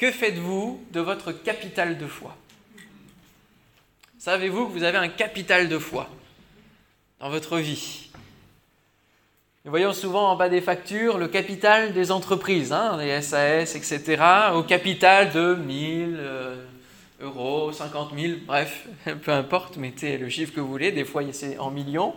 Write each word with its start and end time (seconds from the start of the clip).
Que 0.00 0.10
faites-vous 0.10 0.82
de 0.92 1.00
votre 1.00 1.30
capital 1.30 1.98
de 1.98 2.06
foi? 2.06 2.34
Savez-vous 4.18 4.66
que 4.66 4.72
vous 4.72 4.82
avez 4.82 4.96
un 4.96 5.10
capital 5.10 5.68
de 5.68 5.78
foi 5.78 6.08
dans 7.20 7.28
votre 7.28 7.58
vie? 7.58 8.08
Nous 9.66 9.70
voyons 9.70 9.92
souvent 9.92 10.30
en 10.30 10.36
bas 10.36 10.48
des 10.48 10.62
factures 10.62 11.18
le 11.18 11.28
capital 11.28 11.92
des 11.92 12.12
entreprises, 12.12 12.72
hein, 12.72 12.96
les 12.98 13.20
SAS, 13.20 13.76
etc., 13.76 14.22
au 14.54 14.62
capital 14.62 15.32
de 15.32 15.54
1000 15.56 16.16
euh, 16.18 16.64
euros, 17.20 17.70
50 17.70 18.12
000, 18.18 18.38
bref, 18.46 18.86
peu 19.22 19.32
importe, 19.32 19.76
mettez 19.76 20.16
le 20.16 20.30
chiffre 20.30 20.54
que 20.54 20.60
vous 20.60 20.70
voulez, 20.70 20.92
des 20.92 21.04
fois 21.04 21.24
c'est 21.32 21.58
en 21.58 21.70
millions. 21.70 22.14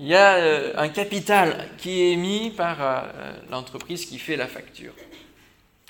Il 0.00 0.06
y 0.08 0.16
a 0.16 0.34
euh, 0.34 0.72
un 0.76 0.88
capital 0.88 1.68
qui 1.78 2.02
est 2.02 2.12
émis 2.14 2.50
par 2.50 2.82
euh, 2.82 3.32
l'entreprise 3.52 4.04
qui 4.04 4.18
fait 4.18 4.34
la 4.34 4.48
facture. 4.48 4.94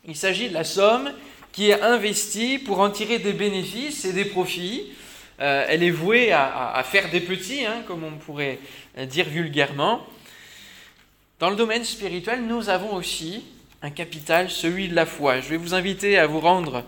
Il 0.09 0.17
s'agit 0.17 0.49
de 0.49 0.55
la 0.55 0.65
somme 0.65 1.13
qui 1.53 1.69
est 1.69 1.83
investie 1.83 2.59
pour 2.59 2.81
en 2.81 2.89
tirer 2.89 3.19
des 3.19 3.35
bénéfices 3.35 4.07
et 4.07 4.15
des 4.15 4.25
profits. 4.25 4.91
Euh, 5.39 5.67
elle 5.69 5.83
est 5.83 5.91
vouée 5.91 6.33
à, 6.33 6.83
faire 6.83 7.11
des 7.11 7.21
petits, 7.21 7.67
hein, 7.67 7.83
comme 7.87 8.05
on 8.05 8.13
pourrait 8.13 8.59
dire 8.97 9.29
vulgairement. 9.29 10.07
Dans 11.39 11.51
le 11.51 11.57
domaine 11.57 11.85
spirituel, 11.85 12.47
nous 12.47 12.71
avons 12.71 12.95
aussi 12.95 13.45
un 13.83 13.91
capital, 13.91 14.51
celui 14.51 14.89
de 14.89 14.95
la 14.95 15.05
foi. 15.05 15.43
Je 15.43 15.51
vais 15.51 15.59
vous 15.59 15.75
inviter 15.75 16.17
à 16.17 16.27
vous 16.27 16.41
rendre 16.41 16.85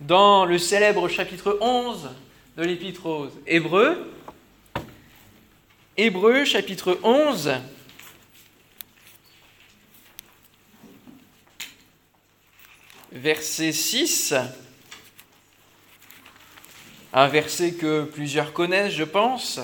dans 0.00 0.44
le 0.44 0.58
célèbre 0.58 1.06
chapitre 1.06 1.56
11 1.60 2.10
de 2.56 2.64
l'Épître 2.64 3.06
aux 3.06 3.28
Hébreux. 3.46 4.12
Hébreux 5.96 6.44
chapitre 6.44 6.98
11. 7.04 7.52
Verset 13.14 13.70
6, 13.70 14.34
un 17.12 17.28
verset 17.28 17.72
que 17.72 18.02
plusieurs 18.02 18.52
connaissent, 18.52 18.92
je 18.92 19.04
pense, 19.04 19.60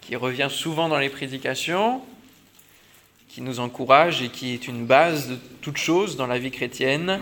qui 0.00 0.16
revient 0.16 0.48
souvent 0.50 0.88
dans 0.88 0.98
les 0.98 1.10
prédications, 1.10 2.02
qui 3.28 3.40
nous 3.40 3.60
encourage 3.60 4.20
et 4.20 4.30
qui 4.30 4.52
est 4.52 4.66
une 4.66 4.84
base 4.84 5.28
de 5.28 5.36
toute 5.60 5.76
chose 5.76 6.16
dans 6.16 6.26
la 6.26 6.40
vie 6.40 6.50
chrétienne. 6.50 7.20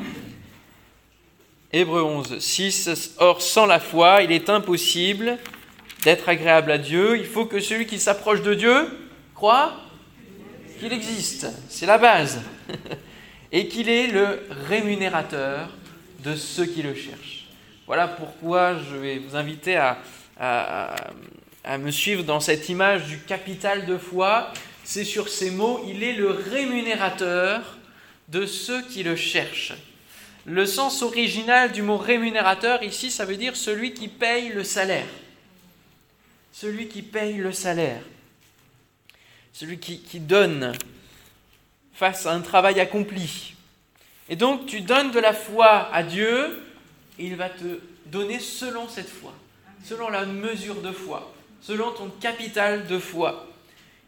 Hébreu 1.72 2.02
11, 2.02 2.38
6, 2.38 3.16
Or 3.18 3.42
sans 3.42 3.66
la 3.66 3.80
foi, 3.80 4.22
il 4.22 4.32
est 4.32 4.48
impossible 4.48 5.36
d'être 6.04 6.28
agréable 6.30 6.70
à 6.70 6.78
Dieu. 6.78 7.18
Il 7.18 7.26
faut 7.26 7.44
que 7.44 7.60
celui 7.60 7.86
qui 7.86 7.98
s'approche 7.98 8.40
de 8.40 8.54
Dieu 8.54 8.88
croit 9.34 9.74
qu'il 10.80 10.92
existe. 10.92 11.48
C'est 11.68 11.86
la 11.86 11.98
base. 11.98 12.40
et 13.52 13.68
qu'il 13.68 13.88
est 13.88 14.08
le 14.08 14.40
rémunérateur 14.68 15.70
de 16.24 16.34
ceux 16.34 16.66
qui 16.66 16.82
le 16.82 16.94
cherchent. 16.94 17.46
Voilà 17.86 18.08
pourquoi 18.08 18.78
je 18.78 18.96
vais 18.96 19.18
vous 19.18 19.36
inviter 19.36 19.76
à, 19.76 19.98
me 21.78 21.90
suivre 21.90 22.24
dans 22.24 22.40
cette 22.40 22.68
image 22.68 23.06
du 23.06 23.18
capital 23.18 23.86
de 23.86 23.96
foi. 23.96 24.52
C'est 24.84 25.04
sur 25.04 25.28
ces 25.28 25.50
mots, 25.50 25.84
il 25.88 26.02
est 26.02 26.12
le 26.12 26.30
rémunérateur 26.30 27.78
de 28.28 28.46
ceux 28.46 28.82
qui 28.82 29.02
le 29.02 29.16
cherchent. 29.16 29.74
Le 30.44 30.66
sens 30.66 31.02
original 31.02 31.72
du 31.72 31.82
mot 31.82 31.96
rémunérateur 31.96 32.82
ici, 32.82 33.10
ça 33.10 33.24
veut 33.24 33.36
dire 33.36 33.56
celui 33.56 33.94
qui 33.94 34.08
paye 34.08 34.50
le 34.50 34.62
salaire. 34.62 35.06
Celui 36.52 36.88
qui 36.88 37.02
paye 37.02 37.36
le 37.36 37.52
salaire. 37.52 38.02
Celui 39.52 39.78
qui 39.78 40.20
donne 40.20 40.72
face 41.96 42.26
à 42.26 42.32
un 42.32 42.40
travail 42.40 42.78
accompli. 42.78 43.54
Et 44.28 44.36
donc 44.36 44.66
tu 44.66 44.82
donnes 44.82 45.10
de 45.10 45.18
la 45.18 45.32
foi 45.32 45.88
à 45.92 46.02
Dieu, 46.02 46.62
et 47.18 47.26
il 47.26 47.36
va 47.36 47.48
te 47.48 47.80
donner 48.06 48.38
selon 48.38 48.88
cette 48.88 49.08
foi, 49.08 49.32
selon 49.82 50.10
la 50.10 50.26
mesure 50.26 50.76
de 50.76 50.92
foi, 50.92 51.32
selon 51.60 51.90
ton 51.92 52.10
capital 52.20 52.86
de 52.86 52.98
foi. 52.98 53.46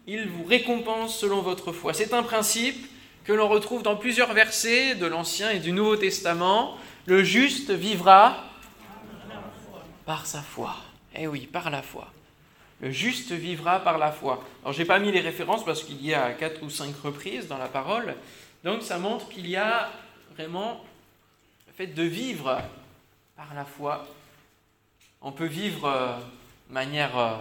Il 0.07 0.29
vous 0.29 0.45
récompense 0.45 1.19
selon 1.19 1.41
votre 1.41 1.73
foi. 1.73 1.95
C'est 1.95 2.15
un 2.15 2.23
principe 2.23 2.87
que 3.25 3.33
l'on 3.33 3.49
retrouve 3.49 3.83
dans 3.83 3.97
plusieurs 3.97 4.33
versets 4.33 4.95
de 4.95 5.07
l'Ancien 5.07 5.51
et 5.51 5.59
du 5.59 5.73
Nouveau 5.73 5.97
Testament. 5.97 6.77
Le 7.07 7.23
juste 7.23 7.71
vivra 7.71 8.45
par 10.07 10.27
sa 10.27 10.41
foi. 10.41 10.77
Eh 11.15 11.27
oui, 11.27 11.47
par 11.47 11.71
la 11.71 11.83
foi. 11.83 12.11
Le 12.81 12.91
juste 12.91 13.33
vivra 13.33 13.81
par 13.81 13.99
la 13.99 14.13
foi. 14.13 14.45
Alors, 14.63 14.73
je 14.73 14.79
n'ai 14.79 14.85
pas 14.85 14.99
mis 14.99 15.11
les 15.11 15.21
références 15.21 15.65
parce 15.65 15.83
qu'il 15.83 16.05
y 16.05 16.15
a 16.15 16.33
quatre 16.33 16.63
ou 16.63 16.71
cinq 16.71 16.95
reprises 17.03 17.49
dans 17.49 17.59
la 17.59 17.67
parole. 17.67 18.15
Donc, 18.63 18.83
ça 18.83 18.99
montre 18.99 19.29
qu'il 19.29 19.49
y 19.49 19.57
a 19.57 19.91
vraiment 20.35 20.85
le 21.67 21.73
fait 21.73 21.89
de 21.89 22.03
vivre 22.05 22.61
par 23.37 23.53
la 23.55 23.65
foi. 23.65 24.07
On 25.21 25.33
peut 25.33 25.47
vivre 25.47 25.87
euh, 25.87 26.17
de 26.69 26.75
manière 26.75 27.19
euh, 27.19 27.37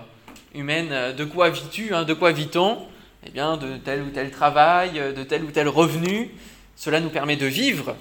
humaine. 0.55 1.15
De 1.15 1.25
quoi 1.25 1.51
vis-tu 1.51 1.93
hein, 1.93 2.03
De 2.03 2.15
quoi 2.15 2.31
vit-on? 2.31 2.87
Eh 3.25 3.29
bien, 3.29 3.57
de 3.57 3.77
tel 3.77 4.01
ou 4.01 4.09
tel 4.09 4.31
travail, 4.31 4.93
de 4.93 5.23
tel 5.23 5.43
ou 5.43 5.51
tel 5.51 5.67
revenu. 5.67 6.31
Cela 6.75 6.99
nous 6.99 7.09
permet 7.09 7.35
de 7.35 7.47
vivre, 7.47 7.95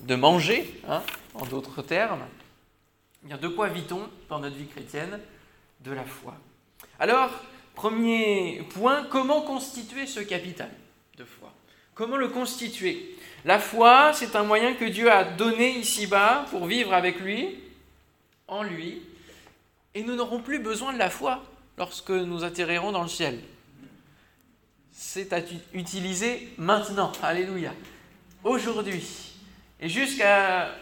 de 0.00 0.14
manger, 0.14 0.80
hein, 0.88 1.02
en 1.34 1.46
d'autres 1.46 1.82
termes. 1.82 2.24
Eh 3.30 3.34
de 3.34 3.48
quoi 3.48 3.68
vit-on 3.68 4.00
dans 4.28 4.40
notre 4.40 4.56
vie 4.56 4.66
chrétienne? 4.66 5.20
De 5.80 5.92
la 5.92 6.04
foi. 6.04 6.34
Alors, 6.98 7.30
premier 7.74 8.62
point, 8.74 9.04
comment 9.04 9.42
constituer 9.42 10.06
ce 10.06 10.20
capital 10.20 10.70
de 11.16 11.24
foi? 11.24 11.52
Comment 11.94 12.16
le 12.16 12.28
constituer? 12.28 13.16
La 13.44 13.58
foi, 13.58 14.12
c'est 14.12 14.36
un 14.36 14.42
moyen 14.42 14.74
que 14.74 14.84
Dieu 14.84 15.10
a 15.10 15.24
donné 15.24 15.78
ici-bas 15.78 16.46
pour 16.50 16.66
vivre 16.66 16.92
avec 16.92 17.20
lui, 17.20 17.58
en 18.46 18.62
lui, 18.62 19.02
et 19.94 20.02
nous 20.02 20.14
n'aurons 20.14 20.40
plus 20.40 20.58
besoin 20.58 20.92
de 20.92 20.98
la 20.98 21.10
foi 21.10 21.42
lorsque 21.78 22.10
nous 22.10 22.44
atterrirons 22.44 22.92
dans 22.92 23.02
le 23.02 23.08
ciel. 23.08 23.40
C'est 24.92 25.32
à 25.32 25.40
utiliser 25.72 26.52
maintenant. 26.58 27.12
Alléluia. 27.22 27.72
Aujourd'hui. 28.44 29.02
Et 29.80 29.88
jusqu'à 29.88 30.74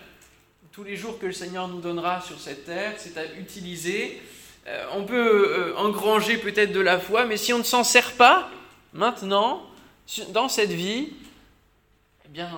tous 0.72 0.82
les 0.82 0.96
jours 0.96 1.18
que 1.18 1.26
le 1.26 1.32
Seigneur 1.32 1.68
nous 1.68 1.80
donnera 1.80 2.20
sur 2.20 2.40
cette 2.40 2.64
terre, 2.64 2.94
c'est 2.98 3.16
à 3.16 3.32
utiliser 3.36 4.20
euh, 4.68 4.84
on 4.94 5.04
peut 5.04 5.48
euh, 5.48 5.76
engranger 5.76 6.36
peut-être 6.36 6.72
de 6.72 6.80
la 6.80 6.98
foi, 6.98 7.24
mais 7.24 7.38
si 7.38 7.54
on 7.54 7.58
ne 7.58 7.62
s'en 7.62 7.84
sert 7.84 8.12
pas 8.12 8.50
maintenant, 8.92 9.62
dans 10.32 10.48
cette 10.48 10.70
vie, 10.70 11.14
eh 12.24 12.28
bien, 12.28 12.50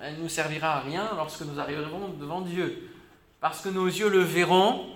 elle 0.00 0.16
ne 0.16 0.22
nous 0.22 0.28
servira 0.28 0.76
à 0.76 0.80
rien 0.80 1.10
lorsque 1.16 1.42
nous 1.42 1.58
arriverons 1.58 2.10
devant 2.20 2.40
Dieu. 2.40 2.88
Parce 3.40 3.60
que 3.60 3.68
nos 3.68 3.86
yeux 3.86 4.08
le 4.08 4.20
verront, 4.20 4.86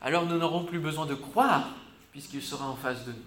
alors 0.00 0.24
nous 0.24 0.38
n'aurons 0.38 0.64
plus 0.64 0.78
besoin 0.78 1.04
de 1.04 1.14
croire, 1.14 1.68
puisqu'il 2.12 2.42
sera 2.42 2.66
en 2.66 2.76
face 2.76 3.04
de 3.04 3.12
nous. 3.12 3.18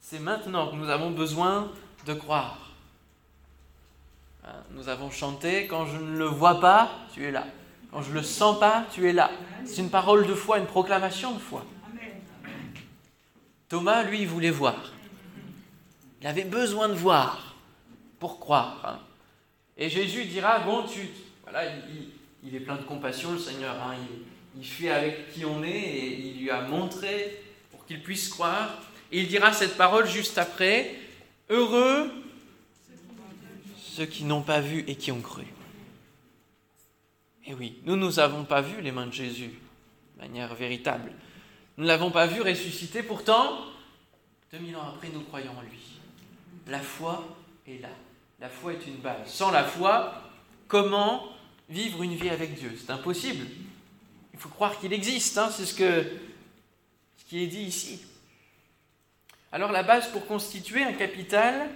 C'est 0.00 0.20
maintenant 0.20 0.68
que 0.68 0.76
nous 0.76 0.88
avons 0.88 1.10
besoin 1.10 1.72
de 2.06 2.14
croire. 2.14 2.58
Hein, 4.44 4.54
nous 4.70 4.88
avons 4.88 5.10
chanté, 5.10 5.66
quand 5.66 5.86
je 5.86 5.96
ne 5.96 6.16
le 6.16 6.26
vois 6.26 6.60
pas, 6.60 6.90
tu 7.12 7.24
es 7.24 7.32
là. 7.32 7.46
Quand 7.92 8.00
je 8.02 8.10
ne 8.10 8.14
le 8.14 8.22
sens 8.22 8.58
pas, 8.58 8.86
tu 8.92 9.06
es 9.08 9.12
là. 9.12 9.30
C'est 9.66 9.82
une 9.82 9.90
parole 9.90 10.26
de 10.26 10.34
foi, 10.34 10.58
une 10.58 10.66
proclamation 10.66 11.32
de 11.32 11.38
foi. 11.38 11.64
Thomas, 13.68 14.02
lui, 14.02 14.22
il 14.22 14.28
voulait 14.28 14.50
voir. 14.50 14.92
Il 16.20 16.26
avait 16.26 16.44
besoin 16.44 16.88
de 16.88 16.94
voir 16.94 17.56
pour 18.18 18.40
croire. 18.40 18.82
Hein. 18.84 18.98
Et 19.76 19.90
Jésus 19.90 20.24
dira, 20.24 20.60
bon, 20.60 20.84
tu... 20.84 21.08
Voilà, 21.42 21.64
il, 22.42 22.54
est 22.54 22.60
plein 22.60 22.76
de 22.76 22.82
compassion, 22.82 23.32
le 23.32 23.38
Seigneur. 23.38 23.74
Hein. 23.82 23.94
il, 24.58 24.64
fait 24.64 24.90
avec 24.90 25.32
qui 25.32 25.44
on 25.44 25.62
est 25.62 25.68
et 25.68 26.18
il 26.28 26.40
lui 26.40 26.50
a 26.50 26.62
montré 26.62 27.42
pour 27.70 27.84
qu'il 27.84 28.02
puisse 28.02 28.28
croire. 28.28 28.80
Et 29.10 29.20
il 29.20 29.28
dira 29.28 29.52
cette 29.52 29.76
parole 29.76 30.06
juste 30.06 30.38
après, 30.38 30.94
heureux 31.50 32.10
ceux 33.76 34.06
qui 34.06 34.24
n'ont 34.24 34.40
pas 34.40 34.60
vu 34.60 34.84
et 34.86 34.94
qui 34.94 35.12
ont 35.12 35.20
cru. 35.20 35.44
Eh 37.46 37.54
oui, 37.54 37.80
nous, 37.84 37.96
nous 37.96 38.12
n'avons 38.12 38.44
pas 38.44 38.60
vu 38.60 38.80
les 38.80 38.92
mains 38.92 39.06
de 39.06 39.12
Jésus 39.12 39.50
de 40.16 40.20
manière 40.20 40.54
véritable. 40.54 41.12
Nous 41.76 41.84
ne 41.84 41.88
l'avons 41.88 42.10
pas 42.10 42.26
vu 42.26 42.40
ressusciter, 42.42 43.02
pourtant, 43.02 43.58
2000 44.52 44.76
ans 44.76 44.92
après, 44.94 45.08
nous 45.08 45.22
croyons 45.22 45.52
en 45.56 45.62
lui. 45.62 45.98
La 46.68 46.80
foi 46.80 47.26
est 47.66 47.80
là. 47.80 47.88
La 48.40 48.48
foi 48.48 48.74
est 48.74 48.86
une 48.86 48.96
base. 48.96 49.26
Sans 49.26 49.50
la 49.50 49.64
foi, 49.64 50.14
comment 50.68 51.24
vivre 51.68 52.02
une 52.02 52.14
vie 52.14 52.28
avec 52.28 52.54
Dieu? 52.54 52.76
C'est 52.78 52.92
impossible. 52.92 53.46
Il 54.32 54.38
faut 54.38 54.48
croire 54.48 54.78
qu'il 54.78 54.92
existe, 54.92 55.38
hein, 55.38 55.50
c'est 55.50 55.64
ce, 55.64 55.74
que, 55.74 56.04
ce 57.16 57.24
qui 57.24 57.42
est 57.42 57.46
dit 57.46 57.62
ici. 57.62 58.02
Alors 59.50 59.72
la 59.72 59.82
base 59.82 60.08
pour 60.08 60.26
constituer 60.26 60.82
un 60.82 60.92
capital, 60.92 61.70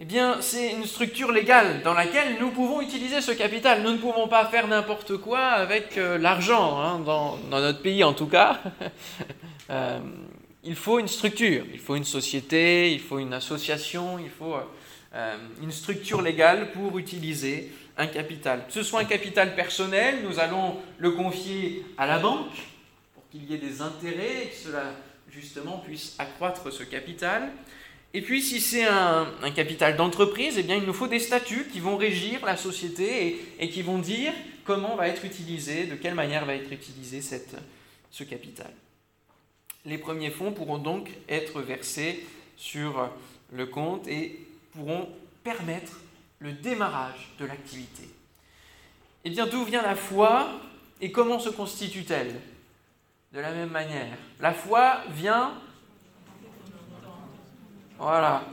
eh 0.00 0.04
bien, 0.04 0.40
c'est 0.40 0.74
une 0.74 0.86
structure 0.86 1.32
légale 1.32 1.82
dans 1.82 1.92
laquelle 1.92 2.38
nous 2.38 2.50
pouvons 2.50 2.80
utiliser 2.80 3.20
ce 3.20 3.32
capital. 3.32 3.82
Nous 3.82 3.90
ne 3.90 3.96
pouvons 3.96 4.28
pas 4.28 4.46
faire 4.46 4.68
n'importe 4.68 5.16
quoi 5.16 5.40
avec 5.40 5.98
euh, 5.98 6.18
l'argent, 6.18 6.78
hein, 6.78 7.00
dans, 7.00 7.36
notre 7.50 7.82
pays 7.82 8.04
en 8.04 8.12
tout 8.12 8.28
cas. 8.28 8.60
Euh, 9.70 9.98
il 10.64 10.76
faut 10.76 10.98
une 10.98 11.08
structure, 11.08 11.62
il 11.70 11.78
faut 11.78 11.94
une 11.94 12.02
société, 12.02 12.90
il 12.90 13.00
faut 13.00 13.18
une 13.18 13.34
association, 13.34 14.18
il 14.18 14.30
faut 14.30 14.56
euh, 15.14 15.36
une 15.62 15.70
structure 15.70 16.22
légale 16.22 16.72
pour 16.72 16.98
utiliser 16.98 17.70
un 17.98 18.06
capital. 18.06 18.64
Que 18.66 18.72
ce 18.72 18.82
soit 18.82 19.00
un 19.00 19.04
capital 19.04 19.54
personnel, 19.54 20.20
nous 20.26 20.38
allons 20.38 20.78
le 20.96 21.10
confier 21.10 21.84
à 21.98 22.06
la 22.06 22.18
banque 22.18 22.54
pour 23.14 23.28
qu'il 23.28 23.44
y 23.44 23.52
ait 23.52 23.58
des 23.58 23.82
intérêts 23.82 24.44
et 24.44 24.48
que 24.48 24.56
cela 24.56 24.84
justement 25.30 25.82
puisse 25.84 26.14
accroître 26.18 26.72
ce 26.72 26.84
capital. 26.84 27.50
Et 28.14 28.22
puis 28.22 28.42
si 28.42 28.60
c'est 28.60 28.84
un, 28.84 29.26
capital 29.54 29.96
d'entreprise, 29.96 30.56
eh 30.58 30.62
bien 30.62 30.76
il 30.76 30.84
nous 30.84 30.94
faut 30.94 31.08
des 31.08 31.18
statuts 31.18 31.68
qui 31.70 31.80
vont 31.80 31.96
régir 31.96 32.44
la 32.44 32.56
société 32.56 33.38
et, 33.58 33.68
qui 33.68 33.82
vont 33.82 33.98
dire 33.98 34.32
comment 34.64 34.96
va 34.96 35.08
être 35.08 35.24
utilisé, 35.24 35.84
de 35.84 35.94
quelle 35.94 36.14
manière 36.14 36.46
va 36.46 36.54
être 36.54 36.72
utilisé 36.72 37.20
cette, 37.20 37.56
ce 38.10 38.24
capital. 38.24 38.70
Les 39.84 39.98
premiers 39.98 40.30
fonds 40.30 40.52
pourront 40.52 40.78
donc 40.78 41.10
être 41.28 41.60
versés 41.60 42.24
sur 42.56 43.10
le 43.52 43.66
compte 43.66 44.08
et 44.08 44.46
pourront 44.72 45.08
permettre 45.44 46.00
le 46.40 46.52
démarrage 46.52 47.30
de 47.38 47.44
l'activité. 47.46 48.08
Eh 49.24 49.30
bien, 49.30 49.46
d'où 49.46 49.64
vient 49.64 49.82
la 49.82 49.96
foi 49.96 50.48
et 51.00 51.10
comment 51.10 51.38
se 51.38 51.48
constitue-t-elle? 51.50 52.34
De 53.32 53.40
la 53.40 53.52
même 53.52 53.70
manière, 53.70 54.16
la 54.40 54.54
foi 54.54 55.02
vient... 55.10 55.52
Voilà. 57.98 58.44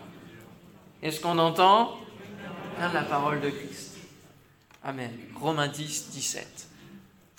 est 1.04 1.12
ce 1.12 1.22
qu'on 1.22 1.38
entend 1.38 1.96
la 2.80 3.04
parole 3.04 3.42
de 3.42 3.50
Christ. 3.50 3.98
Amen. 4.84 5.12
Romains 5.36 5.68
10, 5.68 6.10
17. 6.10 6.68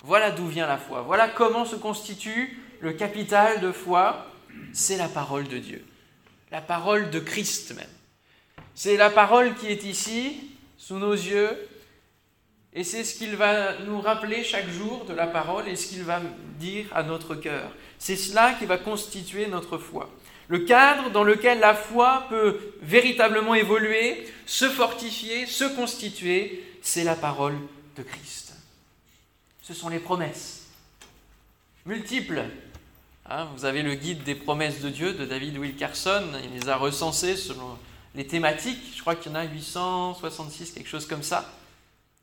Voilà 0.03 0.31
d'où 0.31 0.47
vient 0.47 0.67
la 0.67 0.77
foi. 0.77 1.01
Voilà 1.01 1.27
comment 1.27 1.65
se 1.65 1.75
constitue 1.75 2.61
le 2.79 2.93
capital 2.93 3.59
de 3.59 3.71
foi. 3.71 4.25
C'est 4.73 4.97
la 4.97 5.09
parole 5.09 5.47
de 5.47 5.57
Dieu. 5.57 5.85
La 6.51 6.61
parole 6.61 7.09
de 7.09 7.19
Christ 7.19 7.75
même. 7.75 7.85
C'est 8.73 8.95
la 8.95 9.09
parole 9.09 9.55
qui 9.55 9.67
est 9.67 9.83
ici, 9.83 10.51
sous 10.77 10.97
nos 10.97 11.13
yeux, 11.13 11.57
et 12.73 12.83
c'est 12.83 13.03
ce 13.03 13.15
qu'il 13.15 13.35
va 13.35 13.79
nous 13.79 13.99
rappeler 13.99 14.43
chaque 14.43 14.69
jour 14.69 15.03
de 15.05 15.13
la 15.13 15.25
parole 15.27 15.67
et 15.67 15.75
ce 15.75 15.87
qu'il 15.87 16.03
va 16.03 16.21
dire 16.59 16.85
à 16.93 17.03
notre 17.03 17.35
cœur. 17.35 17.71
C'est 17.97 18.15
cela 18.15 18.53
qui 18.53 18.65
va 18.65 18.77
constituer 18.77 19.47
notre 19.47 19.77
foi. 19.77 20.09
Le 20.49 20.59
cadre 20.59 21.09
dans 21.09 21.23
lequel 21.23 21.59
la 21.59 21.75
foi 21.75 22.25
peut 22.29 22.57
véritablement 22.81 23.53
évoluer, 23.53 24.25
se 24.45 24.69
fortifier, 24.69 25.45
se 25.45 25.65
constituer, 25.65 26.63
c'est 26.81 27.03
la 27.03 27.15
parole 27.15 27.57
de 27.97 28.03
Christ. 28.03 28.53
Ce 29.61 29.73
sont 29.73 29.89
les 29.89 29.99
promesses, 29.99 30.67
multiples. 31.85 32.43
Hein, 33.29 33.49
vous 33.55 33.65
avez 33.65 33.83
le 33.83 33.95
guide 33.95 34.23
des 34.23 34.35
promesses 34.35 34.79
de 34.79 34.89
Dieu 34.89 35.13
de 35.13 35.25
David 35.25 35.57
Wilkerson, 35.57 36.23
il 36.45 36.57
les 36.57 36.69
a 36.69 36.77
recensées 36.77 37.35
selon 37.35 37.77
les 38.15 38.25
thématiques, 38.25 38.93
je 38.95 39.01
crois 39.01 39.15
qu'il 39.15 39.31
y 39.31 39.35
en 39.35 39.39
a 39.39 39.43
866, 39.43 40.71
quelque 40.71 40.87
chose 40.87 41.05
comme 41.05 41.23
ça, 41.23 41.53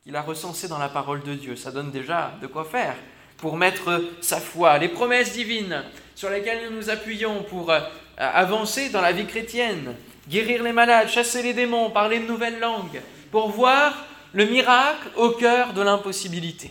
qu'il 0.02 0.16
a 0.16 0.22
recensé 0.22 0.66
dans 0.66 0.78
la 0.78 0.88
parole 0.88 1.22
de 1.22 1.34
Dieu. 1.34 1.56
Ça 1.56 1.70
donne 1.70 1.90
déjà 1.90 2.32
de 2.40 2.46
quoi 2.46 2.64
faire 2.64 2.96
pour 3.36 3.56
mettre 3.58 4.02
sa 4.22 4.40
foi, 4.40 4.78
les 4.78 4.88
promesses 4.88 5.34
divines 5.34 5.84
sur 6.14 6.30
lesquelles 6.30 6.70
nous 6.70 6.76
nous 6.76 6.90
appuyons 6.90 7.42
pour 7.42 7.70
euh, 7.70 7.80
avancer 8.16 8.90
dans 8.90 9.00
la 9.00 9.12
vie 9.12 9.26
chrétienne, 9.26 9.94
guérir 10.28 10.62
les 10.62 10.72
malades, 10.72 11.08
chasser 11.08 11.42
les 11.42 11.54
démons, 11.54 11.90
parler 11.90 12.20
de 12.20 12.26
nouvelles 12.26 12.60
langues, 12.60 13.00
pour 13.30 13.50
voir 13.50 14.06
le 14.32 14.46
miracle 14.46 15.08
au 15.16 15.30
cœur 15.30 15.72
de 15.72 15.82
l'impossibilité. 15.82 16.70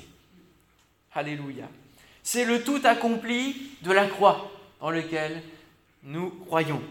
Alléluia. 1.14 1.68
C'est 2.24 2.46
le 2.46 2.64
tout 2.64 2.82
accompli 2.84 3.72
de 3.82 3.92
la 3.92 4.08
croix 4.08 4.52
dans 4.80 4.90
lequel 4.90 5.42
nous 6.04 6.30
croyons. 6.30 6.82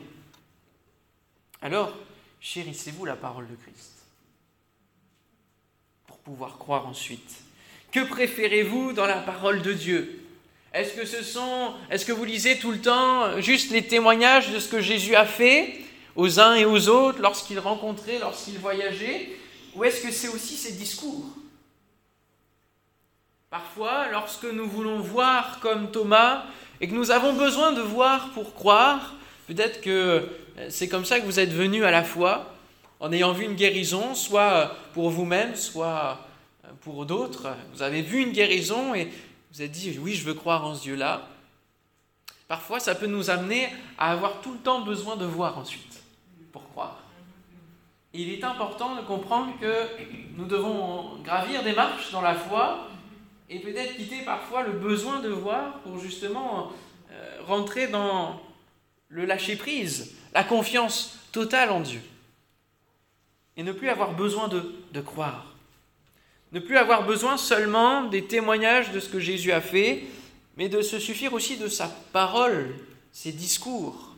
Alors, 1.60 1.94
chérissez-vous 2.40 3.04
la 3.04 3.16
parole 3.16 3.48
de 3.48 3.54
Christ 3.54 3.92
pour 6.06 6.18
pouvoir 6.18 6.58
croire 6.58 6.86
ensuite. 6.86 7.42
Que 7.90 8.00
préférez-vous 8.00 8.92
dans 8.92 9.06
la 9.06 9.20
parole 9.20 9.62
de 9.62 9.72
Dieu? 9.72 10.21
Est-ce 10.74 10.94
que 10.94 11.04
ce 11.04 11.22
sont 11.22 11.74
est-ce 11.90 12.06
que 12.06 12.12
vous 12.12 12.24
lisez 12.24 12.58
tout 12.58 12.70
le 12.70 12.80
temps 12.80 13.40
juste 13.40 13.70
les 13.70 13.86
témoignages 13.86 14.50
de 14.50 14.58
ce 14.58 14.68
que 14.68 14.80
Jésus 14.80 15.14
a 15.14 15.26
fait 15.26 15.74
aux 16.16 16.40
uns 16.40 16.54
et 16.54 16.64
aux 16.64 16.88
autres 16.88 17.20
lorsqu'il 17.20 17.58
rencontrait, 17.58 18.18
lorsqu'il 18.18 18.58
voyageait? 18.58 19.36
Ou 19.74 19.84
est-ce 19.84 20.02
que 20.02 20.10
c'est 20.10 20.28
aussi 20.28 20.56
ses 20.56 20.72
discours? 20.72 21.26
Parfois, 23.50 24.08
lorsque 24.10 24.44
nous 24.44 24.66
voulons 24.66 25.00
voir 25.00 25.60
comme 25.60 25.90
Thomas 25.90 26.44
et 26.80 26.88
que 26.88 26.94
nous 26.94 27.10
avons 27.10 27.34
besoin 27.34 27.72
de 27.72 27.82
voir 27.82 28.30
pour 28.30 28.54
croire, 28.54 29.14
peut-être 29.46 29.82
que 29.82 30.26
c'est 30.70 30.88
comme 30.88 31.04
ça 31.04 31.20
que 31.20 31.26
vous 31.26 31.38
êtes 31.38 31.52
venu 31.52 31.84
à 31.84 31.90
la 31.90 32.02
foi, 32.02 32.54
en 32.98 33.12
ayant 33.12 33.32
vu 33.32 33.44
une 33.44 33.54
guérison, 33.54 34.14
soit 34.14 34.74
pour 34.94 35.10
vous-même, 35.10 35.54
soit 35.54 36.26
pour 36.80 37.04
d'autres. 37.04 37.48
Vous 37.74 37.82
avez 37.82 38.00
vu 38.00 38.22
une 38.22 38.32
guérison 38.32 38.94
et 38.94 39.08
vous 39.52 39.60
êtes 39.60 39.70
dit, 39.70 39.98
oui, 40.00 40.14
je 40.14 40.24
veux 40.24 40.32
croire 40.34 40.64
en 40.64 40.74
ce 40.74 40.82
Dieu-là. 40.82 41.28
Parfois, 42.48 42.80
ça 42.80 42.94
peut 42.94 43.06
nous 43.06 43.28
amener 43.28 43.68
à 43.98 44.12
avoir 44.12 44.40
tout 44.40 44.52
le 44.52 44.58
temps 44.58 44.80
besoin 44.80 45.16
de 45.16 45.26
voir 45.26 45.58
ensuite, 45.58 46.02
pour 46.52 46.66
croire. 46.70 47.02
Il 48.14 48.30
est 48.30 48.44
important 48.44 48.96
de 48.96 49.02
comprendre 49.02 49.52
que 49.60 49.88
nous 50.36 50.46
devons 50.46 51.18
gravir 51.22 51.62
des 51.62 51.74
marches 51.74 52.10
dans 52.12 52.22
la 52.22 52.34
foi 52.34 52.88
et 53.50 53.58
peut-être 53.58 53.96
quitter 53.96 54.22
parfois 54.22 54.62
le 54.62 54.72
besoin 54.72 55.20
de 55.20 55.28
voir 55.28 55.80
pour 55.80 55.98
justement 55.98 56.72
euh, 57.10 57.38
rentrer 57.46 57.88
dans 57.88 58.40
le 59.08 59.26
lâcher-prise, 59.26 60.14
la 60.32 60.44
confiance 60.44 61.18
totale 61.30 61.70
en 61.70 61.80
Dieu. 61.80 62.02
Et 63.58 63.62
ne 63.62 63.72
plus 63.72 63.90
avoir 63.90 64.12
besoin 64.12 64.48
de, 64.48 64.74
de 64.92 65.00
croire. 65.02 65.51
Ne 66.52 66.60
plus 66.60 66.76
avoir 66.76 67.06
besoin 67.06 67.36
seulement 67.36 68.04
des 68.04 68.26
témoignages 68.26 68.92
de 68.92 69.00
ce 69.00 69.08
que 69.08 69.18
Jésus 69.18 69.52
a 69.52 69.60
fait, 69.60 70.04
mais 70.56 70.68
de 70.68 70.82
se 70.82 70.98
suffire 70.98 71.32
aussi 71.32 71.56
de 71.56 71.68
sa 71.68 71.88
parole, 72.12 72.74
ses 73.10 73.32
discours. 73.32 74.14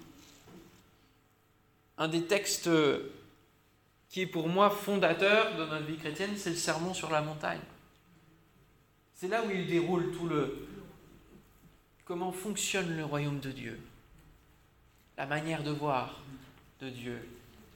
Un 1.97 2.09
des 2.09 2.25
textes 2.25 2.69
qui 4.11 4.23
est 4.23 4.27
pour 4.27 4.49
moi 4.49 4.71
fondateur 4.71 5.57
de 5.57 5.65
notre 5.65 5.87
vie 5.87 5.97
chrétienne, 5.97 6.33
c'est 6.37 6.51
le 6.51 6.57
sermon 6.57 6.93
sur 6.93 7.11
la 7.11 7.21
montagne. 7.21 7.61
C'est 9.15 9.29
là 9.29 9.43
où 9.47 9.51
il 9.51 9.67
déroule 9.67 10.13
tout 10.17 10.27
le 10.27 10.67
comment 12.05 12.33
fonctionne 12.33 12.97
le 12.97 13.05
royaume 13.05 13.41
de 13.41 13.51
Dieu 13.51 13.81
la 15.17 15.27
manière 15.27 15.63
de 15.63 15.71
voir 15.71 16.21
de 16.81 16.91
Dieu 16.91 17.29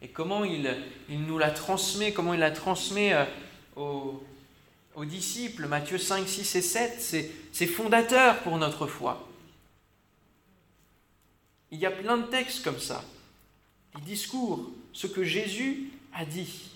et 0.02 0.08
comment 0.08 0.44
il, 0.44 0.68
nous 1.08 1.38
la 1.38 1.50
transmet, 1.50 2.12
comment 2.12 2.34
il 2.34 2.40
la 2.40 2.50
transmet 2.50 3.14
euh, 3.14 3.24
aux, 3.76 4.22
aux, 4.98 5.04
disciples. 5.04 5.66
Matthieu 5.66 5.98
5, 5.98 6.28
6 6.28 6.56
et 6.56 6.62
7, 6.62 7.32
c'est 7.52 7.66
fondateur 7.66 8.38
pour 8.40 8.56
notre 8.58 8.86
foi. 8.86 9.28
Il 11.70 11.78
y 11.78 11.86
a 11.86 11.90
plein 11.90 12.16
de 12.16 12.26
textes 12.26 12.64
comme 12.64 12.78
ça, 12.78 13.04
des 13.94 14.00
discours, 14.02 14.70
ce 14.92 15.06
que 15.06 15.22
Jésus 15.22 15.90
a 16.14 16.24
dit. 16.24 16.70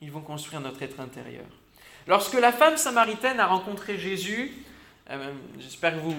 Ils 0.00 0.10
vont 0.10 0.20
construire 0.20 0.60
notre 0.60 0.82
être 0.82 1.00
intérieur. 1.00 1.44
Lorsque 2.06 2.34
la 2.34 2.52
femme 2.52 2.76
samaritaine 2.76 3.38
a 3.38 3.46
rencontré 3.46 3.98
Jésus, 3.98 4.52
euh, 5.10 5.32
j'espère 5.58 5.94
que 5.94 6.00
vous, 6.00 6.16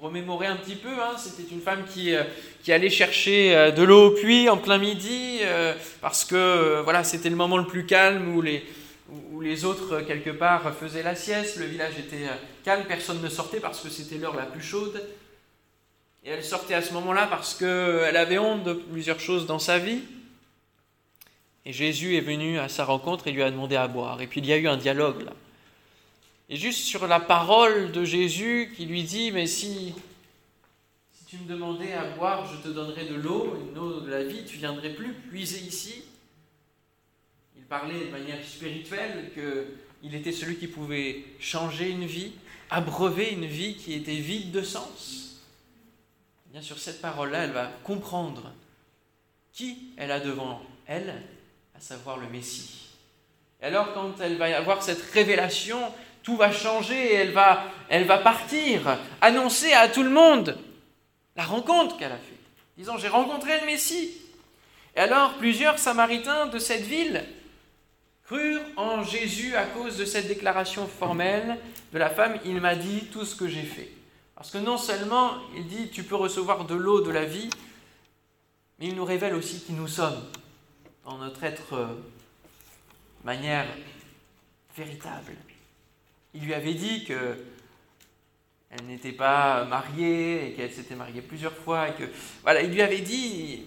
remémorer 0.00 0.46
un 0.46 0.54
petit 0.54 0.76
peu, 0.76 0.90
hein, 0.90 1.16
c'était 1.16 1.52
une 1.52 1.60
femme 1.60 1.84
qui, 1.92 2.14
euh, 2.14 2.22
allait 2.68 2.90
chercher 2.90 3.56
euh, 3.56 3.70
de 3.72 3.82
l'eau 3.82 4.08
au 4.08 4.10
puits 4.10 4.48
en 4.48 4.56
plein 4.56 4.78
midi, 4.78 5.40
parce 6.00 6.24
que 6.24 6.80
voilà, 6.82 7.02
c'était 7.02 7.30
le 7.30 7.36
moment 7.36 7.56
le 7.56 7.66
plus 7.66 7.84
calme 7.84 8.36
où 8.36 8.42
les, 8.42 8.64
où 9.38 9.40
les 9.40 9.64
autres, 9.64 10.00
quelque 10.00 10.30
part, 10.30 10.74
faisaient 10.74 11.04
la 11.04 11.14
sieste, 11.14 11.58
le 11.58 11.66
village 11.66 11.96
était 11.96 12.26
calme, 12.64 12.84
personne 12.88 13.22
ne 13.22 13.28
sortait 13.28 13.60
parce 13.60 13.80
que 13.80 13.88
c'était 13.88 14.18
l'heure 14.18 14.34
la 14.34 14.46
plus 14.46 14.60
chaude. 14.60 15.00
Et 16.24 16.30
elle 16.30 16.42
sortait 16.42 16.74
à 16.74 16.82
ce 16.82 16.92
moment-là 16.94 17.28
parce 17.28 17.54
qu'elle 17.54 18.16
avait 18.16 18.38
honte 18.38 18.64
de 18.64 18.72
plusieurs 18.72 19.20
choses 19.20 19.46
dans 19.46 19.60
sa 19.60 19.78
vie. 19.78 20.00
Et 21.64 21.72
Jésus 21.72 22.16
est 22.16 22.20
venu 22.20 22.58
à 22.58 22.68
sa 22.68 22.84
rencontre 22.84 23.28
et 23.28 23.30
lui 23.30 23.44
a 23.44 23.52
demandé 23.52 23.76
à 23.76 23.86
boire. 23.86 24.20
Et 24.20 24.26
puis 24.26 24.40
il 24.40 24.46
y 24.46 24.52
a 24.52 24.56
eu 24.56 24.66
un 24.66 24.76
dialogue 24.76 25.22
là. 25.22 25.32
Et 26.48 26.56
juste 26.56 26.80
sur 26.80 27.06
la 27.06 27.20
parole 27.20 27.92
de 27.92 28.04
Jésus 28.04 28.72
qui 28.76 28.86
lui 28.86 29.04
dit, 29.04 29.30
mais 29.30 29.46
si, 29.46 29.94
si 31.12 31.24
tu 31.28 31.36
me 31.36 31.48
demandais 31.48 31.92
à 31.92 32.06
boire, 32.06 32.44
je 32.44 32.68
te 32.68 32.74
donnerais 32.74 33.04
de 33.04 33.14
l'eau, 33.14 33.56
une 33.70 33.78
eau 33.78 34.00
de 34.00 34.10
la 34.10 34.24
vie, 34.24 34.44
tu 34.44 34.56
viendrais 34.56 34.94
plus 34.94 35.12
puiser 35.12 35.60
ici. 35.60 36.02
Parlait 37.68 38.06
de 38.06 38.10
manière 38.10 38.42
spirituelle 38.42 39.30
qu'il 39.34 40.14
était 40.14 40.32
celui 40.32 40.56
qui 40.56 40.68
pouvait 40.68 41.22
changer 41.38 41.90
une 41.90 42.06
vie, 42.06 42.32
abreuver 42.70 43.30
une 43.30 43.44
vie 43.44 43.76
qui 43.76 43.92
était 43.92 44.14
vide 44.14 44.52
de 44.52 44.62
sens. 44.62 45.42
bien 46.46 46.62
sur 46.62 46.78
cette 46.78 47.02
parole-là, 47.02 47.44
elle 47.44 47.52
va 47.52 47.70
comprendre 47.84 48.52
qui 49.52 49.90
elle 49.98 50.10
a 50.10 50.20
devant 50.20 50.62
elle, 50.86 51.14
à 51.76 51.80
savoir 51.80 52.16
le 52.16 52.28
Messie. 52.28 52.88
Et 53.60 53.66
alors 53.66 53.92
quand 53.92 54.18
elle 54.20 54.38
va 54.38 54.56
avoir 54.56 54.82
cette 54.82 55.02
révélation, 55.12 55.78
tout 56.22 56.36
va 56.36 56.50
changer 56.50 56.94
et 56.94 57.14
elle 57.14 57.32
va, 57.32 57.64
elle 57.90 58.04
va 58.04 58.16
partir, 58.16 58.98
annoncer 59.20 59.74
à 59.74 59.88
tout 59.88 60.02
le 60.02 60.10
monde 60.10 60.56
la 61.36 61.44
rencontre 61.44 61.98
qu'elle 61.98 62.12
a 62.12 62.16
faite, 62.16 62.38
disant 62.78 62.96
j'ai 62.96 63.08
rencontré 63.08 63.60
le 63.60 63.66
Messie. 63.66 64.10
Et 64.96 65.00
alors 65.00 65.34
plusieurs 65.34 65.78
Samaritains 65.78 66.46
de 66.46 66.58
cette 66.58 66.82
ville 66.82 67.24
crurent 68.28 68.60
en 68.76 69.02
Jésus 69.02 69.56
à 69.56 69.64
cause 69.64 69.96
de 69.96 70.04
cette 70.04 70.28
déclaration 70.28 70.86
formelle 70.86 71.58
de 71.92 71.98
la 71.98 72.10
femme, 72.10 72.38
il 72.44 72.60
m'a 72.60 72.74
dit 72.74 73.06
tout 73.10 73.24
ce 73.24 73.34
que 73.34 73.48
j'ai 73.48 73.62
fait. 73.62 73.90
Parce 74.34 74.50
que 74.50 74.58
non 74.58 74.76
seulement 74.76 75.32
il 75.56 75.66
dit 75.66 75.88
tu 75.88 76.04
peux 76.04 76.14
recevoir 76.14 76.66
de 76.66 76.74
l'eau 76.74 77.00
de 77.00 77.10
la 77.10 77.24
vie, 77.24 77.48
mais 78.78 78.88
il 78.88 78.94
nous 78.94 79.04
révèle 79.04 79.34
aussi 79.34 79.60
qui 79.60 79.72
nous 79.72 79.88
sommes 79.88 80.22
dans 81.04 81.16
notre 81.16 81.42
être 81.42 81.72
euh, 81.72 81.86
manière 83.24 83.66
véritable. 84.76 85.32
Il 86.34 86.44
lui 86.44 86.52
avait 86.52 86.74
dit 86.74 87.04
que 87.04 87.36
elle 88.70 88.84
n'était 88.84 89.12
pas 89.12 89.64
mariée 89.64 90.48
et 90.48 90.52
qu'elle 90.52 90.70
s'était 90.70 90.94
mariée 90.94 91.22
plusieurs 91.22 91.54
fois 91.54 91.88
et 91.88 91.94
que 91.94 92.04
voilà, 92.42 92.60
il 92.60 92.70
lui 92.70 92.82
avait 92.82 93.00
dit 93.00 93.64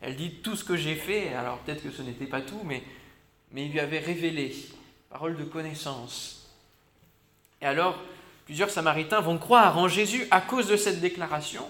elle 0.00 0.14
dit 0.14 0.30
tout 0.42 0.54
ce 0.54 0.64
que 0.64 0.76
j'ai 0.76 0.94
fait, 0.94 1.34
alors 1.34 1.58
peut-être 1.58 1.82
que 1.82 1.90
ce 1.90 2.02
n'était 2.02 2.26
pas 2.26 2.40
tout 2.40 2.60
mais 2.64 2.82
mais 3.52 3.66
il 3.66 3.72
lui 3.72 3.80
avait 3.80 3.98
révélé 3.98 4.54
parole 5.10 5.36
de 5.36 5.44
connaissance. 5.44 6.48
Et 7.60 7.66
alors 7.66 7.98
plusieurs 8.46 8.70
samaritains 8.70 9.20
vont 9.20 9.38
croire 9.38 9.78
en 9.78 9.88
Jésus 9.88 10.26
à 10.30 10.40
cause 10.40 10.66
de 10.66 10.76
cette 10.76 11.00
déclaration 11.00 11.68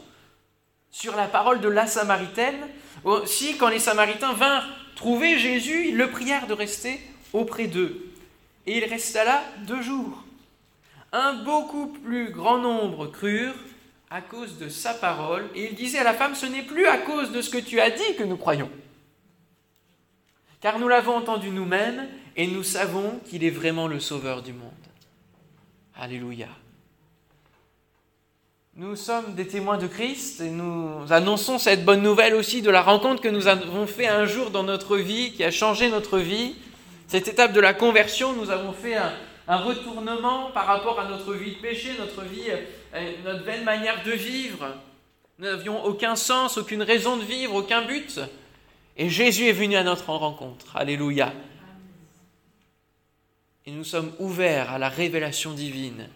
sur 0.91 1.17
la 1.17 1.27
parole 1.27 1.61
de 1.61 1.69
la 1.69 1.87
samaritaine. 1.87 2.69
Aussi 3.05 3.57
quand 3.57 3.69
les 3.69 3.79
samaritains 3.79 4.33
vinrent 4.33 4.69
trouver 4.95 5.39
Jésus, 5.39 5.89
ils 5.89 5.97
le 5.97 6.11
prièrent 6.11 6.47
de 6.47 6.55
rester 6.55 7.01
auprès 7.33 7.67
d'eux. 7.67 8.12
Et 8.67 8.79
il 8.79 8.85
resta 8.85 9.25
là 9.25 9.43
deux 9.67 9.83
jours. 9.83 10.23
Un 11.12 11.35
beaucoup 11.35 11.89
plus 11.89 12.31
grand 12.31 12.59
nombre 12.59 13.09
crurent 13.09 13.55
à 14.09 14.21
cause 14.21 14.59
de 14.59 14.69
sa 14.69 14.93
parole, 14.93 15.49
et 15.55 15.71
il 15.71 15.75
disait 15.75 15.99
à 15.99 16.05
la 16.05 16.12
femme, 16.12 16.35
ce 16.35 16.45
n'est 16.45 16.62
plus 16.62 16.87
à 16.87 16.99
cause 16.99 17.33
de 17.33 17.41
ce 17.41 17.49
que 17.49 17.59
tu 17.59 17.81
as 17.81 17.91
dit 17.91 18.15
que 18.19 18.25
nous 18.25 18.37
croyons, 18.37 18.71
car 20.62 20.78
nous 20.78 20.88
l'avons 20.88 21.16
entendu 21.16 21.50
nous-mêmes, 21.50 22.09
et 22.37 22.47
nous 22.47 22.62
savons 22.62 23.21
qu'il 23.28 23.45
est 23.45 23.50
vraiment 23.50 23.88
le 23.88 24.00
Sauveur 24.00 24.40
du 24.40 24.54
monde. 24.54 24.71
Alléluia. 25.95 26.47
Nous 28.75 28.97
sommes 28.97 29.35
des 29.35 29.47
témoins 29.47 29.76
de 29.76 29.87
Christ 29.87 30.40
et 30.40 30.49
nous 30.49 31.04
annonçons 31.11 31.59
cette 31.59 31.85
bonne 31.85 32.00
nouvelle 32.00 32.35
aussi 32.35 32.62
de 32.62 32.71
la 32.71 32.81
rencontre 32.81 33.21
que 33.21 33.28
nous 33.28 33.49
avons 33.49 33.87
fait 33.87 34.07
un 34.07 34.25
jour 34.25 34.50
dans 34.50 34.62
notre 34.62 34.97
vie, 34.97 35.33
qui 35.33 35.45
a 35.45 35.50
changé 35.50 35.90
notre 35.90 36.19
vie. 36.19 36.54
Cette 37.07 37.28
étape 37.28 37.52
de 37.52 37.61
la 37.61 37.75
conversion, 37.75 38.33
nous 38.33 38.49
avons 38.49 38.73
fait 38.73 38.95
un, 38.97 39.57
retournement 39.59 40.50
par 40.52 40.64
rapport 40.64 40.99
à 40.99 41.09
notre 41.09 41.35
vie 41.35 41.57
de 41.57 41.61
péché, 41.61 41.90
notre 41.99 42.23
vie, 42.23 42.49
euh, 42.95 43.12
notre 43.26 43.45
belle 43.45 43.64
manière 43.64 44.02
de 44.04 44.12
vivre. 44.12 44.66
Nous 45.38 45.45
n'avions 45.45 45.85
aucun 45.85 46.16
sens, 46.16 46.57
aucune 46.57 46.83
raison 46.83 47.19
de 47.19 47.25
vivre, 47.25 47.57
aucun 47.57 47.83
but. 47.83 48.21
Et 48.97 49.09
Jésus 49.09 49.47
est 49.47 49.53
venu 49.53 49.77
à 49.77 49.85
notre 49.85 50.11
rencontre. 50.13 50.77
Alléluia. 50.77 51.33
Et 53.67 53.71
nous 53.71 53.85
sommes 53.85 54.13
ouverts 54.19 54.71
à 54.71 54.79
la 54.79 54.89
révélation 54.89 55.53
divine, 55.55 56.09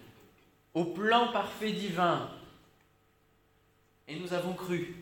au 0.74 0.84
plan 0.84 1.32
parfait 1.32 1.72
divin 1.72 2.28
et 4.08 4.16
nous 4.16 4.32
avons 4.32 4.52
cru 4.52 4.94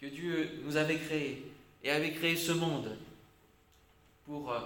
que 0.00 0.06
Dieu 0.06 0.62
nous 0.64 0.76
avait 0.76 0.98
créés 0.98 1.44
et 1.82 1.90
avait 1.90 2.12
créé 2.12 2.36
ce 2.36 2.52
monde 2.52 2.96
pour 4.24 4.52
euh, 4.52 4.60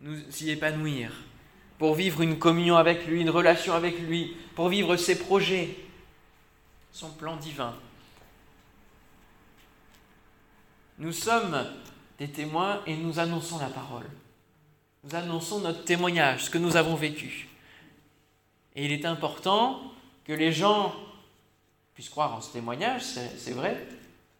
nous 0.00 0.18
y 0.42 0.50
épanouir, 0.50 1.12
pour 1.78 1.94
vivre 1.94 2.22
une 2.22 2.38
communion 2.38 2.76
avec 2.76 3.06
lui, 3.06 3.20
une 3.20 3.30
relation 3.30 3.74
avec 3.74 3.98
lui, 4.00 4.36
pour 4.54 4.68
vivre 4.68 4.96
ses 4.96 5.18
projets, 5.18 5.76
son 6.92 7.10
plan 7.10 7.36
divin. 7.36 7.74
Nous 10.98 11.12
sommes 11.12 11.66
des 12.18 12.28
témoins 12.28 12.80
et 12.86 12.96
nous 12.96 13.18
annonçons 13.18 13.58
la 13.58 13.66
parole. 13.66 14.06
Nous 15.02 15.14
annonçons 15.14 15.60
notre 15.60 15.84
témoignage, 15.84 16.44
ce 16.44 16.50
que 16.50 16.58
nous 16.58 16.76
avons 16.76 16.94
vécu. 16.94 17.48
Et 18.76 18.84
il 18.84 18.92
est 18.92 19.04
important 19.04 19.80
que 20.24 20.32
les 20.32 20.52
gens 20.52 20.94
puissent 21.94 22.08
croire 22.08 22.34
en 22.34 22.40
ce 22.40 22.52
témoignage, 22.52 23.02
c'est 23.02 23.52
vrai, 23.52 23.86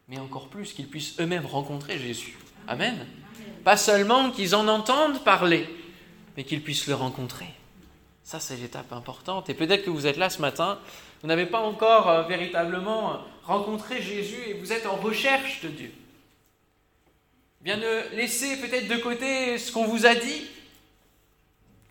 mais 0.08 0.18
encore 0.18 0.49
plus 0.49 0.73
qu'ils 0.73 0.88
puissent 0.88 1.18
eux-mêmes 1.20 1.46
rencontrer 1.46 1.99
Jésus. 1.99 2.37
Amen. 2.66 3.06
Pas 3.64 3.76
seulement 3.76 4.30
qu'ils 4.30 4.54
en 4.54 4.68
entendent 4.68 5.23
parler, 5.25 5.68
mais 6.37 6.44
qu'ils 6.44 6.62
puissent 6.62 6.87
le 6.87 6.94
rencontrer. 6.94 7.49
Ça, 8.23 8.40
c'est 8.40 8.56
l'étape 8.56 8.92
importante. 8.92 9.50
Et 9.50 9.54
peut-être 9.54 9.84
que 9.84 9.90
vous 9.90 10.06
êtes 10.06 10.16
là 10.16 10.30
ce 10.30 10.40
matin, 10.40 10.78
vous 11.20 11.28
n'avez 11.28 11.46
pas 11.46 11.61
encore 11.61 12.08
euh, 12.08 12.23
véritablement 12.23 13.18
rencontré 13.44 14.00
Jésus 14.00 14.40
et 14.46 14.54
vous 14.54 14.73
êtes 14.73 14.87
en 14.87 14.96
recherche 14.96 15.61
de 15.62 15.68
Dieu. 15.68 15.92
Bien 17.64 17.78
ne 17.78 18.14
laissez 18.14 18.59
peut-être 18.59 18.88
de 18.88 18.97
côté 18.97 19.56
ce 19.56 19.73
qu'on 19.73 19.87
vous 19.87 20.04
a 20.04 20.14
dit, 20.14 20.42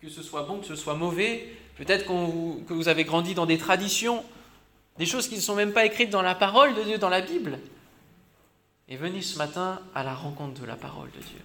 que 0.00 0.08
ce 0.08 0.22
soit 0.22 0.44
bon, 0.44 0.60
que 0.60 0.66
ce 0.66 0.76
soit 0.76 0.94
mauvais. 0.94 1.48
Peut-être 1.76 2.06
que 2.06 2.72
vous 2.72 2.86
avez 2.86 3.02
grandi 3.02 3.34
dans 3.34 3.44
des 3.44 3.58
traditions, 3.58 4.24
des 4.98 5.06
choses 5.06 5.26
qui 5.26 5.34
ne 5.34 5.40
sont 5.40 5.56
même 5.56 5.72
pas 5.72 5.84
écrites 5.84 6.10
dans 6.10 6.22
la 6.22 6.36
parole 6.36 6.76
de 6.76 6.82
Dieu, 6.84 6.98
dans 6.98 7.08
la 7.08 7.20
Bible. 7.20 7.58
Et 8.88 8.96
venez 8.96 9.20
ce 9.20 9.36
matin 9.36 9.80
à 9.96 10.04
la 10.04 10.14
rencontre 10.14 10.60
de 10.60 10.66
la 10.66 10.76
parole 10.76 11.10
de 11.10 11.18
Dieu. 11.18 11.40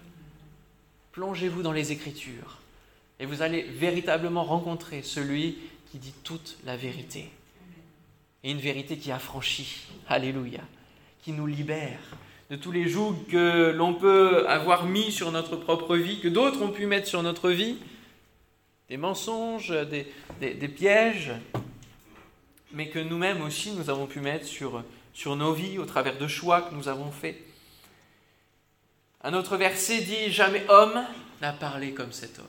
Plongez-vous 1.13 1.63
dans 1.63 1.71
les 1.71 1.91
Écritures 1.91 2.59
et 3.19 3.25
vous 3.25 3.41
allez 3.41 3.63
véritablement 3.63 4.43
rencontrer 4.43 5.01
celui 5.01 5.57
qui 5.89 5.97
dit 5.97 6.13
toute 6.23 6.59
la 6.65 6.77
vérité. 6.77 7.29
Et 8.43 8.51
une 8.51 8.59
vérité 8.59 8.95
qui 8.97 9.11
affranchit, 9.11 9.87
alléluia, 10.07 10.61
qui 11.23 11.31
nous 11.31 11.47
libère 11.47 11.99
de 12.49 12.55
tous 12.55 12.71
les 12.71 12.87
jougs 12.87 13.27
que 13.27 13.71
l'on 13.71 13.93
peut 13.93 14.47
avoir 14.47 14.85
mis 14.85 15.11
sur 15.11 15.31
notre 15.31 15.55
propre 15.55 15.95
vie, 15.95 16.19
que 16.19 16.27
d'autres 16.27 16.61
ont 16.61 16.71
pu 16.71 16.87
mettre 16.87 17.07
sur 17.07 17.21
notre 17.21 17.51
vie, 17.51 17.77
des 18.89 18.97
mensonges, 18.97 19.73
des, 19.87 20.07
des 20.39 20.67
pièges, 20.67 21.31
mais 22.71 22.89
que 22.89 22.99
nous-mêmes 22.99 23.41
aussi 23.41 23.71
nous 23.71 23.89
avons 23.89 24.07
pu 24.07 24.19
mettre 24.19 24.45
sur, 24.45 24.83
sur 25.13 25.35
nos 25.35 25.53
vies 25.53 25.77
au 25.77 25.85
travers 25.85 26.17
de 26.17 26.27
choix 26.27 26.61
que 26.61 26.73
nous 26.73 26.87
avons 26.87 27.11
faits. 27.11 27.37
Un 29.21 29.33
autre 29.33 29.57
verset 29.57 30.01
dit 30.01 30.31
Jamais 30.31 30.65
homme 30.69 31.03
n'a 31.41 31.53
parlé 31.53 31.93
comme 31.93 32.11
cet 32.11 32.39
homme. 32.39 32.45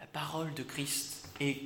La 0.00 0.06
parole 0.06 0.52
de 0.54 0.62
Christ 0.62 1.28
est 1.40 1.58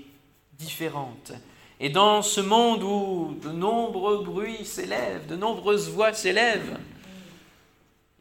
différente. 0.59 1.33
Et 1.81 1.90
dans 1.90 2.23
ce 2.23 2.40
monde 2.40 2.83
où 2.83 3.38
de 3.43 3.50
nombreux 3.50 4.25
bruits 4.25 4.64
s'élèvent, 4.64 5.26
de 5.26 5.37
nombreuses 5.37 5.90
voix 5.90 6.14
s'élèvent, 6.14 6.78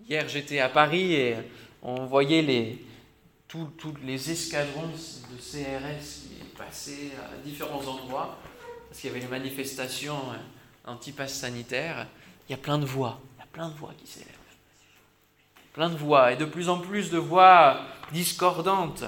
hier 0.08 0.28
j'étais 0.28 0.60
à 0.60 0.70
Paris 0.70 1.14
et 1.14 1.36
on 1.82 2.06
voyait 2.06 2.42
les, 2.42 2.86
tous 3.48 3.70
les 4.04 4.32
escadrons 4.32 4.88
de 4.88 5.38
CRS 5.38 6.04
qui 6.04 6.44
passaient 6.58 7.12
à 7.18 7.38
différents 7.44 7.86
endroits 7.86 8.38
parce 8.96 9.02
qu'il 9.02 9.10
y 9.10 9.14
avait 9.14 9.22
les 9.22 9.28
manifestations 9.28 10.32
euh, 10.32 10.92
anti-pass 10.92 11.34
sanitaire, 11.34 12.08
il 12.48 12.54
y 12.54 12.56
a 12.56 12.58
plein 12.58 12.78
de 12.78 12.86
voix, 12.86 13.20
il 13.36 13.40
y 13.40 13.44
a 13.44 13.48
plein 13.48 13.68
de 13.68 13.74
voix 13.74 13.94
qui 13.98 14.08
s'élèvent. 14.08 14.30
Plein 15.74 15.90
de 15.90 15.98
voix, 15.98 16.32
et 16.32 16.38
de 16.38 16.46
plus 16.46 16.70
en 16.70 16.80
plus 16.80 17.10
de 17.10 17.18
voix 17.18 17.82
discordantes. 18.14 19.04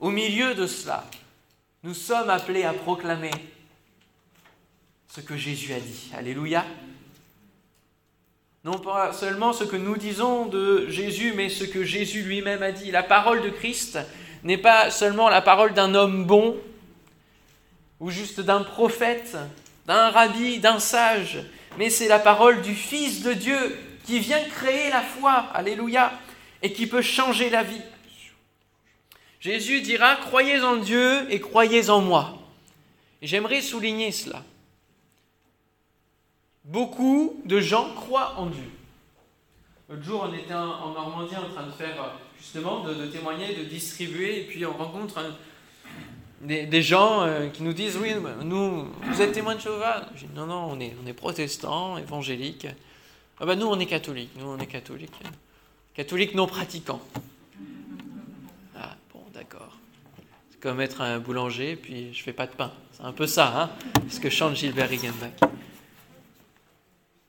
Au 0.00 0.10
milieu 0.10 0.56
de 0.56 0.66
cela, 0.66 1.04
nous 1.84 1.94
sommes 1.94 2.28
appelés 2.28 2.64
à 2.64 2.72
proclamer 2.72 3.30
ce 5.06 5.20
que 5.20 5.36
Jésus 5.36 5.72
a 5.72 5.78
dit. 5.78 6.10
Alléluia. 6.12 6.64
Non 8.62 8.78
pas 8.78 9.14
seulement 9.14 9.54
ce 9.54 9.64
que 9.64 9.76
nous 9.76 9.96
disons 9.96 10.44
de 10.44 10.86
Jésus, 10.90 11.32
mais 11.34 11.48
ce 11.48 11.64
que 11.64 11.82
Jésus 11.82 12.22
lui-même 12.22 12.62
a 12.62 12.72
dit. 12.72 12.90
La 12.90 13.02
parole 13.02 13.40
de 13.40 13.48
Christ 13.48 13.98
n'est 14.44 14.58
pas 14.58 14.90
seulement 14.90 15.30
la 15.30 15.40
parole 15.40 15.72
d'un 15.72 15.94
homme 15.94 16.26
bon, 16.26 16.58
ou 18.00 18.10
juste 18.10 18.40
d'un 18.40 18.62
prophète, 18.62 19.38
d'un 19.86 20.10
rabbi, 20.10 20.58
d'un 20.58 20.78
sage, 20.78 21.38
mais 21.78 21.88
c'est 21.88 22.08
la 22.08 22.18
parole 22.18 22.60
du 22.60 22.74
Fils 22.74 23.22
de 23.22 23.32
Dieu 23.32 23.78
qui 24.04 24.18
vient 24.18 24.42
créer 24.44 24.90
la 24.90 25.00
foi, 25.00 25.46
alléluia, 25.54 26.12
et 26.62 26.74
qui 26.74 26.86
peut 26.86 27.00
changer 27.00 27.48
la 27.48 27.62
vie. 27.62 27.80
Jésus 29.40 29.80
dira, 29.80 30.16
croyez 30.16 30.60
en 30.60 30.76
Dieu 30.76 31.26
et 31.32 31.40
croyez 31.40 31.88
en 31.88 32.02
moi. 32.02 32.36
J'aimerais 33.22 33.62
souligner 33.62 34.12
cela. 34.12 34.42
Beaucoup 36.70 37.40
de 37.44 37.58
gens 37.58 37.92
croient 37.94 38.34
en 38.38 38.46
Dieu. 38.46 38.70
L'autre 39.88 40.04
jour, 40.04 40.28
on 40.30 40.32
était 40.32 40.54
en 40.54 40.92
Normandie 40.92 41.34
en 41.34 41.52
train 41.52 41.66
de 41.66 41.72
faire 41.72 42.14
justement, 42.38 42.84
de, 42.84 43.06
témoigner, 43.06 43.56
de 43.56 43.64
distribuer, 43.64 44.42
et 44.42 44.44
puis 44.44 44.64
on 44.64 44.72
rencontre 44.72 45.20
des, 46.40 46.82
gens 46.82 47.22
euh, 47.22 47.48
qui 47.48 47.64
nous 47.64 47.72
disent 47.72 47.96
Oui, 47.96 48.14
nous, 48.44 48.86
vous 49.02 49.20
êtes 49.20 49.32
témoins 49.32 49.56
de 49.56 49.60
Jéhovah 49.60 50.06
Je 50.14 50.26
dis 50.26 50.32
Non, 50.32 50.46
non, 50.46 50.68
on 50.70 50.78
est, 50.78 50.94
on 51.02 51.06
est 51.08 51.12
protestants, 51.12 51.98
évangéliques. 51.98 52.68
Ah 53.40 53.46
ben 53.46 53.58
nous, 53.58 53.66
on 53.66 53.78
est 53.80 53.86
catholiques. 53.86 54.30
Nous, 54.38 54.46
on 54.46 54.58
est 54.58 54.66
catholiques. 54.66 55.20
Catholiques 55.94 56.36
non 56.36 56.46
pratiquants. 56.46 57.02
Ah, 58.78 58.94
bon, 59.12 59.24
d'accord. 59.34 59.76
C'est 60.52 60.60
comme 60.60 60.80
être 60.80 61.00
un 61.00 61.18
boulanger, 61.18 61.74
puis 61.74 62.14
je 62.14 62.22
fais 62.22 62.32
pas 62.32 62.46
de 62.46 62.52
pain. 62.52 62.70
C'est 62.92 63.02
un 63.02 63.12
peu 63.12 63.26
ça, 63.26 63.60
hein 63.60 63.70
Ce 64.08 64.20
que 64.20 64.30
chante 64.30 64.54
Gilbert 64.54 64.88
Rickenbach. 64.88 65.50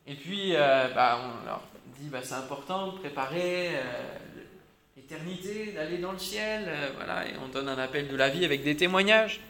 Et 0.08 0.16
puis, 0.16 0.56
euh, 0.56 0.88
bah, 0.96 1.20
on 1.22 1.46
leur 1.46 1.62
dit 2.00 2.10
bah, 2.10 2.20
c'est 2.24 2.34
important 2.34 2.88
de 2.88 2.98
préparer 2.98 3.70
euh, 3.70 3.82
l'éternité, 4.98 5.74
d'aller 5.74 6.00
dans 6.00 6.12
le 6.12 6.18
ciel. 6.18 6.66
euh, 6.68 6.90
voilà, 6.96 7.28
et 7.28 7.34
on 7.44 7.48
donne 7.48 7.70
un 7.70 7.78
appel 7.78 8.08
de 8.08 8.16
la 8.16 8.30
vie 8.30 8.44
avec 8.44 8.64
des 8.64 8.76
témoignages, 8.76 9.42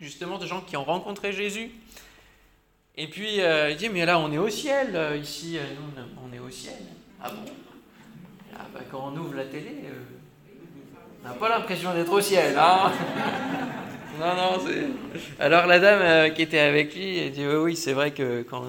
justement, 0.00 0.38
de 0.38 0.46
gens 0.46 0.60
qui 0.60 0.76
ont 0.76 0.84
rencontré 0.84 1.32
Jésus. 1.32 1.70
Et 3.00 3.06
puis 3.06 3.38
il 3.38 3.76
dit 3.76 3.88
mais 3.90 4.04
là 4.04 4.18
on 4.18 4.32
est 4.32 4.38
au 4.38 4.48
ciel, 4.48 4.98
ici, 5.22 5.56
nous 5.56 6.02
on 6.28 6.34
est 6.34 6.40
au 6.40 6.50
ciel. 6.50 6.74
Ah 7.22 7.30
bon? 7.30 7.52
Ah, 8.52 8.66
bah, 8.74 8.80
Quand 8.90 9.12
on 9.14 9.16
ouvre 9.16 9.36
la 9.36 9.44
télé, 9.44 9.84
on 11.22 11.28
n'a 11.28 11.34
pas 11.34 11.48
l'impression 11.48 11.94
d'être 11.94 12.10
au 12.10 12.20
ciel. 12.20 12.58
Hein 12.58 12.90
non, 14.18 14.34
non. 14.34 14.58
Alors 15.38 15.66
la 15.66 15.78
dame 15.78 16.34
qui 16.34 16.42
était 16.42 16.58
avec 16.58 16.92
lui, 16.96 17.18
elle 17.18 17.30
dit 17.30 17.46
oui, 17.46 17.76
c'est 17.76 17.92
vrai 17.92 18.10
que 18.10 18.42
quand 18.42 18.64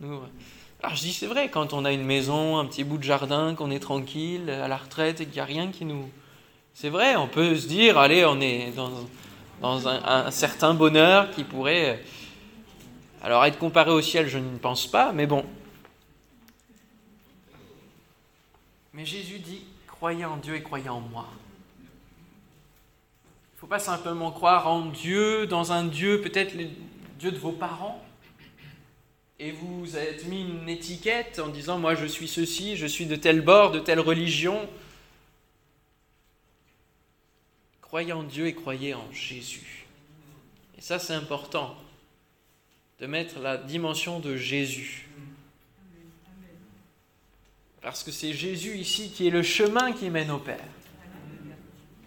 nous. 0.00 0.20
Alors 0.86 0.96
je 0.96 1.02
dis 1.02 1.12
c'est 1.12 1.26
vrai, 1.26 1.50
quand 1.50 1.72
on 1.72 1.84
a 1.84 1.90
une 1.90 2.04
maison, 2.04 2.58
un 2.58 2.64
petit 2.64 2.84
bout 2.84 2.96
de 2.96 3.02
jardin, 3.02 3.56
qu'on 3.56 3.72
est 3.72 3.80
tranquille, 3.80 4.48
à 4.48 4.68
la 4.68 4.76
retraite 4.76 5.20
et 5.20 5.24
qu'il 5.24 5.34
n'y 5.34 5.40
a 5.40 5.44
rien 5.44 5.72
qui 5.72 5.84
nous. 5.84 6.08
C'est 6.74 6.90
vrai, 6.90 7.16
on 7.16 7.26
peut 7.26 7.56
se 7.56 7.66
dire, 7.66 7.98
allez, 7.98 8.24
on 8.24 8.40
est 8.40 8.72
dans, 9.60 9.88
un, 9.88 10.26
un 10.26 10.30
certain 10.30 10.74
bonheur 10.74 11.32
qui 11.32 11.42
pourrait. 11.42 11.90
euh, 11.90 11.96
Alors 13.24 13.44
être 13.44 13.58
comparé 13.58 13.90
au 13.90 14.00
ciel, 14.00 14.28
je 14.28 14.38
ne 14.38 14.58
pense 14.58 14.86
pas, 14.86 15.10
mais 15.10 15.26
bon. 15.26 15.44
Mais 18.94 19.04
Jésus 19.04 19.40
dit 19.40 19.64
croyez 19.88 20.24
en 20.24 20.36
Dieu 20.36 20.54
et 20.54 20.62
croyez 20.62 20.88
en 20.88 21.00
moi. 21.00 21.26
Il 21.80 23.56
ne 23.56 23.58
faut 23.58 23.66
pas 23.66 23.80
simplement 23.80 24.30
croire 24.30 24.68
en 24.68 24.86
Dieu, 24.86 25.48
dans 25.48 25.72
un 25.72 25.82
Dieu, 25.82 26.20
peut-être 26.20 26.54
le 26.54 26.68
Dieu 27.18 27.32
de 27.32 27.38
vos 27.38 27.50
parents, 27.50 28.00
et 29.38 29.50
vous 29.50 29.96
êtes 29.96 30.26
mis 30.26 30.42
une 30.42 30.68
étiquette 30.68 31.38
en 31.38 31.48
disant 31.48 31.78
moi 31.78 31.94
je 31.94 32.06
suis 32.06 32.28
ceci, 32.28 32.76
je 32.76 32.86
suis 32.86 33.06
de 33.06 33.16
tel 33.16 33.42
bord, 33.42 33.70
de 33.70 33.80
telle 33.80 34.00
religion. 34.00 34.68
Croyez 37.82 38.12
en 38.12 38.22
Dieu 38.22 38.46
et 38.46 38.54
croyez 38.54 38.94
en 38.94 39.12
Jésus. 39.12 39.86
Et 40.78 40.80
ça 40.80 40.98
c'est 40.98 41.12
important, 41.12 41.76
de 43.00 43.06
mettre 43.06 43.38
la 43.40 43.58
dimension 43.58 44.20
de 44.20 44.36
Jésus. 44.36 45.08
Parce 47.82 48.02
que 48.02 48.10
c'est 48.10 48.32
Jésus 48.32 48.76
ici 48.76 49.10
qui 49.10 49.26
est 49.26 49.30
le 49.30 49.42
chemin 49.42 49.92
qui 49.92 50.10
mène 50.10 50.30
au 50.30 50.38
Père. 50.38 50.64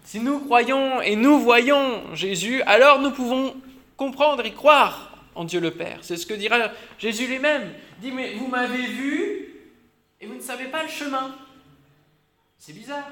Si 0.04 0.18
nous 0.18 0.40
croyons 0.40 1.00
et 1.00 1.14
nous 1.14 1.38
voyons 1.38 2.14
Jésus, 2.14 2.60
alors 2.62 3.00
nous 3.00 3.12
pouvons 3.12 3.54
comprendre 3.96 4.44
et 4.44 4.52
croire 4.52 5.09
en 5.34 5.44
Dieu 5.44 5.60
le 5.60 5.70
Père. 5.70 5.98
C'est 6.02 6.16
ce 6.16 6.26
que 6.26 6.34
dira 6.34 6.70
Jésus 6.98 7.26
lui-même. 7.26 7.72
Dit, 8.00 8.12
mais 8.12 8.34
vous 8.34 8.48
m'avez 8.48 8.86
vu 8.86 9.54
et 10.20 10.26
vous 10.26 10.34
ne 10.34 10.40
savez 10.40 10.66
pas 10.66 10.82
le 10.82 10.88
chemin. 10.88 11.34
C'est 12.58 12.72
bizarre. 12.72 13.08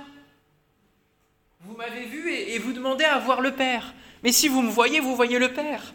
Vous 1.61 1.77
m'avez 1.77 2.05
vu 2.05 2.31
et, 2.31 2.59
vous 2.59 2.73
demandez 2.73 3.05
à 3.05 3.19
voir 3.19 3.41
le 3.41 3.53
Père. 3.53 3.95
Mais 4.23 4.33
si 4.33 4.49
vous 4.49 4.63
me 4.63 4.71
voyez, 4.71 5.01
vous 5.01 5.17
voyez 5.17 5.39
le 5.39 5.53
Père. 5.53 5.95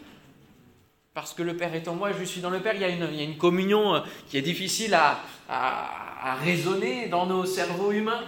Parce 1.14 1.32
que 1.32 1.42
le 1.42 1.56
Père 1.56 1.74
est 1.74 1.86
en 1.88 1.94
moi, 1.94 2.10
je 2.12 2.24
suis 2.24 2.40
dans 2.40 2.50
le 2.50 2.60
Père. 2.60 2.74
Il 2.74 2.80
y 2.80 2.84
a 2.84 2.88
une, 2.88 3.08
il 3.12 3.16
y 3.16 3.20
a 3.20 3.24
une 3.24 3.38
communion 3.38 3.94
euh, 3.94 4.00
qui 4.28 4.36
est 4.36 4.42
difficile 4.42 4.94
à, 4.94 5.20
à, 5.48 6.32
à 6.32 6.34
raisonner 6.34 7.06
dans 7.06 7.26
nos 7.26 7.44
cerveaux 7.44 7.92
humains 7.92 8.24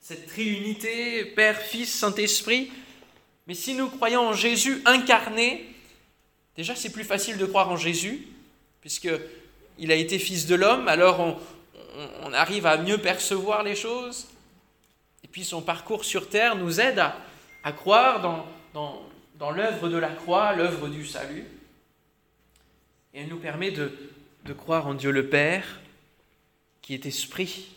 cette 0.00 0.26
triunité, 0.26 1.24
Père, 1.24 1.60
Fils, 1.60 1.94
Saint-Esprit. 1.94 2.72
Mais 3.46 3.54
si 3.54 3.74
nous 3.74 3.88
croyons 3.88 4.28
en 4.28 4.32
Jésus 4.32 4.82
incarné, 4.84 5.66
déjà 6.60 6.76
c'est 6.76 6.92
plus 6.92 7.04
facile 7.04 7.38
de 7.38 7.46
croire 7.46 7.70
en 7.70 7.78
Jésus, 7.78 8.26
puisque 8.82 9.08
il 9.78 9.90
a 9.90 9.94
été 9.94 10.18
Fils 10.18 10.44
de 10.44 10.54
l'homme, 10.54 10.88
alors 10.88 11.18
on, 11.18 12.32
arrive 12.34 12.66
à 12.66 12.76
mieux 12.76 12.98
percevoir 12.98 13.62
les 13.62 13.74
choses. 13.74 14.28
Et 15.24 15.28
puis 15.28 15.42
son 15.42 15.62
parcours 15.62 16.04
sur 16.04 16.28
terre 16.28 16.56
nous 16.56 16.78
aide 16.78 17.02
à, 17.64 17.72
croire 17.72 18.20
dans, 18.20 19.50
l'œuvre 19.52 19.88
de 19.88 19.96
la 19.96 20.10
croix, 20.10 20.54
l'œuvre 20.54 20.88
du 20.88 21.06
salut. 21.06 21.46
Et 23.14 23.22
elle 23.22 23.28
nous 23.28 23.38
permet 23.38 23.70
de, 23.70 23.90
de 24.44 24.52
croire 24.52 24.86
en 24.86 24.92
Dieu 24.92 25.12
le 25.12 25.30
Père, 25.30 25.80
qui 26.82 26.92
est 26.92 27.06
esprit, 27.06 27.68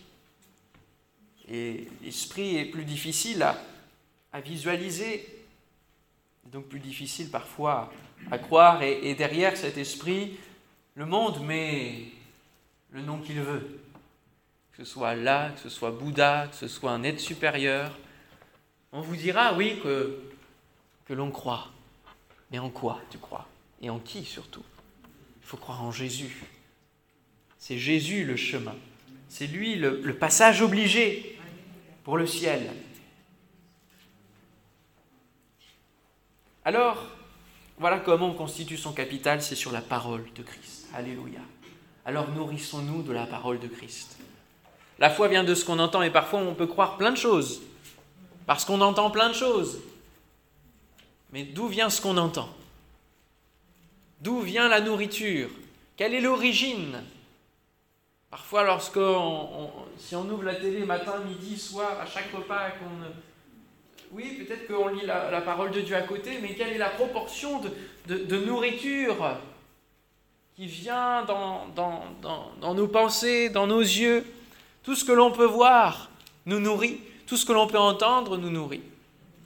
et 1.49 1.87
l'esprit 2.03 2.57
est 2.57 2.65
plus 2.65 2.83
difficile 2.83 3.43
à, 3.43 3.57
à 4.33 4.41
visualiser, 4.41 5.25
donc 6.51 6.65
plus 6.65 6.79
difficile 6.79 7.29
parfois 7.29 7.73
à 7.73 7.91
croire. 8.37 8.81
Et, 8.83 9.15
derrière 9.15 9.55
cet 9.57 9.77
esprit, 9.77 10.37
le 10.95 11.05
monde 11.05 11.43
met 11.45 12.05
le 12.91 13.01
nom 13.01 13.19
qu'il 13.19 13.41
veut. 13.41 13.79
Que 14.71 14.83
ce 14.83 14.91
soit 14.91 15.09
Allah, 15.09 15.51
que 15.55 15.61
ce 15.61 15.69
soit 15.69 15.91
Bouddha, 15.91 16.47
que 16.47 16.55
ce 16.55 16.67
soit 16.67 16.91
un 16.91 17.03
être 17.03 17.19
supérieur. 17.19 17.97
On 18.91 19.01
vous 19.01 19.15
dira, 19.15 19.53
oui, 19.55 19.79
que, 19.83 20.19
que 21.05 21.13
l'on 21.13 21.31
croit. 21.31 21.69
Mais 22.51 22.59
en 22.59 22.69
quoi 22.69 22.99
tu 23.09 23.17
crois? 23.17 23.47
Et 23.81 23.89
en 23.89 23.99
qui 23.99 24.25
surtout? 24.25 24.63
Il 25.41 25.47
faut 25.47 25.57
croire 25.57 25.83
en 25.83 25.91
Jésus. 25.91 26.43
C'est 27.57 27.77
Jésus 27.77 28.25
le 28.25 28.35
chemin. 28.35 28.75
C'est 29.29 29.47
lui 29.47 29.75
le 29.75 30.13
passage 30.13 30.61
obligé 30.61 31.39
pour 32.03 32.17
le 32.17 32.27
ciel. 32.27 32.69
Alors, 36.65 37.07
voilà 37.77 37.99
comment 37.99 38.27
on 38.27 38.33
constitue 38.33 38.77
son 38.77 38.93
capital, 38.93 39.41
c'est 39.41 39.55
sur 39.55 39.71
la 39.71 39.81
parole 39.81 40.25
de 40.35 40.43
Christ. 40.43 40.87
Alléluia. 40.93 41.39
Alors 42.05 42.29
nourrissons-nous 42.29 43.01
de 43.03 43.11
la 43.11 43.25
parole 43.25 43.59
de 43.59 43.67
Christ. 43.67 44.17
La 44.99 45.09
foi 45.09 45.27
vient 45.27 45.43
de 45.43 45.55
ce 45.55 45.65
qu'on 45.65 45.79
entend 45.79 46.01
et 46.01 46.11
parfois 46.11 46.39
on 46.39 46.53
peut 46.53 46.67
croire 46.67 46.97
plein 46.97 47.11
de 47.11 47.17
choses, 47.17 47.61
parce 48.45 48.63
qu'on 48.65 48.81
entend 48.81 49.09
plein 49.09 49.29
de 49.29 49.33
choses. 49.35 49.81
Mais 51.31 51.43
d'où 51.43 51.67
vient 51.67 51.89
ce 51.89 52.01
qu'on 52.01 52.17
entend? 52.17 52.49
D'où 54.21 54.41
vient 54.41 54.69
la 54.69 54.81
nourriture? 54.81 55.49
Quelle 55.97 56.13
est 56.13 56.21
l'origine? 56.21 57.03
Parfois, 58.29 58.63
lorsque 58.63 58.99
si 59.97 60.15
on 60.15 60.29
ouvre 60.29 60.43
la 60.43 60.55
télé 60.55 60.85
matin, 60.85 61.19
midi, 61.19 61.57
soir, 61.57 61.99
à 61.99 62.05
chaque 62.05 62.31
repas, 62.31 62.71
qu'on 62.71 63.05
oui, 64.13 64.43
peut-être 64.45 64.67
qu'on 64.67 64.89
lit 64.89 65.05
la, 65.05 65.41
parole 65.41 65.71
de 65.71 65.81
Dieu 65.81 65.95
à 65.95 66.01
côté, 66.01 66.37
mais 66.41 66.53
quelle 66.53 66.73
est 66.73 66.77
la 66.77 66.89
proportion 66.89 67.61
de, 68.07 68.37
nourriture 68.37 69.37
qui 70.55 70.67
vient 70.67 71.23
dans, 71.23 71.67
dans- 71.75 72.73
nos 72.75 72.87
pensées, 72.87 73.49
dans 73.49 73.65
nos 73.65 73.81
yeux? 73.81 74.25
Tout 74.83 74.95
ce 74.95 75.03
que 75.03 75.11
l'on 75.11 75.31
peut 75.31 75.45
voir 75.45 76.09
nous 76.45 76.59
nourrit, 76.59 76.99
tout 77.25 77.37
ce 77.37 77.45
que 77.45 77.53
l'on 77.53 77.67
peut 77.67 77.79
entendre 77.79 78.37
nous 78.37 78.49
nourrit, 78.49 78.83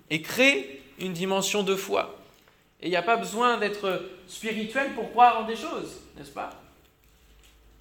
et 0.09 0.21
crée 0.21 0.81
une 0.99 1.13
dimension 1.13 1.63
de 1.63 1.75
foi. 1.75 2.17
Et 2.81 2.87
il 2.87 2.89
n'y 2.89 2.95
a 2.95 3.03
pas 3.03 3.17
besoin 3.17 3.57
d'être 3.57 4.03
spirituel 4.27 4.93
pour 4.95 5.11
croire 5.11 5.41
en 5.41 5.43
des 5.43 5.55
choses, 5.55 6.01
n'est-ce 6.17 6.31
pas? 6.31 6.49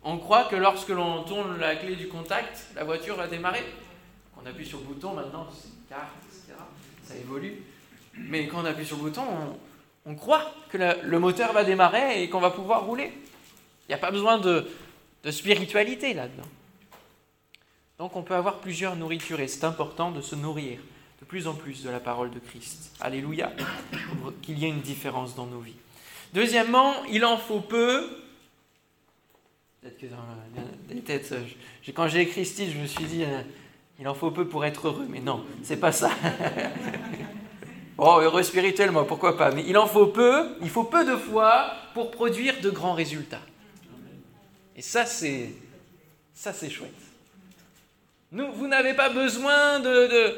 On 0.05 0.19
croit 0.19 0.45
que 0.45 0.55
lorsque 0.55 0.91
l'on 0.91 1.25
tourne 1.25 1.59
la 1.59 1.75
clé 1.75 1.97
du 1.97 2.07
contact, 2.07 2.67
la 2.77 2.85
voiture 2.85 3.17
va 3.17 3.27
démarrer. 3.27 3.65
On 4.41 4.47
appuie 4.47 4.67
sur 4.67 4.79
le 4.79 4.85
bouton, 4.85 5.15
maintenant 5.15 5.49
c'est 5.53 5.69
une 5.69 5.85
carte. 5.89 6.26
Ça 7.07 7.17
évolue. 7.17 7.55
Mais 8.15 8.47
quand 8.47 8.63
on 8.63 8.65
appuie 8.65 8.87
sur 8.87 8.97
le 8.97 9.03
bouton, 9.03 9.23
on, 10.05 10.15
croit 10.15 10.53
que 10.71 10.79
le 10.79 11.19
moteur 11.19 11.53
va 11.53 11.65
démarrer 11.65 12.23
et 12.23 12.31
qu'on 12.31 12.41
va 12.41 12.51
pouvoir 12.51 12.85
rouler. 12.85 13.13
Il 13.89 13.91
n'y 13.91 13.95
a 13.95 13.99
pas 13.99 14.11
besoin 14.11 14.39
de, 14.39 14.67
spiritualité 15.31 16.15
là-dedans. 16.15 16.49
Donc 17.99 18.17
on 18.17 18.23
peut 18.23 18.35
avoir 18.35 18.59
plusieurs 18.59 18.97
nourritures 18.97 19.41
et 19.41 19.49
c'est 19.49 19.65
important 19.65 20.11
de 20.11 20.21
se 20.21 20.35
nourrir 20.35 20.79
de 21.21 21.25
plus 21.25 21.47
en 21.47 21.55
plus 21.55 21.83
de 21.83 21.91
la 21.91 22.01
parole 22.01 22.31
de 22.31 22.39
Christ. 22.39 22.93
Alléluia. 23.01 23.53
Qu'il 24.43 24.59
y 24.59 24.67
ait 24.67 24.69
une 24.69 24.81
différence 24.81 25.35
dans 25.35 25.47
nos 25.47 25.61
vies. 25.61 25.77
Deuxièmement, 26.35 27.05
il 27.11 27.25
en 27.25 27.39
faut 27.39 27.61
peu. 27.61 28.09
Peut-être 29.81 29.99
que 29.99 30.07
dans 30.07 30.17
les 30.91 31.01
têtes, 31.01 31.35
quand 31.95 32.09
j'ai 32.09 32.21
écrit 32.21 32.43
titre, 32.45 32.73
je 32.75 32.81
me 32.81 32.87
suis 32.87 33.05
dit, 33.05 33.25
euh, 33.25 33.43
il 33.99 34.07
en 34.09 34.15
faut 34.15 34.31
peu 34.31 34.47
pour 34.47 34.65
être 34.65 34.89
heureux. 34.89 35.07
Mais 35.09 35.21
non, 35.21 35.45
c'est 35.63 35.79
pas 35.79 35.93
ça. 35.93 36.11
Bon, 37.97 38.19
heureux 38.21 38.43
spirituellement, 38.43 39.05
pourquoi 39.05 39.37
pas. 39.37 39.51
Mais 39.51 39.65
il 39.67 39.77
en 39.79 39.87
faut 39.87 40.07
peu, 40.07 40.57
il 40.61 40.71
faut 40.71 40.85
peu 40.85 41.05
de 41.05 41.17
foi 41.17 41.73
pour 41.95 42.11
produire 42.11 42.61
de 42.61 42.71
grands 42.71 42.95
résultats. 42.95 43.41
Et 44.77 44.83
ça, 44.83 45.07
c'est 45.07 45.51
ça, 46.35 46.53
c'est 46.53 46.69
chouette. 46.69 46.93
Nous, 48.33 48.53
vous 48.53 48.67
n'avez 48.67 48.93
pas 48.93 49.09
besoin 49.09 49.81
de, 49.81 50.07
de 50.07 50.35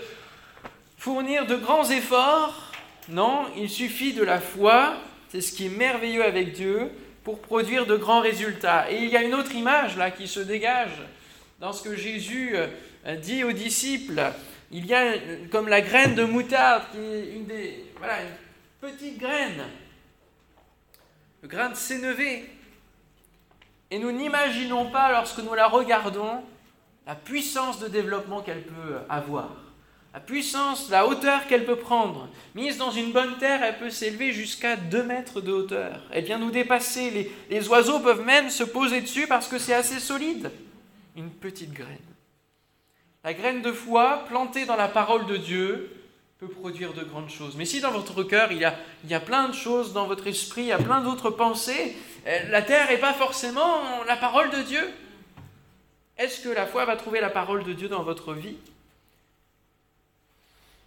fournir 0.97 1.47
de 1.47 1.57
grands 1.57 1.91
efforts. 1.91 2.73
Non, 3.09 3.47
il 3.57 3.69
suffit 3.69 4.13
de 4.13 4.23
la 4.23 4.41
foi. 4.41 4.95
C'est 5.31 5.41
ce 5.41 5.53
qui 5.53 5.67
est 5.67 5.71
merveilleux 5.71 6.25
avec 6.25 6.53
Dieu 6.53 6.91
pour 7.25 7.41
produire 7.41 7.87
de 7.87 7.97
grands 7.97 8.21
résultats. 8.21 8.91
Et 8.91 9.03
il 9.03 9.09
y 9.09 9.17
a 9.17 9.23
une 9.23 9.35
autre 9.35 9.55
image 9.55 9.97
là 9.97 10.11
qui 10.11 10.29
se 10.29 10.41
dégage 10.41 11.03
dans 11.61 11.73
ce 11.73 11.83
que 11.83 11.97
Jésus 11.97 12.53
euh, 12.55 12.69
dit 13.17 13.45
aux 13.45 13.53
disciples. 13.53 14.23
Il 14.71 14.87
y 14.87 14.95
a 14.95 15.13
euh, 15.13 15.47
comme 15.51 15.69
la 15.69 15.81
graine 15.81 16.15
de 16.15 16.25
moutarde 16.25 16.85
qui 16.93 16.99
est 16.99 17.33
une 17.35 17.47
des 17.47 17.85
voilà 17.99 18.23
une 18.23 18.91
petite 18.91 19.19
graine, 19.19 19.65
le 21.43 21.49
grain 21.49 21.71
de 21.71 21.77
sénévé. 21.77 22.49
Et 23.91 23.99
nous 23.99 24.13
n'imaginons 24.13 24.91
pas, 24.91 25.11
lorsque 25.13 25.39
nous 25.39 25.55
la 25.55 25.67
regardons, 25.67 26.43
la 27.07 27.15
puissance 27.15 27.81
de 27.81 27.89
développement 27.89 28.43
qu'elle 28.43 28.63
peut 28.63 28.99
avoir. 29.09 29.49
La 30.13 30.21
puissance, 30.21 30.91
la 30.91 31.07
hauteur 31.07 31.47
qu'elle 31.47 31.65
peut 31.65 31.77
prendre. 31.77 32.29
Mise 32.55 32.77
dans 32.77 32.91
une 32.91 33.13
bonne 33.13 33.39
terre, 33.39 33.63
elle 33.63 33.79
peut 33.79 33.91
s'élever 33.91 34.33
jusqu'à 34.33 34.77
2 34.77 35.03
mètres 35.03 35.41
de 35.41 35.53
hauteur. 35.53 36.03
Elle 36.11 36.25
vient 36.25 36.39
nous 36.39 36.51
dépasser. 36.51 37.11
Les, 37.11 37.33
les 37.51 37.69
oiseaux 37.69 38.01
peuvent 38.01 38.25
même 38.25 38.51
se 38.51 38.65
poser 38.65 39.01
dessus 39.01 39.27
parce 39.27 39.49
que 39.49 39.59
c'est 39.59 39.75
assez 39.75 40.01
solide. 40.01 40.51
Une 41.17 41.31
petite 41.31 41.73
graine. 41.73 41.97
La 43.25 43.35
graine 43.35 43.63
de 43.63 43.73
foi 43.73 44.25
plantée 44.29 44.65
dans 44.65 44.77
la 44.77 44.89
parole 44.89 45.27
de 45.27 45.37
Dieu 45.37 45.91
peut 46.39 46.49
produire 46.49 46.93
de 46.95 47.03
grandes 47.03 47.31
choses. 47.31 47.57
Mais 47.57 47.65
si 47.65 47.81
dans 47.81 47.91
votre 47.91 48.23
cœur, 48.23 48.53
il 48.53 48.59
y 48.59 49.15
a, 49.15 49.21
plein 49.21 49.49
de 49.49 49.55
choses, 49.55 49.93
dans 49.93 50.07
votre 50.07 50.27
esprit, 50.29 50.63
il 50.63 50.69
y 50.69 50.73
a 50.73 50.79
plein 50.79 51.01
d'autres 51.01 51.31
pensées, 51.31 51.97
euh, 52.27 52.49
la 52.51 52.63
terre 52.63 52.89
n'est 52.89 52.99
pas 52.99 53.15
forcément 53.15 54.05
la 54.07 54.17
parole 54.17 54.51
de 54.51 54.63
Dieu. 54.63 54.89
Est-ce 56.17 56.41
que 56.41 56.49
la 56.49 56.67
foi 56.67 56.85
va 56.85 56.97
trouver 56.97 57.21
la 57.21 57.31
parole 57.31 57.65
de 57.65 57.73
Dieu 57.73 57.89
dans 57.89 58.05
votre 58.05 58.35
vie? 58.35 58.57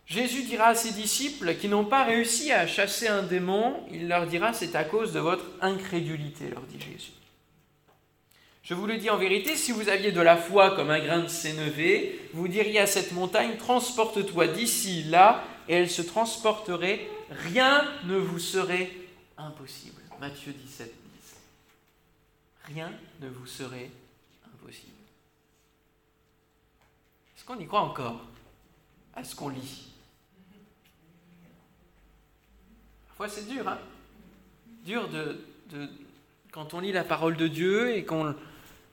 Jésus 0.05 0.43
dira 0.43 0.67
à 0.67 0.75
ses 0.75 0.91
disciples 0.91 1.55
qui 1.55 1.67
n'ont 1.67 1.85
pas 1.85 2.03
réussi 2.03 2.51
à 2.51 2.67
chasser 2.67 3.07
un 3.07 3.23
démon, 3.23 3.81
il 3.91 4.07
leur 4.07 4.27
dira 4.27 4.51
c'est 4.51 4.75
à 4.75 4.83
cause 4.83 5.13
de 5.13 5.19
votre 5.19 5.45
incrédulité, 5.61 6.49
leur 6.49 6.63
dit 6.63 6.79
Jésus. 6.79 7.11
Je 8.63 8.75
vous 8.75 8.85
le 8.85 8.97
dis 8.97 9.09
en 9.09 9.17
vérité, 9.17 9.55
si 9.55 9.71
vous 9.71 9.89
aviez 9.89 10.11
de 10.11 10.21
la 10.21 10.37
foi 10.37 10.75
comme 10.75 10.91
un 10.91 10.99
grain 10.99 11.19
de 11.19 11.27
sénévé, 11.27 12.29
vous 12.33 12.47
diriez 12.47 12.79
à 12.79 12.87
cette 12.87 13.11
montagne, 13.11 13.57
transporte-toi 13.57 14.47
d'ici 14.47 15.03
là, 15.03 15.43
et 15.67 15.73
elle 15.73 15.89
se 15.89 16.03
transporterait, 16.03 17.07
rien 17.29 17.83
ne 18.05 18.17
vous 18.17 18.39
serait 18.39 18.91
impossible. 19.37 20.01
Matthieu 20.19 20.53
17, 20.53 20.93
10. 20.93 20.95
Rien 22.75 22.91
ne 23.19 23.29
vous 23.29 23.47
serait 23.47 23.89
impossible. 24.53 24.91
Est-ce 27.35 27.43
qu'on 27.43 27.57
y 27.57 27.65
croit 27.65 27.81
encore 27.81 28.21
à 29.15 29.23
ce 29.23 29.35
qu'on 29.35 29.49
lit? 29.49 29.87
Parfois 33.07 33.27
c'est 33.27 33.47
dur, 33.47 33.67
hein? 33.67 33.79
Dur 34.85 35.09
de, 35.09 35.43
de, 35.71 35.89
quand 36.51 36.75
on 36.75 36.79
lit 36.79 36.91
la 36.91 37.03
parole 37.03 37.35
de 37.37 37.47
Dieu 37.47 37.95
et 37.95 38.05
qu'on 38.05 38.35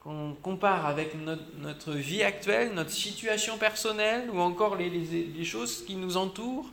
qu'on 0.01 0.35
compare 0.43 0.87
avec 0.87 1.15
notre, 1.59 1.93
vie 1.93 2.23
actuelle, 2.23 2.73
notre 2.75 2.91
situation 2.91 3.59
personnelle 3.59 4.31
ou 4.31 4.39
encore 4.41 4.77
les, 4.77 4.91
les, 4.91 5.45
choses 5.45 5.85
qui 5.85 5.97
nous 5.97 6.17
entourent, 6.17 6.71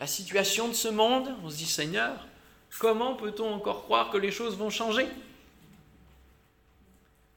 la 0.00 0.06
situation 0.06 0.68
de 0.68 0.72
ce 0.72 0.88
monde, 0.88 1.34
on 1.44 1.50
se 1.50 1.56
dit 1.56 1.66
Seigneur, 1.66 2.26
comment 2.78 3.14
peut-on 3.14 3.52
encore 3.52 3.84
croire 3.84 4.10
que 4.10 4.16
les 4.16 4.30
choses 4.30 4.56
vont 4.56 4.70
changer? 4.70 5.06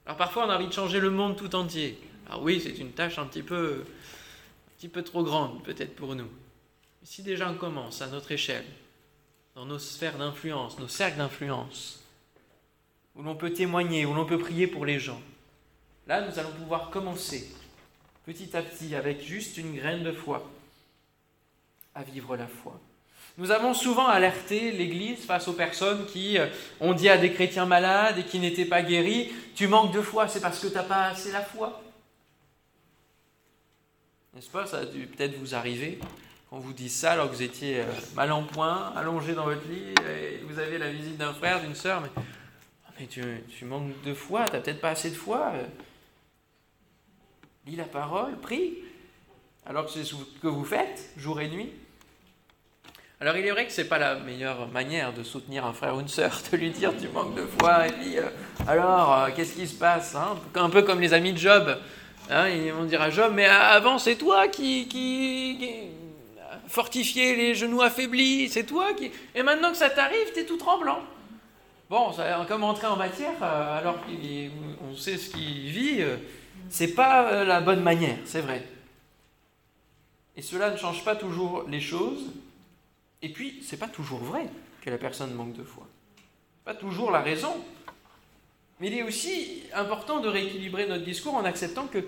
Alors 0.06 0.18
parfois 0.18 0.46
on 0.46 0.50
a 0.50 0.56
envie 0.56 0.68
de 0.68 0.74
changer 0.74 1.00
le 1.00 1.10
monde 1.10 1.36
tout 1.36 1.56
entier. 1.56 2.00
Alors 2.28 2.44
oui, 2.44 2.62
c'est 2.64 2.78
une 2.78 2.92
tâche 2.92 3.18
un 3.18 3.26
petit 3.26 3.44
peu, 3.44 3.84
un 3.84 4.78
petit 4.78 4.88
peu 4.88 5.04
trop 5.04 5.24
grande 5.24 5.64
peut-être 5.64 5.96
pour 5.96 6.16
nous. 6.16 6.30
Mais 7.02 7.08
si 7.08 7.22
déjà 7.22 7.50
on 7.50 7.56
commence 7.56 8.02
à 8.02 8.08
notre 8.08 8.32
échelle, 8.32 8.66
dans 9.56 9.66
nos 9.66 9.80
sphères 9.80 10.18
d'influence, 10.18 10.80
nos 10.80 10.88
cercles 10.88 11.18
d'influence, 11.18 12.05
où 13.16 13.24
l'on 13.24 13.36
peut 13.36 13.52
témoigner, 13.52 14.06
où 14.06 14.14
l'on 14.14 14.26
peut 14.26 14.38
prier 14.38 14.68
pour 14.68 14.86
les 14.86 15.00
gens. 15.00 15.22
Là, 16.08 16.22
nous 16.22 16.38
allons 16.38 16.52
pouvoir 16.52 16.90
commencer 16.90 17.50
petit 18.26 18.56
à 18.56 18.62
petit 18.62 18.96
avec 18.96 19.22
juste 19.22 19.58
une 19.58 19.76
graine 19.76 20.04
de 20.04 20.12
foi 20.12 20.50
à 21.94 22.04
vivre 22.04 22.36
la 22.36 22.48
foi. 22.48 22.80
Nous 23.38 23.52
avons 23.52 23.74
souvent 23.74 24.08
alerté 24.08 24.72
l'Église 24.72 25.26
face 25.26 25.48
aux 25.48 25.54
personnes 25.54 26.06
qui 26.06 26.38
euh, 26.38 26.48
ont 26.80 26.94
dit 26.94 27.10
à 27.10 27.18
des 27.18 27.34
chrétiens 27.34 27.66
malades 27.66 28.18
et 28.20 28.24
qui 28.24 28.40
n'étaient 28.40 28.66
pas 28.66 28.82
guéris, 28.82 29.32
tu 29.56 29.68
manques 29.68 29.94
de 29.94 30.02
foi, 30.02 30.28
c'est 30.28 30.40
parce 30.40 30.60
que 30.60 30.68
tu 30.68 30.74
n'as 30.74 30.84
pas 30.84 31.08
assez 31.08 31.32
la 31.32 31.42
foi. 31.42 31.82
N'est-ce 34.34 34.50
pas? 34.50 34.66
Ça 34.66 34.80
a 34.80 34.86
dû 34.86 35.08
peut-être 35.08 35.38
vous 35.38 35.54
arriver 35.54 36.00
quand 36.50 36.60
vous 36.60 36.74
dit 36.74 36.90
ça 36.90 37.14
alors 37.14 37.30
que 37.30 37.36
vous 37.36 37.44
étiez 37.44 37.82
euh, 37.82 37.86
mal 38.16 38.32
en 38.32 38.44
point, 38.44 38.94
allongé 38.96 39.34
dans 39.34 39.46
votre 39.46 39.68
lit, 39.68 39.94
et 40.10 40.38
vous 40.48 40.60
avez 40.60 40.78
la 40.78 40.90
visite 40.90 41.18
d'un 41.18 41.34
frère, 41.34 41.62
d'une 41.62 41.76
sœur, 41.76 42.02
mais 42.02 42.10
mais 43.00 43.08
tu, 43.08 43.66
manques 43.66 44.02
de 44.04 44.14
foi, 44.14 44.46
tu 44.46 44.54
n'as 44.54 44.60
peut-être 44.60 44.82
pas 44.82 44.92
assez 44.92 45.10
de 45.10 45.16
foi. 45.16 45.54
Lis 47.68 47.76
la 47.76 47.84
parole, 47.86 48.38
prie. 48.38 48.76
Alors 49.66 49.86
que 49.86 49.92
c'est 49.92 50.04
ce 50.04 50.16
que 50.42 50.48
vous 50.48 50.64
faites, 50.64 51.10
jour 51.18 51.42
et 51.42 51.48
nuit. 51.48 51.72
Alors 53.20 53.38
il 53.38 53.46
est 53.46 53.52
vrai 53.52 53.66
que 53.66 53.72
ce 53.72 53.82
n'est 53.82 53.88
pas 53.88 53.98
la 53.98 54.16
meilleure 54.16 54.68
manière 54.68 55.14
de 55.14 55.24
soutenir 55.24 55.66
un 55.66 55.74
frère 55.74 55.96
ou 55.96 56.02
une 56.02 56.08
sœur, 56.08 56.42
de 56.52 56.58
lui 56.58 56.70
dire 56.70 56.94
tu 57.00 57.08
manques 57.08 57.34
de 57.34 57.46
foi, 57.46 57.88
et 57.88 57.92
puis 57.94 58.18
euh, 58.18 58.24
alors 58.68 59.14
euh, 59.14 59.30
qu'est-ce 59.34 59.54
qui 59.54 59.66
se 59.68 59.76
passe 59.76 60.16
hein? 60.16 60.38
Un 60.54 60.70
peu 60.70 60.84
comme 60.84 61.00
les 61.00 61.14
amis 61.14 61.32
de 61.32 61.38
Job. 61.38 61.78
Hein, 62.30 62.50
ils 62.50 62.74
vont 62.74 62.84
dire 62.84 63.02
à 63.02 63.10
Job, 63.10 63.32
mais 63.34 63.46
avant 63.46 64.00
c'est 64.00 64.18
toi 64.18 64.48
qui, 64.48 64.88
qui, 64.88 65.58
qui 65.60 65.72
fortifié 66.68 67.36
les 67.36 67.56
genoux 67.56 67.82
affaiblis, 67.82 68.50
c'est 68.50 68.66
toi 68.66 68.94
qui... 68.94 69.12
Et 69.34 69.44
maintenant 69.44 69.72
que 69.72 69.78
ça 69.78 69.90
t'arrive, 69.90 70.34
tu 70.34 70.42
es 70.42 70.46
tout 70.46 70.58
tremblant. 70.58 71.00
Bon, 71.88 72.12
comme 72.48 72.64
entrer 72.64 72.88
en 72.88 72.96
matière, 72.96 73.36
euh, 73.44 73.78
alors 73.78 73.98
qu'on 74.02 74.96
sait 74.96 75.18
ce 75.18 75.30
qu'il 75.30 75.70
vit, 75.70 76.02
euh, 76.02 76.18
c'est 76.68 76.96
pas 76.96 77.32
euh, 77.32 77.46
la 77.46 77.62
bonne 77.62 77.82
manière, 77.82 78.18
c'est 78.26 78.42
vrai. 78.42 78.64
Et 80.36 80.42
cela 80.42 80.72
ne 80.72 80.78
change 80.78 81.06
pas 81.06 81.16
toujours 81.16 81.66
les 81.70 81.80
choses. 81.80 82.26
Et 83.22 83.30
puis, 83.30 83.60
c'est 83.62 83.78
pas 83.78 83.88
toujours 83.88 84.20
vrai 84.20 84.48
que 84.82 84.90
la 84.90 84.98
personne 84.98 85.34
manque 85.36 85.54
de 85.54 85.64
foi. 85.64 85.88
Pas 86.64 86.74
toujours 86.74 87.12
la 87.12 87.22
raison. 87.22 87.54
Mais 88.80 88.88
il 88.88 88.98
est 88.98 89.04
aussi 89.04 89.64
important 89.74 90.22
de 90.22 90.28
rééquilibrer 90.28 90.88
notre 90.88 91.06
discours 91.06 91.36
en 91.36 91.46
acceptant 91.46 91.86
que 91.86 92.04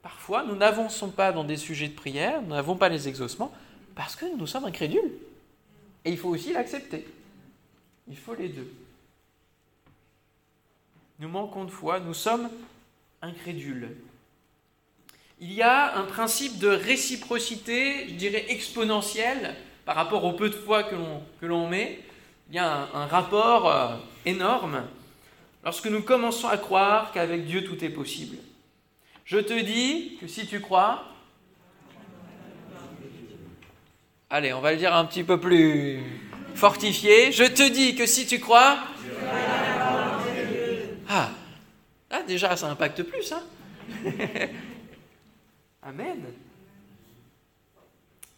parfois 0.00 0.42
nous 0.42 0.56
n'avançons 0.56 1.10
pas 1.10 1.32
dans 1.32 1.44
des 1.44 1.58
sujets 1.58 1.88
de 1.88 1.94
prière, 1.94 2.40
nous 2.42 2.54
n'avons 2.54 2.76
pas 2.76 2.88
les 2.88 3.08
exaucements, 3.08 3.52
parce 3.94 4.16
que 4.16 4.24
nous 4.36 4.46
sommes 4.46 4.64
incrédules. 4.64 5.12
Et 6.06 6.12
il 6.12 6.16
faut 6.16 6.30
aussi 6.30 6.54
l'accepter. 6.54 7.06
Il 8.08 8.16
faut 8.16 8.34
les 8.34 8.48
deux 8.48 8.72
nous 11.18 11.28
manquons 11.28 11.64
de 11.64 11.70
foi, 11.70 12.00
nous 12.00 12.14
sommes 12.14 12.48
incrédules. 13.22 13.96
Il 15.40 15.52
y 15.52 15.62
a 15.62 15.96
un 15.96 16.04
principe 16.04 16.58
de 16.58 16.68
réciprocité, 16.68 18.08
je 18.08 18.14
dirais 18.14 18.46
exponentielle, 18.48 19.54
par 19.84 19.96
rapport 19.96 20.24
au 20.24 20.32
peu 20.32 20.48
de 20.48 20.54
foi 20.54 20.82
que 20.82 21.46
l'on 21.46 21.68
met. 21.68 22.00
Il 22.50 22.56
y 22.56 22.58
a 22.58 22.88
un, 22.94 23.06
rapport 23.06 23.70
euh, 23.70 23.96
énorme 24.24 24.82
lorsque 25.64 25.86
nous 25.86 26.02
commençons 26.02 26.48
à 26.48 26.56
croire 26.56 27.12
qu'avec 27.12 27.44
Dieu 27.44 27.62
tout 27.62 27.84
est 27.84 27.90
possible. 27.90 28.38
Je 29.24 29.38
te 29.38 29.58
dis 29.60 30.16
que 30.20 30.26
si 30.26 30.46
tu 30.46 30.60
crois, 30.60 31.04
allez, 34.30 34.52
on 34.54 34.60
va 34.60 34.72
le 34.72 34.78
dire 34.78 34.94
un 34.94 35.04
petit 35.04 35.24
peu 35.24 35.38
plus 35.38 36.02
fortifié, 36.54 37.32
je 37.32 37.44
te 37.44 37.68
dis 37.68 37.94
que 37.94 38.06
si 38.06 38.26
tu 38.26 38.40
crois, 38.40 38.78
ah, 41.08 41.30
ah 42.10 42.22
déjà, 42.22 42.56
ça 42.56 42.68
impacte 42.68 43.02
plus, 43.02 43.32
hein 43.32 43.42
Amen. 45.82 46.24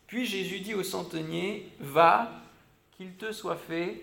Puis 0.06 0.26
Jésus 0.26 0.60
dit 0.60 0.74
au 0.74 0.82
centenier, 0.82 1.68
va, 1.78 2.30
qu'il 2.96 3.12
te 3.12 3.32
soit 3.32 3.56
fait 3.56 4.02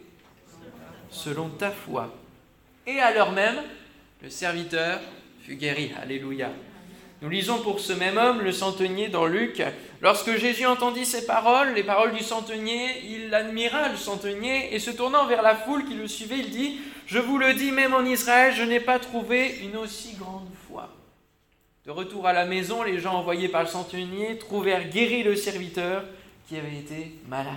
selon 1.10 1.50
ta 1.50 1.72
foi. 1.72 2.14
Et 2.86 3.00
à 3.00 3.14
l'heure 3.14 3.32
même, 3.32 3.62
le 4.22 4.30
serviteur 4.30 5.00
fut 5.42 5.56
guéri. 5.56 5.92
Alléluia. 6.02 6.50
Nous 7.22 7.30
lisons 7.30 7.62
pour 7.62 7.80
ce 7.80 7.94
même 7.94 8.18
homme, 8.18 8.42
le 8.42 8.52
centenier, 8.52 9.10
dans 9.10 9.26
Luc. 9.26 9.62
Lorsque 10.02 10.36
Jésus 10.38 10.66
entendit 10.66 11.06
ces 11.06 11.26
paroles, 11.26 11.74
les 11.74 11.84
paroles 11.84 12.14
du 12.14 12.24
centenier, 12.24 13.02
il 13.06 13.34
admira 13.34 13.90
le 13.90 13.98
centenier 13.98 14.74
et 14.76 14.80
se 14.80 14.92
tournant 14.92 15.26
vers 15.26 15.42
la 15.42 15.56
foule 15.56 15.86
qui 15.86 15.96
le 15.96 16.08
suivait, 16.08 16.38
il 16.38 16.52
dit, 16.52 16.80
Je 17.08 17.20
vous 17.20 17.38
le 17.38 17.54
dis, 17.54 17.72
même 17.72 17.94
en 17.94 18.04
Israël, 18.04 18.54
je 18.54 18.64
n'ai 18.64 18.82
pas 18.82 19.00
trouvé 19.00 19.60
une 19.62 19.78
aussi 19.78 20.16
grande 20.16 20.50
foi. 20.68 20.94
De 21.86 21.92
retour 21.92 22.28
à 22.28 22.34
la 22.34 22.46
maison, 22.46 22.84
les 22.84 23.00
gens 23.00 23.14
envoyés 23.14 23.48
par 23.48 23.64
le 23.64 23.70
centenier 23.70 24.38
trouvèrent 24.38 24.90
guéri 24.90 25.24
le 25.24 25.38
serviteur 25.38 26.04
qui 26.48 26.58
avait 26.58 26.76
été 26.76 27.14
malade. 27.30 27.56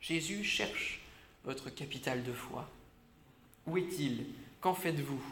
Jésus 0.00 0.42
cherche 0.42 1.00
votre 1.44 1.68
capital 1.68 2.22
de 2.22 2.32
foi. 2.32 2.66
Où 3.66 3.76
est-il? 3.76 4.24
Qu'en 4.62 4.72
faites-vous? 4.72 5.22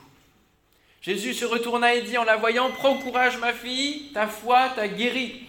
Jésus 1.00 1.32
se 1.32 1.46
retourna 1.46 1.94
et 1.94 2.02
dit 2.02 2.18
en 2.18 2.24
la 2.24 2.36
voyant, 2.36 2.70
Prends 2.72 2.98
courage 2.98 3.38
ma 3.38 3.54
fille, 3.54 4.12
ta 4.12 4.26
foi 4.26 4.68
t'a 4.68 4.86
guéri. 4.86 5.46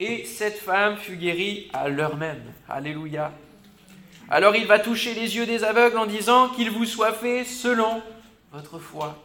Et 0.00 0.24
cette 0.24 0.58
femme 0.58 0.96
fut 0.96 1.16
guérie 1.16 1.70
à 1.72 1.88
l'heure 1.88 2.16
même. 2.16 2.42
Alléluia. 2.68 3.32
Alors 4.30 4.54
il 4.54 4.66
va 4.66 4.78
toucher 4.78 5.14
les 5.14 5.36
yeux 5.36 5.46
des 5.46 5.64
aveugles 5.64 5.98
en 5.98 6.06
disant 6.06 6.50
qu'il 6.50 6.70
vous 6.70 6.86
soit 6.86 7.12
fait 7.12 7.44
selon 7.44 8.02
votre 8.52 8.78
foi. 8.78 9.18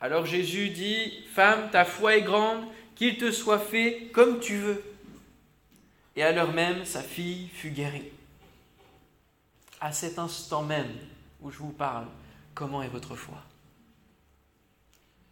Alors 0.00 0.26
Jésus 0.26 0.70
dit, 0.70 1.24
Femme, 1.32 1.70
ta 1.70 1.84
foi 1.84 2.16
est 2.16 2.22
grande, 2.22 2.64
qu'il 2.96 3.16
te 3.16 3.30
soit 3.30 3.58
fait 3.58 4.10
comme 4.12 4.40
tu 4.40 4.56
veux. 4.56 4.82
Et 6.16 6.22
à 6.22 6.32
l'heure 6.32 6.52
même, 6.52 6.84
sa 6.84 7.02
fille 7.02 7.48
fut 7.54 7.70
guérie. 7.70 8.10
À 9.80 9.92
cet 9.92 10.18
instant 10.18 10.62
même 10.62 10.92
où 11.40 11.50
je 11.50 11.58
vous 11.58 11.72
parle, 11.72 12.06
Comment 12.54 12.82
est 12.82 12.88
votre 12.88 13.16
foi? 13.16 13.42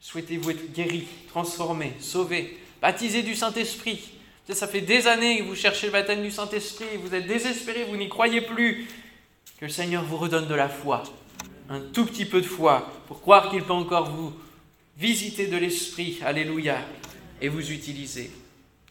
Souhaitez-vous 0.00 0.50
être 0.50 0.72
guéri, 0.72 1.06
transformé, 1.28 1.94
sauvé, 2.00 2.58
baptisé 2.80 3.22
du 3.22 3.36
Saint-Esprit? 3.36 4.11
Ça 4.50 4.66
fait 4.66 4.80
des 4.80 5.06
années 5.06 5.38
que 5.38 5.44
vous 5.44 5.54
cherchez 5.54 5.86
le 5.86 5.92
baptême 5.92 6.22
du 6.22 6.30
Saint-Esprit, 6.30 6.96
vous 6.98 7.14
êtes 7.14 7.26
désespéré, 7.26 7.84
vous 7.84 7.96
n'y 7.96 8.08
croyez 8.08 8.40
plus. 8.40 8.86
Que 9.58 9.66
le 9.66 9.70
Seigneur 9.70 10.04
vous 10.04 10.16
redonne 10.16 10.48
de 10.48 10.54
la 10.54 10.68
foi, 10.68 11.04
un 11.70 11.80
tout 11.80 12.04
petit 12.04 12.26
peu 12.26 12.40
de 12.40 12.46
foi, 12.46 12.92
pour 13.06 13.20
croire 13.20 13.50
qu'il 13.50 13.62
peut 13.62 13.72
encore 13.72 14.10
vous 14.10 14.32
visiter 14.96 15.46
de 15.46 15.56
l'Esprit, 15.56 16.18
alléluia, 16.24 16.78
et 17.40 17.48
vous 17.48 17.70
utiliser. 17.70 18.30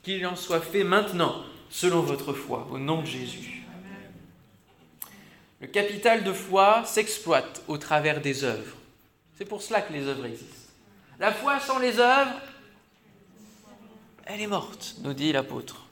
Qu'il 0.02 0.26
en 0.26 0.36
soit 0.36 0.62
fait 0.62 0.84
maintenant, 0.84 1.44
selon 1.70 2.02
votre 2.02 2.34
foi, 2.34 2.68
au 2.72 2.80
nom 2.80 3.02
de 3.02 3.08
Jésus. 3.08 3.64
Le 5.60 5.68
capital 5.68 6.24
de 6.24 6.34
foi 6.34 6.84
s'exploite 6.86 7.62
au 7.68 7.78
travers 7.78 8.20
des 8.20 8.44
œuvres. 8.44 8.78
C'est 9.38 9.46
pour 9.46 9.62
cela 9.62 9.82
que 9.82 9.94
les 9.94 10.08
œuvres 10.08 10.26
existent. 10.26 10.56
La 11.20 11.32
foi 11.32 11.60
sans 11.60 11.78
les 11.78 12.00
œuvres, 12.00 12.42
elle 14.26 14.42
est 14.42 14.48
morte, 14.48 14.96
nous 15.04 15.14
dit 15.14 15.32
l'apôtre. 15.32 15.88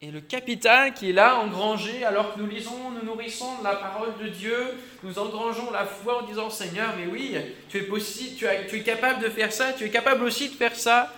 Et 0.00 0.12
le 0.12 0.20
capital 0.20 0.94
qui 0.94 1.10
est 1.10 1.12
là, 1.12 1.38
engrangé, 1.38 2.04
alors 2.04 2.34
que 2.34 2.40
nous 2.40 2.46
lisons, 2.46 2.90
nous 2.90 3.04
nourrissons 3.04 3.58
de 3.58 3.64
la 3.64 3.74
parole 3.74 4.16
de 4.22 4.28
Dieu, 4.28 4.56
nous 5.02 5.18
engrangeons 5.18 5.72
la 5.72 5.84
foi 5.84 6.22
en 6.22 6.26
disant 6.26 6.50
Seigneur, 6.50 6.94
mais 6.96 7.06
oui, 7.06 7.36
tu 7.68 7.78
es 7.78 7.82
possible, 7.82 8.36
tu, 8.36 8.46
tu 8.68 8.76
es 8.76 8.82
capable 8.82 9.22
de 9.22 9.28
faire 9.28 9.52
ça, 9.52 9.72
tu 9.72 9.84
es 9.84 9.90
capable 9.90 10.22
aussi 10.22 10.50
de 10.50 10.54
faire 10.54 10.76
ça, 10.76 11.12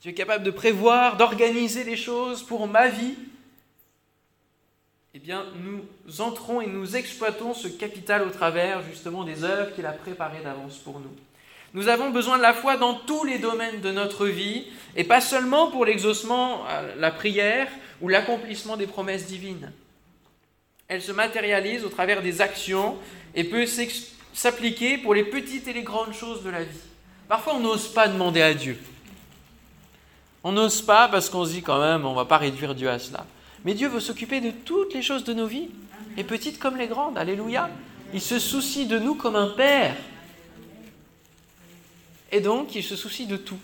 tu 0.00 0.08
es 0.08 0.14
capable 0.14 0.44
de 0.44 0.52
prévoir, 0.52 1.16
d'organiser 1.16 1.82
les 1.82 1.96
choses 1.96 2.42
pour 2.44 2.68
ma 2.68 2.88
vie 2.88 3.16
eh 5.14 5.18
bien, 5.18 5.44
nous 5.62 6.20
entrons 6.22 6.62
et 6.62 6.66
nous 6.66 6.96
exploitons 6.96 7.52
ce 7.52 7.68
capital 7.68 8.22
au 8.22 8.30
travers 8.30 8.82
justement 8.82 9.24
des 9.24 9.44
œuvres 9.44 9.74
qu'il 9.74 9.84
a 9.84 9.92
préparées 9.92 10.42
d'avance 10.42 10.78
pour 10.78 11.00
nous. 11.00 11.14
Nous 11.74 11.88
avons 11.88 12.10
besoin 12.10 12.36
de 12.36 12.42
la 12.42 12.52
foi 12.52 12.76
dans 12.76 12.94
tous 12.94 13.24
les 13.24 13.38
domaines 13.38 13.80
de 13.80 13.90
notre 13.90 14.26
vie, 14.26 14.64
et 14.94 15.04
pas 15.04 15.20
seulement 15.20 15.70
pour 15.70 15.84
l'exaucement, 15.86 16.64
euh, 16.68 16.94
la 16.98 17.10
prière 17.10 17.68
ou 18.02 18.08
l'accomplissement 18.08 18.76
des 18.76 18.86
promesses 18.86 19.26
divines. 19.26 19.72
Elle 20.88 21.00
se 21.00 21.12
matérialise 21.12 21.84
au 21.84 21.88
travers 21.88 22.20
des 22.20 22.42
actions 22.42 22.96
et 23.34 23.44
peut 23.44 23.64
s'appliquer 24.34 24.98
pour 24.98 25.14
les 25.14 25.24
petites 25.24 25.66
et 25.66 25.72
les 25.72 25.82
grandes 25.82 26.12
choses 26.12 26.42
de 26.42 26.50
la 26.50 26.62
vie. 26.62 26.80
Parfois, 27.28 27.54
on 27.54 27.60
n'ose 27.60 27.88
pas 27.88 28.08
demander 28.08 28.42
à 28.42 28.52
Dieu. 28.52 28.78
On 30.44 30.52
n'ose 30.52 30.82
pas 30.82 31.08
parce 31.08 31.30
qu'on 31.30 31.46
se 31.46 31.52
dit 31.52 31.62
quand 31.62 31.80
même, 31.80 32.04
on 32.04 32.10
ne 32.10 32.16
va 32.16 32.26
pas 32.26 32.36
réduire 32.36 32.74
Dieu 32.74 32.90
à 32.90 32.98
cela. 32.98 33.24
Mais 33.64 33.72
Dieu 33.72 33.88
veut 33.88 34.00
s'occuper 34.00 34.40
de 34.40 34.50
toutes 34.50 34.92
les 34.92 35.02
choses 35.02 35.24
de 35.24 35.32
nos 35.32 35.46
vies, 35.46 35.70
les 36.16 36.24
petites 36.24 36.58
comme 36.58 36.76
les 36.76 36.88
grandes. 36.88 37.16
Alléluia. 37.16 37.70
Il 38.12 38.20
se 38.20 38.38
soucie 38.38 38.86
de 38.86 38.98
nous 38.98 39.14
comme 39.14 39.36
un 39.36 39.48
père. 39.48 39.94
Et 42.32 42.40
donc, 42.40 42.74
il 42.74 42.82
se 42.82 42.96
soucie 42.96 43.26
de 43.26 43.36
tout. 43.36 43.58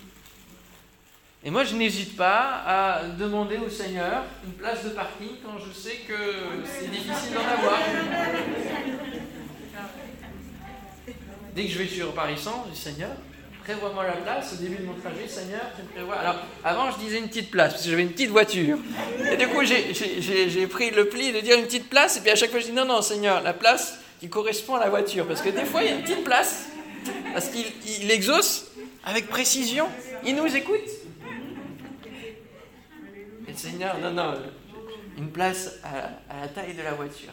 Et 1.42 1.50
moi, 1.50 1.64
je 1.64 1.74
n'hésite 1.74 2.16
pas 2.16 2.62
à 2.66 3.02
demander 3.18 3.56
au 3.56 3.70
Seigneur 3.70 4.24
une 4.44 4.52
place 4.52 4.84
de 4.84 4.90
parking 4.90 5.36
quand 5.42 5.58
je 5.58 5.72
sais 5.72 5.96
que 6.06 6.14
c'est 6.64 6.90
difficile 6.90 7.32
d'en 7.32 7.40
avoir. 7.40 7.78
Dès 11.54 11.64
que 11.64 11.70
je 11.70 11.78
vais 11.78 11.86
sur 11.86 12.12
Paris-Centre, 12.12 12.66
je 12.66 12.74
dis 12.74 12.80
Seigneur, 12.80 13.10
prévois-moi 13.64 14.04
la 14.04 14.12
place 14.12 14.52
au 14.52 14.56
début 14.62 14.82
de 14.82 14.86
mon 14.86 14.94
trajet, 14.94 15.26
Seigneur, 15.26 15.62
tu 15.76 15.82
me 15.82 15.88
prévois. 15.88 16.16
Alors, 16.16 16.36
avant, 16.64 16.90
je 16.90 16.98
disais 16.98 17.18
une 17.18 17.28
petite 17.28 17.50
place, 17.50 17.72
parce 17.72 17.84
que 17.84 17.90
j'avais 17.90 18.02
une 18.02 18.12
petite 18.12 18.30
voiture. 18.30 18.78
Et 19.30 19.36
du 19.36 19.48
coup, 19.48 19.64
j'ai 19.64 20.66
pris 20.66 20.90
le 20.90 21.08
pli 21.08 21.32
de 21.32 21.40
dire 21.40 21.56
une 21.56 21.64
petite 21.64 21.88
place, 21.88 22.18
et 22.18 22.20
puis 22.20 22.30
à 22.30 22.36
chaque 22.36 22.50
fois, 22.50 22.60
je 22.60 22.66
dis 22.66 22.72
non, 22.72 22.84
non, 22.84 23.00
Seigneur, 23.00 23.42
la 23.42 23.54
place 23.54 24.00
qui 24.20 24.28
correspond 24.28 24.74
à 24.74 24.80
la 24.80 24.90
voiture. 24.90 25.26
Parce 25.26 25.40
que 25.40 25.48
des 25.48 25.64
fois, 25.64 25.82
il 25.82 25.88
y 25.88 25.92
a 25.92 25.94
une 25.94 26.02
petite 26.02 26.24
place, 26.24 26.66
parce 27.32 27.48
qu'il 27.48 28.10
exauce 28.10 28.70
avec 29.04 29.28
précision. 29.28 29.88
Il 30.24 30.36
nous 30.36 30.54
écoute. 30.54 30.88
Et 33.46 33.52
le 33.52 33.56
Seigneur, 33.56 33.98
non, 33.98 34.12
non, 34.12 34.34
une 35.16 35.30
place 35.30 35.78
à, 35.84 36.40
la 36.40 36.48
taille 36.48 36.74
de 36.74 36.82
la 36.82 36.92
voiture. 36.92 37.32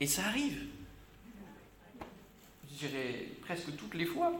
Et 0.00 0.06
ça 0.06 0.22
arrive 0.26 0.70
dirais 2.80 3.26
presque 3.44 3.76
toutes 3.76 3.94
les 3.94 4.06
fois. 4.06 4.32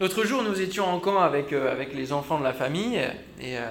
L'autre 0.00 0.24
jour, 0.24 0.42
nous 0.42 0.60
étions 0.60 0.86
en 0.86 0.98
camp 0.98 1.20
avec, 1.20 1.52
euh, 1.52 1.84
les 1.94 2.12
enfants 2.12 2.38
de 2.38 2.44
la 2.44 2.52
famille, 2.52 2.96
et 3.40 3.58
euh, 3.58 3.68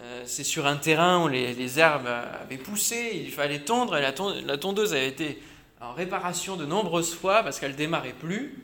euh, 0.00 0.22
c'est 0.26 0.44
sur 0.44 0.66
un 0.66 0.76
terrain 0.76 1.24
où 1.24 1.28
les, 1.28 1.78
herbes 1.78 2.08
avaient 2.42 2.56
poussé, 2.56 3.12
il 3.14 3.30
fallait 3.30 3.60
tondre, 3.60 3.96
et 3.96 4.02
la, 4.02 4.58
tondeuse 4.58 4.92
avait 4.92 5.08
été 5.08 5.40
en 5.80 5.92
réparation 5.92 6.56
de 6.56 6.64
nombreuses 6.64 7.14
fois 7.14 7.42
parce 7.42 7.60
qu'elle 7.60 7.76
démarrait 7.76 8.14
plus. 8.18 8.62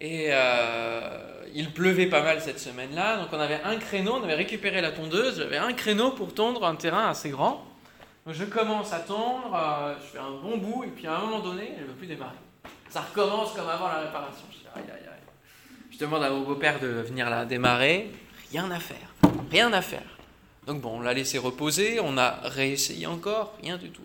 Et 0.00 0.30
il 1.54 1.72
pleuvait 1.72 2.06
pas 2.06 2.22
mal 2.22 2.40
cette 2.40 2.60
semaine-là, 2.60 3.16
donc 3.16 3.28
on 3.32 3.40
avait 3.40 3.60
un 3.64 3.76
créneau, 3.76 4.14
on 4.14 4.22
avait 4.22 4.34
récupéré 4.34 4.80
la 4.80 4.92
tondeuse, 4.92 5.38
j'avais 5.38 5.56
un 5.56 5.72
créneau 5.72 6.12
pour 6.12 6.34
tondre 6.34 6.64
un 6.64 6.76
terrain 6.76 7.08
assez 7.08 7.30
grand 7.30 7.68
je 8.32 8.44
commence 8.44 8.92
à 8.92 9.00
tondre, 9.00 9.54
euh, 9.54 9.94
je 10.00 10.12
fais 10.12 10.18
un 10.18 10.30
bon 10.30 10.58
bout, 10.58 10.84
et 10.84 10.88
puis 10.88 11.06
à 11.06 11.16
un 11.16 11.20
moment 11.20 11.40
donné, 11.40 11.72
elle 11.76 11.84
ne 11.84 11.88
veut 11.88 11.94
plus 11.94 12.06
démarrer. 12.06 12.36
Ça 12.90 13.00
recommence 13.00 13.52
comme 13.52 13.68
avant 13.68 13.88
la 13.88 14.00
réparation. 14.00 14.44
Je, 15.90 15.98
demande 15.98 16.22
à 16.22 16.30
mon 16.30 16.42
beau-père 16.42 16.78
de 16.78 16.86
venir 16.86 17.28
la 17.28 17.44
démarrer. 17.44 18.10
Rien 18.52 18.70
à 18.70 18.78
faire. 18.78 19.14
Rien 19.50 19.72
à 19.72 19.82
faire. 19.82 20.18
Donc 20.66 20.80
bon, 20.80 20.98
on 20.98 21.00
l'a 21.00 21.12
laissé 21.12 21.38
reposer, 21.38 21.98
on 22.00 22.16
a 22.18 22.38
réessayé 22.44 23.06
encore, 23.06 23.56
rien 23.62 23.78
du 23.78 23.90
tout. 23.90 24.04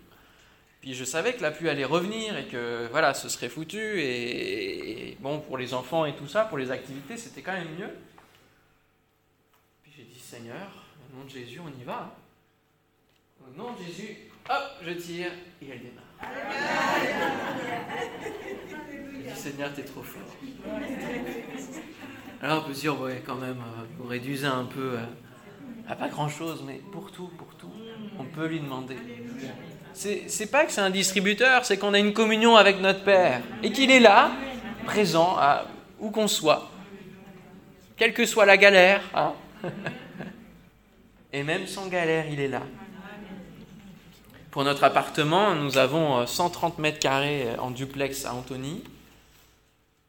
Puis 0.84 0.92
je 0.92 1.04
savais 1.04 1.32
que 1.32 1.40
la 1.40 1.50
pluie 1.50 1.70
allait 1.70 1.86
revenir 1.86 2.36
et 2.36 2.44
que 2.44 2.88
voilà, 2.90 3.14
ce 3.14 3.30
serait 3.30 3.48
foutu. 3.48 4.02
Et, 4.02 5.16
bon, 5.18 5.40
pour 5.40 5.56
les 5.56 5.72
enfants 5.72 6.04
et 6.04 6.14
tout 6.14 6.28
ça, 6.28 6.44
pour 6.44 6.58
les 6.58 6.70
activités, 6.70 7.16
c'était 7.16 7.40
quand 7.40 7.54
même 7.54 7.74
mieux. 7.78 7.88
Puis 9.82 9.92
j'ai 9.96 10.02
dit, 10.02 10.18
Seigneur, 10.18 10.84
au 11.00 11.16
nom 11.16 11.24
de 11.24 11.30
Jésus, 11.30 11.58
on 11.58 11.70
y 11.80 11.84
va. 11.84 12.12
Hein. 12.12 13.48
Au 13.48 13.56
nom 13.56 13.72
de 13.72 13.82
Jésus, 13.82 14.14
hop, 14.50 14.62
je 14.82 14.90
tire 14.90 15.32
et 15.62 15.70
elle 15.70 15.80
démarre. 15.80 16.04
Je 19.00 19.32
dis, 19.32 19.40
Seigneur, 19.40 19.72
t'es 19.72 19.84
trop 19.84 20.02
fort. 20.02 20.36
Alors 22.42 22.62
on 22.62 22.68
peut 22.68 22.74
se 22.74 22.80
dire, 22.80 23.00
ouais, 23.00 23.22
quand 23.24 23.36
même, 23.36 23.56
euh, 23.56 23.86
vous 23.96 24.06
réduisez 24.06 24.48
un 24.48 24.66
peu 24.66 24.98
euh, 24.98 25.06
à 25.88 25.96
pas 25.96 26.08
grand-chose, 26.08 26.62
mais 26.66 26.82
pour 26.92 27.10
tout, 27.10 27.28
pour 27.38 27.54
tout, 27.54 27.72
on 28.18 28.24
peut 28.26 28.48
lui 28.48 28.60
demander. 28.60 28.96
C'est 29.94 30.50
pas 30.50 30.64
que 30.64 30.72
c'est 30.72 30.80
un 30.80 30.90
distributeur, 30.90 31.64
c'est 31.64 31.78
qu'on 31.78 31.94
a 31.94 31.98
une 31.98 32.12
communion 32.12 32.56
avec 32.56 32.80
notre 32.80 33.04
Père 33.04 33.40
et 33.62 33.70
qu'il 33.72 33.90
est 33.90 34.00
là, 34.00 34.30
présent, 34.84 35.36
où 36.00 36.10
qu'on 36.10 36.28
soit, 36.28 36.68
quelle 37.96 38.12
que 38.12 38.26
soit 38.26 38.44
la 38.44 38.56
galère. 38.56 39.02
Hein. 39.14 39.32
et 41.32 41.42
même 41.42 41.66
sans 41.66 41.86
galère, 41.86 42.26
il 42.28 42.40
est 42.40 42.48
là. 42.48 42.62
Pour 44.50 44.62
notre 44.62 44.84
appartement, 44.84 45.54
nous 45.54 45.78
avons 45.78 46.24
130 46.26 46.74
euh, 46.78 46.82
mètres 46.82 47.00
carrés 47.00 47.48
euh, 47.48 47.56
en 47.58 47.72
duplex 47.72 48.24
à 48.24 48.34
Antony. 48.34 48.84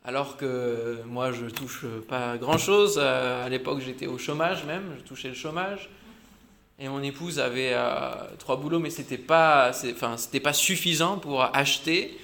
Alors 0.04 0.38
que 0.38 1.02
moi, 1.08 1.32
je 1.32 1.48
touche 1.48 1.86
pas 2.08 2.38
grand-chose. 2.38 3.00
Euh, 3.02 3.44
à 3.44 3.50
l'époque, 3.50 3.80
j'étais 3.80 4.06
au 4.06 4.20
chômage 4.20 4.64
même, 4.66 4.84
je 5.00 5.04
touchais 5.04 5.30
le 5.30 5.34
chômage. 5.34 5.90
Et 6.80 6.90
mon 6.90 7.02
épouse 7.02 7.40
avait 7.40 7.74
trois 8.38 8.58
boulots, 8.58 8.80
mais 8.80 8.90
c'était 8.90 9.18
pas, 9.18 9.72
enfin, 9.92 10.18
c'était 10.18 10.42
pas 10.42 10.54
suffisant 10.54 11.18
pour 11.18 11.42
acheter. 11.42 12.18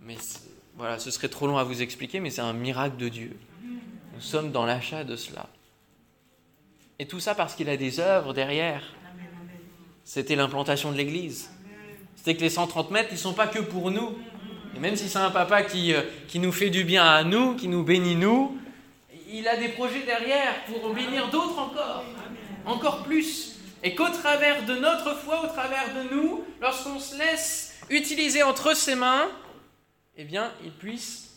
Mais 0.00 0.16
voilà, 0.76 0.98
ce 0.98 1.10
serait 1.10 1.28
trop 1.28 1.46
long 1.46 1.56
à 1.56 1.64
vous 1.64 1.80
expliquer, 1.80 2.20
mais 2.20 2.30
c'est 2.30 2.42
un 2.42 2.52
miracle 2.52 2.96
de 2.98 3.08
Dieu. 3.08 3.36
Nous 4.14 4.20
sommes 4.20 4.52
dans 4.52 4.66
l'achat 4.66 5.02
de 5.02 5.16
cela. 5.16 5.46
Et 6.98 7.06
tout 7.06 7.20
ça 7.20 7.34
parce 7.34 7.54
qu'il 7.54 7.70
a 7.70 7.78
des 7.78 8.00
œuvres 8.00 8.34
derrière 8.34 8.82
c'était 10.10 10.34
l'implantation 10.34 10.90
de 10.90 10.96
l'Église. 10.96 11.52
C'était 12.16 12.34
que 12.34 12.40
les 12.40 12.50
130 12.50 12.90
mètres, 12.90 13.10
ils 13.12 13.16
sont 13.16 13.32
pas 13.32 13.46
que 13.46 13.60
pour 13.60 13.92
nous. 13.92 14.18
Et 14.76 14.80
même 14.80 14.96
si 14.96 15.08
c'est 15.08 15.20
un 15.20 15.30
papa 15.30 15.62
qui, 15.62 15.94
euh, 15.94 16.02
qui 16.26 16.40
nous 16.40 16.50
fait 16.50 16.68
du 16.68 16.82
bien 16.82 17.04
à 17.04 17.22
nous, 17.22 17.54
qui 17.54 17.68
nous 17.68 17.84
bénit 17.84 18.16
nous, 18.16 18.58
il 19.32 19.46
a 19.46 19.56
des 19.56 19.68
projets 19.68 20.02
derrière 20.04 20.64
pour 20.64 20.92
bénir 20.92 21.30
d'autres 21.30 21.56
encore, 21.56 22.04
encore 22.66 23.04
plus. 23.04 23.59
Et 23.82 23.94
qu'au 23.94 24.08
travers 24.08 24.64
de 24.66 24.74
notre 24.74 25.16
foi, 25.16 25.44
au 25.44 25.46
travers 25.46 25.94
de 25.94 26.14
nous, 26.14 26.44
lorsqu'on 26.60 26.98
se 26.98 27.16
laisse 27.16 27.78
utiliser 27.88 28.42
entre 28.42 28.76
ses 28.76 28.94
mains, 28.94 29.30
eh 30.16 30.24
bien, 30.24 30.52
il 30.64 30.70
puisse 30.70 31.30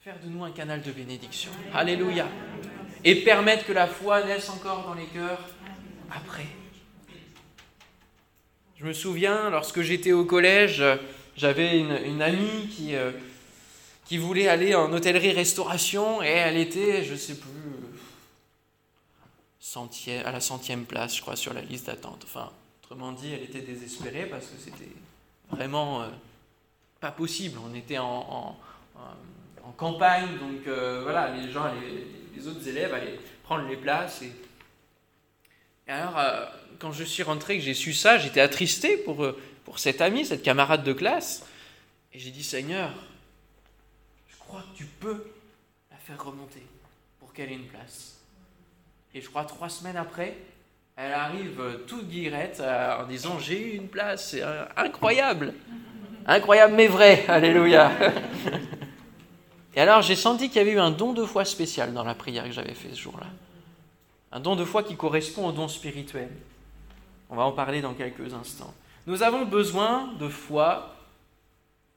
faire 0.00 0.16
de 0.24 0.28
nous 0.28 0.44
un 0.44 0.52
canal 0.52 0.82
de 0.82 0.92
bénédiction. 0.92 1.50
Alléluia. 1.74 2.28
Et 3.02 3.16
permettre 3.16 3.66
que 3.66 3.72
la 3.72 3.88
foi 3.88 4.22
naisse 4.24 4.48
encore 4.48 4.84
dans 4.86 4.94
les 4.94 5.06
cœurs 5.06 5.40
après. 6.14 6.46
Je 8.78 8.84
me 8.84 8.92
souviens, 8.92 9.50
lorsque 9.50 9.80
j'étais 9.80 10.12
au 10.12 10.24
collège, 10.24 10.84
j'avais 11.36 11.78
une, 11.78 12.22
amie 12.22 12.68
qui, 12.68 12.94
euh, 12.94 13.10
qui 14.04 14.18
voulait 14.18 14.48
aller 14.48 14.74
en 14.74 14.92
hôtellerie-restauration 14.92 16.22
et 16.22 16.28
elle 16.28 16.58
était, 16.58 17.02
je 17.02 17.12
ne 17.12 17.18
sais 17.18 17.34
plus, 17.34 17.50
à 20.24 20.32
la 20.32 20.40
centième 20.40 20.84
place, 20.84 21.16
je 21.16 21.20
crois, 21.22 21.36
sur 21.36 21.52
la 21.52 21.60
liste 21.60 21.86
d'attente. 21.86 22.22
Enfin, 22.24 22.52
Autrement 22.82 23.10
dit, 23.10 23.32
elle 23.32 23.42
était 23.42 23.62
désespérée 23.62 24.26
parce 24.26 24.46
que 24.46 24.58
c'était 24.58 24.92
vraiment 25.50 26.02
euh, 26.02 26.08
pas 27.00 27.10
possible. 27.10 27.58
On 27.68 27.74
était 27.74 27.98
en, 27.98 28.56
campagne, 29.76 30.38
donc 30.38 30.64
euh, 30.68 31.02
voilà, 31.02 31.34
les 31.34 31.50
gens, 31.50 31.64
les, 32.36 32.46
autres 32.46 32.68
élèves 32.68 32.94
allaient 32.94 33.18
prendre 33.42 33.66
les 33.68 33.76
places. 33.76 34.22
Et, 34.22 34.32
alors, 35.88 36.16
euh, 36.16 36.46
quand 36.78 36.92
je 36.92 37.02
suis 37.02 37.24
rentré, 37.24 37.58
que 37.58 37.64
j'ai 37.64 37.74
su 37.74 37.92
ça, 37.92 38.18
j'étais 38.18 38.40
attristé 38.40 38.96
pour, 38.96 39.26
pour 39.64 39.80
cette 39.80 40.00
amie, 40.00 40.24
cette 40.24 40.44
camarade 40.44 40.84
de 40.84 40.92
classe. 40.92 41.44
Et 42.12 42.20
j'ai 42.20 42.30
dit, 42.30 42.44
Seigneur, 42.44 42.92
je 44.28 44.36
crois 44.36 44.62
que 44.62 44.78
tu 44.78 44.84
peux 44.84 45.26
la 45.90 45.96
faire 45.96 46.24
remonter 46.24 46.64
pour 47.18 47.32
qu'elle 47.32 47.50
ait 47.50 47.56
une 47.56 47.66
place. 47.66 48.15
Et 49.16 49.22
je 49.22 49.30
crois 49.30 49.44
trois 49.46 49.70
semaines 49.70 49.96
après, 49.96 50.36
elle 50.94 51.14
arrive 51.14 51.58
toute 51.86 52.06
guirette 52.06 52.58
euh, 52.60 53.02
en 53.02 53.06
disant 53.06 53.38
J'ai 53.38 53.58
eu 53.58 53.76
une 53.76 53.88
place, 53.88 54.28
c'est 54.28 54.42
euh, 54.42 54.66
incroyable 54.76 55.54
Incroyable 56.26 56.74
mais 56.74 56.86
vrai, 56.86 57.24
Alléluia 57.28 57.90
Et 59.74 59.80
alors 59.80 60.02
j'ai 60.02 60.16
senti 60.16 60.48
qu'il 60.48 60.58
y 60.58 60.60
avait 60.60 60.72
eu 60.72 60.78
un 60.78 60.90
don 60.90 61.14
de 61.14 61.24
foi 61.24 61.46
spécial 61.46 61.94
dans 61.94 62.04
la 62.04 62.14
prière 62.14 62.44
que 62.44 62.50
j'avais 62.50 62.74
fait 62.74 62.90
ce 62.90 63.00
jour-là. 63.00 63.28
Un 64.32 64.40
don 64.40 64.54
de 64.54 64.66
foi 64.66 64.82
qui 64.82 64.96
correspond 64.96 65.48
au 65.48 65.52
don 65.52 65.68
spirituel. 65.68 66.28
On 67.30 67.36
va 67.36 67.44
en 67.44 67.52
parler 67.52 67.80
dans 67.80 67.94
quelques 67.94 68.34
instants. 68.34 68.74
Nous 69.06 69.22
avons 69.22 69.46
besoin 69.46 70.12
de 70.20 70.28
foi 70.28 70.94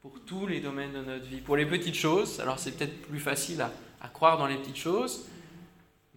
pour 0.02 0.22
tous 0.26 0.48
les 0.48 0.62
domaines 0.62 0.94
de 0.94 1.02
notre 1.02 1.26
vie. 1.26 1.42
Pour 1.42 1.58
les 1.58 1.66
petites 1.66 1.96
choses, 1.96 2.40
alors 2.40 2.60
c'est 2.60 2.78
peut-être 2.78 3.02
plus 3.02 3.20
facile 3.20 3.60
à, 3.62 4.08
croire 4.08 4.38
dans 4.38 4.48
les 4.48 4.56
petites 4.56 4.78
choses, 4.78 5.26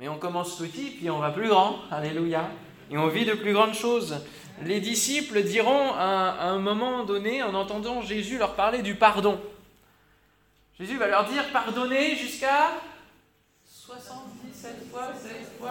mais 0.02 0.08
on 0.08 0.18
commence 0.18 0.56
petit, 0.56 0.90
puis 0.90 1.08
on 1.10 1.20
va 1.20 1.30
plus 1.30 1.48
grand. 1.48 1.78
Alléluia 1.92 2.50
et 2.90 2.98
on 2.98 3.06
vit 3.06 3.24
de 3.24 3.34
plus 3.34 3.52
grandes 3.52 3.74
choses. 3.74 4.16
Les 4.64 4.80
disciples 4.80 5.44
diront 5.44 5.92
à, 5.94 6.42
un 6.42 6.58
moment 6.58 7.04
donné, 7.04 7.40
en 7.40 7.54
entendant 7.54 8.02
Jésus 8.02 8.36
leur 8.36 8.56
parler 8.56 8.82
du 8.82 8.96
pardon, 8.96 9.40
Jésus 10.76 10.98
va 10.98 11.06
leur 11.06 11.24
dire 11.26 11.44
pardonnez 11.52 12.16
jusqu'à 12.16 12.72
77 13.64 14.90
fois, 14.90 15.12
16 15.14 15.32
fois, 15.60 15.70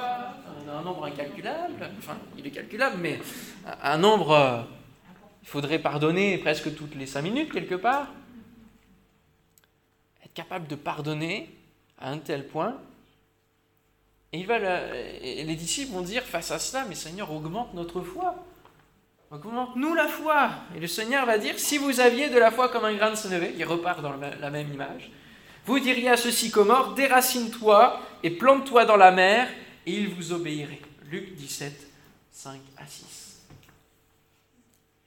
un 0.73 0.81
nombre 0.81 1.03
incalculable, 1.03 1.89
enfin 1.97 2.15
il 2.37 2.47
est 2.47 2.51
calculable, 2.51 2.99
mais 3.01 3.19
un 3.83 3.97
nombre, 3.97 4.65
il 5.41 5.47
faudrait 5.49 5.79
pardonner 5.79 6.37
presque 6.37 6.73
toutes 6.73 6.95
les 6.95 7.05
5 7.05 7.21
minutes 7.21 7.51
quelque 7.51 7.75
part. 7.75 8.07
Être 10.23 10.33
capable 10.33 10.67
de 10.67 10.75
pardonner 10.75 11.53
à 11.99 12.11
un 12.11 12.17
tel 12.17 12.47
point 12.47 12.77
et, 14.33 15.43
les 15.43 15.55
disciples 15.55 15.91
vont 15.93 16.01
dire 16.01 16.23
face 16.23 16.51
à 16.51 16.59
cela, 16.59 16.85
mais 16.87 16.95
Seigneur, 16.95 17.31
augmente 17.31 17.73
notre 17.73 18.01
foi. 18.01 18.35
Augmente-nous 19.29 19.93
la 19.93 20.07
foi. 20.07 20.51
Et 20.75 20.79
le 20.79 20.87
Seigneur 20.87 21.25
va 21.25 21.37
dire, 21.37 21.59
si 21.59 21.77
vous 21.77 21.99
aviez 21.99 22.29
de 22.29 22.37
la 22.37 22.51
foi 22.51 22.69
comme 22.69 22.85
un 22.85 22.93
grain 22.93 23.11
de 23.11 23.15
sénévé, 23.15 23.53
il 23.57 23.65
repart 23.65 24.01
dans 24.01 24.15
la 24.15 24.49
même 24.49 24.71
image, 24.73 25.11
vous 25.65 25.79
diriez 25.79 26.09
à 26.09 26.17
ce 26.17 26.31
sycomore, 26.31 26.93
déracine-toi 26.93 27.99
et 28.23 28.31
plante-toi 28.31 28.85
dans 28.85 28.97
la 28.97 29.11
mer, 29.11 29.47
et 29.85 29.93
il 29.93 30.09
vous 30.09 30.31
obéirait. 30.31 30.81
Luc 31.09 31.35
17, 31.35 31.87
5 32.31 32.59
à 32.77 32.87
6. 32.87 33.41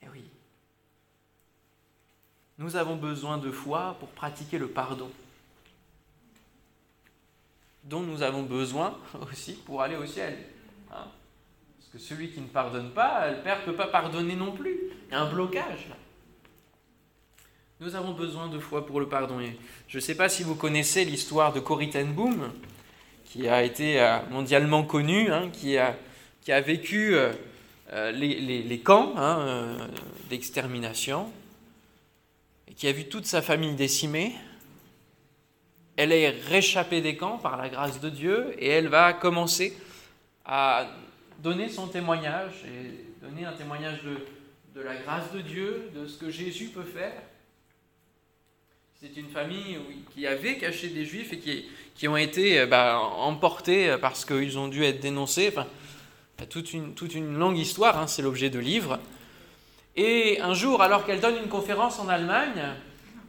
Et 0.03 0.07
oui. 0.13 0.25
Nous 2.59 2.77
avons 2.77 2.97
besoin 2.97 3.39
de 3.39 3.51
foi 3.51 3.97
pour 3.99 4.11
pratiquer 4.11 4.59
le 4.59 4.69
pardon 4.69 5.11
dont 7.85 8.01
nous 8.01 8.23
avons 8.23 8.43
besoin 8.43 8.99
aussi 9.31 9.53
pour 9.53 9.83
aller 9.83 9.97
au 9.97 10.07
ciel. 10.07 10.37
Hein. 10.91 11.07
Parce 11.79 11.91
que 11.93 11.99
celui 11.99 12.31
qui 12.31 12.41
ne 12.41 12.49
pardonne 12.49 12.91
pas, 12.91 13.31
le 13.31 13.43
Père 13.43 13.61
ne 13.61 13.65
peut 13.65 13.77
pas 13.77 13.87
pardonner 13.87 14.37
non 14.37 14.53
plus. 14.53 14.79
Il 15.09 15.13
y 15.13 15.15
a 15.15 15.21
un 15.21 15.31
blocage. 15.31 15.89
Nous 17.81 17.97
avons 17.97 18.13
besoin 18.13 18.49
de 18.49 18.59
foi 18.59 18.87
pour 18.87 19.01
le 19.01 19.09
pardonner. 19.09 19.59
Je 19.89 19.99
ne 19.99 20.01
sais 20.01 20.15
pas 20.15 20.29
si 20.29 20.43
vous 20.43 20.55
connaissez 20.55 21.05
l'histoire 21.05 21.53
de 21.53 21.61
Corrie 21.61 21.91
Boom, 22.05 22.51
qui 23.25 23.49
a 23.49 23.63
été 23.63 24.01
euh, 24.01 24.19
mondialement 24.31 24.85
connue, 24.85 25.31
hein, 25.31 25.51
qui, 25.53 25.77
a, 25.77 25.97
qui 26.41 26.53
a 26.53 26.61
vécu 26.61 27.15
euh, 27.15 27.33
euh, 27.93 28.13
les, 28.13 28.79
camps 28.79 29.13
hein, 29.17 29.77
d'extermination, 30.31 31.31
et 32.69 32.75
qui 32.75 32.87
a 32.87 32.93
vu 32.93 33.09
toute 33.09 33.27
sa 33.27 33.43
famille 33.43 33.75
décimée, 33.75 34.35
elle 35.97 36.13
est 36.13 36.31
réchappée 36.31 37.01
des 37.01 37.17
camps 37.17 37.39
par 37.39 37.57
la 37.57 37.69
grâce 37.69 38.01
de 38.01 38.09
Dieu 38.09 38.55
et 38.59 38.69
elle 38.69 38.89
va 38.89 39.13
commencer 39.13 39.77
à 40.45 40.87
donner 41.39 41.69
son 41.69 41.87
témoignage 41.87 42.65
et 42.67 43.25
donner 43.25 43.45
un 43.45 43.53
témoignage 43.53 44.01
de, 44.03 44.81
la 44.81 44.97
grâce 44.97 45.33
de 45.33 45.41
Dieu, 45.41 45.91
de 45.95 46.07
ce 46.07 46.19
que 46.19 46.31
Jésus 46.31 46.67
peut 46.67 46.85
faire. 46.85 47.15
C'est 49.01 49.17
une 49.17 49.29
famille 49.29 49.79
qui 50.15 50.27
avait 50.27 50.57
caché 50.57 50.89
des 50.89 51.05
juifs 51.05 51.33
et 51.33 51.39
qui, 51.39 51.67
qui 51.95 52.09
ont 52.09 52.17
été 52.17 52.61
euh, 52.61 52.67
bah, 52.67 52.99
emportés 52.99 53.97
parce 54.01 54.25
qu'ils 54.25 54.59
ont 54.59 54.69
dû 54.69 54.83
être 54.85 55.01
dénoncés. 55.01 55.49
Enfin, 55.49 55.67
toute 56.49 56.73
une, 56.73 56.95
toute 56.95 57.15
une 57.15 57.37
longue 57.37 57.59
histoire, 57.59 57.99
hein, 57.99 58.07
c'est 58.07 58.23
l'objet 58.23 58.51
de 58.51 58.59
livres. 58.59 58.99
Et 59.97 60.41
un 60.41 60.55
jour, 60.55 60.83
alors 60.83 61.07
qu'elle 61.07 61.21
donne 61.21 61.37
une 61.37 61.49
conférence 61.49 61.99
en 62.01 62.09
Allemagne, 62.09 62.63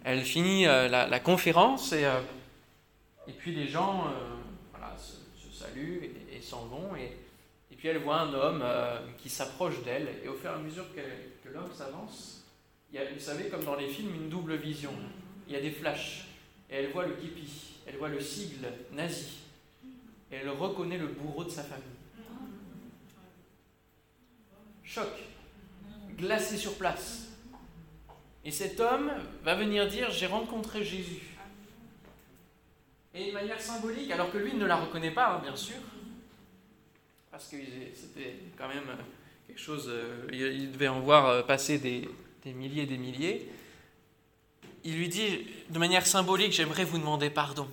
elle 0.04 0.22
finit 0.22 0.66
euh, 0.66 0.88
la, 0.88 1.20
conférence 1.20 1.92
et 1.94 2.06
euh, 2.06 2.20
et 3.28 3.32
puis 3.32 3.54
les 3.54 3.68
gens 3.68 4.08
euh, 4.08 4.98
se, 4.98 5.52
saluent 5.52 6.12
et, 6.32 6.42
s'en 6.42 6.66
vont. 6.66 6.96
Et, 6.96 7.18
et, 7.72 7.76
puis 7.76 7.88
elle 7.88 8.00
voit 8.00 8.22
un 8.22 8.34
homme 8.34 8.62
euh, 8.64 9.00
qui 9.18 9.30
s'approche 9.30 9.84
d'elle. 9.84 10.10
Et 10.24 10.28
au 10.28 10.34
fur 10.34 10.52
et 10.52 10.54
à 10.54 10.58
mesure 10.58 10.86
que, 10.94 11.50
l'homme 11.50 11.72
s'avance, 11.74 12.46
il 12.92 12.96
y 12.96 13.00
a, 13.00 13.12
vous 13.12 13.20
savez, 13.20 13.50
comme 13.50 13.64
dans 13.64 13.76
les 13.76 13.88
films, 13.88 14.14
une 14.16 14.30
double 14.30 14.56
vision. 14.56 14.92
Il 15.48 15.54
y 15.54 15.58
a 15.58 15.62
des 15.62 15.72
flashs. 15.72 16.26
Et 16.70 16.76
elle 16.76 16.92
voit 16.92 17.06
le 17.06 17.14
képi, 17.14 17.76
elle 17.86 17.98
voit 17.98 18.10
le 18.10 18.20
sigle 18.20 18.68
nazi. 18.92 19.40
Et 20.32 20.36
elle 20.38 20.50
reconnaît 20.50 20.98
le 20.98 21.08
bourreau 21.08 21.44
de 21.44 21.50
sa 21.50 21.64
famille. 21.64 21.84
Choc, 24.84 25.10
glacé 26.18 26.58
sur 26.58 26.76
place. 26.76 27.28
Et 28.44 28.52
cet 28.52 28.80
homme 28.80 29.12
va 29.44 29.56
venir 29.56 29.88
dire, 29.88 30.12
j'ai 30.12 30.28
rencontré 30.28 30.84
Jésus. 30.84 31.35
Et 33.16 33.28
de 33.28 33.32
manière 33.32 33.62
symbolique, 33.62 34.12
alors 34.12 34.30
que 34.30 34.38
lui 34.38 34.54
ne 34.54 34.66
la 34.66 34.76
reconnaît 34.76 35.12
pas, 35.12 35.36
hein, 35.36 35.40
bien 35.42 35.56
sûr, 35.56 35.78
parce 37.32 37.48
que 37.48 37.56
c'était 37.94 38.36
quand 38.58 38.68
même 38.68 38.90
euh, 38.90 38.96
quelque 39.48 39.60
chose, 39.60 39.86
euh, 39.88 40.28
il 40.34 40.70
devait 40.74 40.90
en 40.90 41.00
voir 41.00 41.28
euh, 41.28 41.42
passer 41.42 41.80
des, 41.80 42.10
milliers 42.46 42.84
et 42.84 42.86
des 42.86 42.98
milliers, 42.98 43.50
il 44.84 44.98
lui 44.98 45.08
dit 45.08 45.48
de 45.70 45.80
manière 45.80 46.06
symbolique, 46.06 46.52
j'aimerais 46.52 46.84
vous 46.84 46.98
demander 46.98 47.30
pardon. 47.30 47.70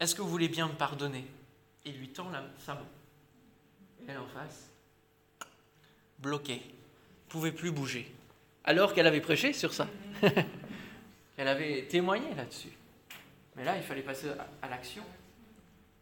Est-ce 0.00 0.16
que 0.16 0.22
vous 0.22 0.28
voulez 0.28 0.48
bien 0.48 0.66
me 0.66 0.74
pardonner? 0.74 1.24
Il 1.84 1.96
lui 1.98 2.08
tend 2.08 2.30
la, 2.30 2.44
sa 2.58 2.74
main. 2.74 2.86
elle 4.08 4.18
en 4.18 4.26
face, 4.26 4.68
bloquée, 6.18 6.62
pouvait 7.28 7.52
plus 7.52 7.70
bouger. 7.70 8.12
Alors 8.64 8.92
qu'elle 8.92 9.06
avait 9.06 9.20
prêché 9.20 9.52
sur 9.52 9.72
ça. 9.72 9.86
elle 11.36 11.48
avait 11.48 11.86
témoigné 11.88 12.34
là-dessus. 12.34 12.72
Mais 13.56 13.64
là, 13.64 13.76
il 13.76 13.82
fallait 13.82 14.02
passer 14.02 14.28
à, 14.62 14.68
l'action. 14.68 15.02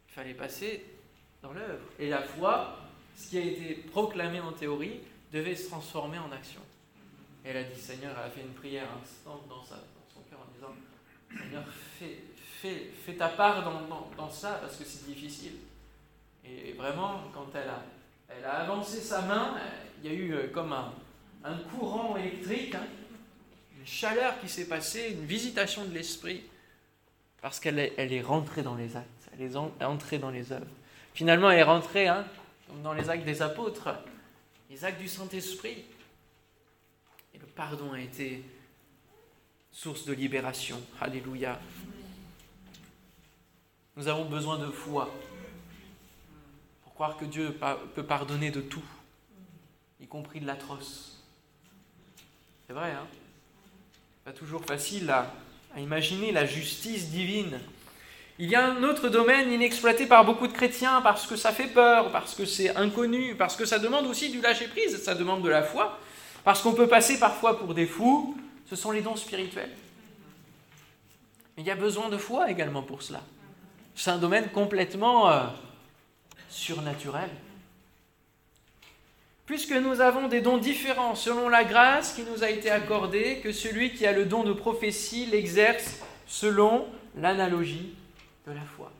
Il 0.09 0.13
fallait 0.13 0.35
passer 0.35 0.85
dans 1.43 1.53
l'œuvre. 1.53 1.85
Et 1.99 2.09
la 2.09 2.23
foi, 2.23 2.77
ce 3.17 3.31
qui 3.31 3.39
a 3.39 3.43
été 3.43 3.75
proclamé 3.91 4.41
en 4.41 4.53
théorie, 4.53 5.01
devait 5.33 5.57
se 5.57 5.69
transformer 5.69 6.19
en 6.19 6.31
action. 6.33 6.61
Et 7.45 7.51
elle 7.51 7.57
a 7.57 7.65
dit, 7.65 7.81
Seigneur, 7.81 8.15
elle 8.19 8.27
a 8.27 8.31
fait 8.31 8.43
une 8.43 8.55
prière 8.55 8.89
instante 9.03 9.49
dans, 9.49 9.63
son 9.63 10.21
cœur 10.29 10.41
en 10.41 10.53
disant, 10.55 10.75
Seigneur, 11.31 11.65
fais, 12.61 13.15
ta 13.15 13.29
part 13.29 13.65
dans, 14.17 14.31
ça 14.31 14.59
parce 14.61 14.77
que 14.77 14.85
c'est 14.85 15.07
difficile. 15.07 15.55
Et 16.45 16.73
vraiment, 16.73 17.23
quand 17.33 17.49
elle 17.55 18.45
a, 18.45 18.53
avancé 18.53 19.01
sa 19.01 19.23
main, 19.23 19.57
il 20.03 20.11
y 20.11 20.15
a 20.15 20.17
eu 20.17 20.33
euh, 20.33 20.49
comme 20.49 20.73
un, 20.73 20.93
un 21.45 21.57
courant 21.57 22.17
électrique, 22.17 22.75
hein, 22.75 22.87
une 23.79 23.87
chaleur 23.87 24.41
qui 24.41 24.49
s'est 24.49 24.69
passée, 24.69 25.17
une 25.19 25.25
visitation 25.25 25.85
de 25.85 25.95
l'esprit. 25.95 26.45
Parce 27.43 27.59
qu'elle 27.59 27.79
est, 27.79 28.21
rentrée 28.23 28.63
dans 28.63 28.75
les 28.75 28.97
actes, 28.97 29.31
elle 29.33 29.43
est 29.43 29.57
entrée 29.85 30.19
dans 30.19 30.31
les 30.31 30.53
œuvres. 30.53 30.67
Finalement, 31.15 31.51
elle 31.51 31.61
est 31.61 31.65
rentrée 31.65 32.07
hein, 32.07 32.27
dans 32.83 32.93
les 32.93 33.09
actes 33.09 33.25
des 33.25 33.41
apôtres, 33.41 33.89
les 34.69 34.85
actes 34.85 35.01
du 35.01 35.09
Saint-Esprit. 35.09 35.85
Et 37.35 37.39
le 37.39 37.47
pardon 37.47 37.93
a 37.93 38.01
été 38.01 38.45
source 39.73 40.05
de 40.05 40.13
libération. 40.13 40.81
Alléluia. 41.01 41.59
Nous 43.97 44.09
avons 44.09 44.27
besoin 44.27 44.59
de 44.59 44.71
foi 44.71 45.11
pour 46.83 46.95
croire 46.95 47.17
que 47.17 47.25
Dieu 47.25 47.59
peut 47.95 48.05
pardonner 48.05 48.51
de 48.51 48.61
tout, 48.61 48.85
y 49.99 50.07
compris 50.07 50.41
de 50.41 50.47
l'atroce. 50.47 51.23
C'est 52.67 52.75
vrai, 52.75 52.93
hein 52.93 53.07
Pas 54.25 54.33
toujours 54.33 54.65
facile 54.65 55.11
à 55.11 55.33
à 55.75 55.81
imaginer 55.81 56.33
la 56.33 56.47
justice 56.47 57.11
divine. 57.11 57.61
Il 58.39 58.49
y 58.49 58.55
a 58.55 58.65
un 58.65 58.83
autre 58.83 59.09
domaine 59.09 59.53
inexploité 59.53 60.07
par 60.07 60.25
beaucoup 60.25 60.47
de 60.47 60.53
chrétiens 60.53 61.01
parce 61.03 61.27
que 61.27 61.37
ça 61.37 61.53
fait 61.53 61.67
peur, 61.67 62.11
parce 62.11 62.35
que 62.35 62.47
c'est 62.47 62.75
inconnu, 62.75 63.35
parce 63.37 63.55
que 63.55 63.65
ça 63.67 63.79
demande 63.79 64.07
aussi 64.07 64.31
du 64.31 64.41
lâcher-prise, 64.41 65.03
ça 65.03 65.15
demande 65.15 65.43
de 65.43 65.49
la 65.51 65.63
foi, 65.63 65.99
parce 66.43 66.63
qu'on 66.63 66.73
peut 66.73 66.87
passer 66.87 67.19
parfois 67.19 67.59
pour 67.59 67.75
des 67.75 67.87
fous, 67.87 68.37
ce 68.69 68.77
sont 68.77 68.93
les 68.93 69.03
dons 69.03 69.17
spirituels. 69.17 69.71
Il 71.59 71.65
y 71.65 71.71
a 71.71 71.75
besoin 71.75 72.09
de 72.09 72.17
foi 72.17 72.51
également 72.51 72.83
pour 72.83 73.03
cela. 73.03 73.21
C'est 73.95 74.11
un 74.11 74.17
domaine 74.17 74.49
complètement 74.49 75.31
euh, 75.31 75.43
surnaturel. 76.49 77.29
Puisque 79.51 79.73
nous 79.73 80.01
avons 80.01 80.29
des 80.29 80.41
dons 80.41 80.59
différents 80.59 81.17
selon 81.17 81.49
la 81.49 81.65
grâce 81.65 82.13
qui 82.13 82.23
nous 82.23 82.45
a 82.45 82.51
été 82.51 82.71
accordée, 82.71 83.41
que 83.43 83.51
celui 83.51 83.93
qui 83.93 84.07
a 84.07 84.13
le 84.13 84.25
don 84.25 84.45
de 84.45 84.53
prophétie 84.53 85.27
l'exerce 85.27 85.99
selon 86.29 86.87
l'analogie 87.17 87.93
de 88.47 88.53
la 88.53 88.61
foi. 88.61 88.93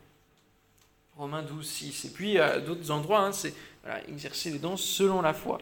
Romains 1.17 1.45
12, 1.45 1.65
6. 1.65 2.05
Et 2.05 2.09
puis 2.09 2.39
à 2.41 2.59
d'autres 2.59 2.91
endroits, 2.91 3.21
hein, 3.21 3.31
c'est 3.31 3.55
exercer 4.09 4.51
les 4.51 4.59
dons 4.59 4.77
selon 4.77 5.23
la 5.23 5.35
foi. 5.35 5.61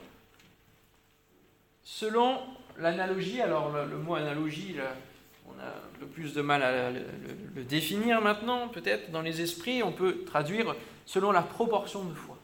Selon 1.84 2.38
l'analogie, 2.78 3.42
alors 3.42 3.70
le, 3.70 3.98
mot 3.98 4.14
analogie, 4.14 4.76
on 5.46 5.60
a 5.60 5.66
un 5.66 5.98
peu 6.00 6.06
plus 6.06 6.32
de 6.32 6.40
mal 6.40 6.62
à 6.62 6.90
le 6.90 7.62
définir 7.62 8.22
maintenant, 8.22 8.68
peut-être 8.68 9.10
dans 9.10 9.20
les 9.20 9.42
esprits, 9.42 9.82
on 9.82 9.92
peut 9.92 10.24
traduire 10.24 10.74
selon 11.04 11.30
la 11.30 11.42
proportion 11.42 12.04
de 12.04 12.14
foi. 12.14 12.37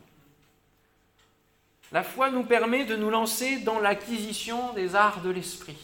La 1.95 2.03
foi 2.03 2.29
nous 2.33 2.43
permet 2.43 2.85
de 2.85 2.97
nous 2.97 3.09
lancer 3.09 3.59
dans 3.59 3.79
l'acquisition 3.79 4.73
des 4.73 4.97
arts 4.97 5.21
de 5.21 5.31
l'esprit. 5.31 5.79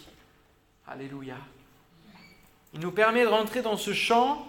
Alléluia. 0.88 1.36
Il 2.74 2.80
nous 2.80 2.90
permet 2.90 3.22
de 3.22 3.28
rentrer 3.28 3.62
dans 3.62 3.76
ce 3.76 3.92
champ 3.92 4.44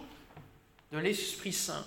de 0.91 0.97
l'Esprit 0.97 1.53
Saint. 1.53 1.86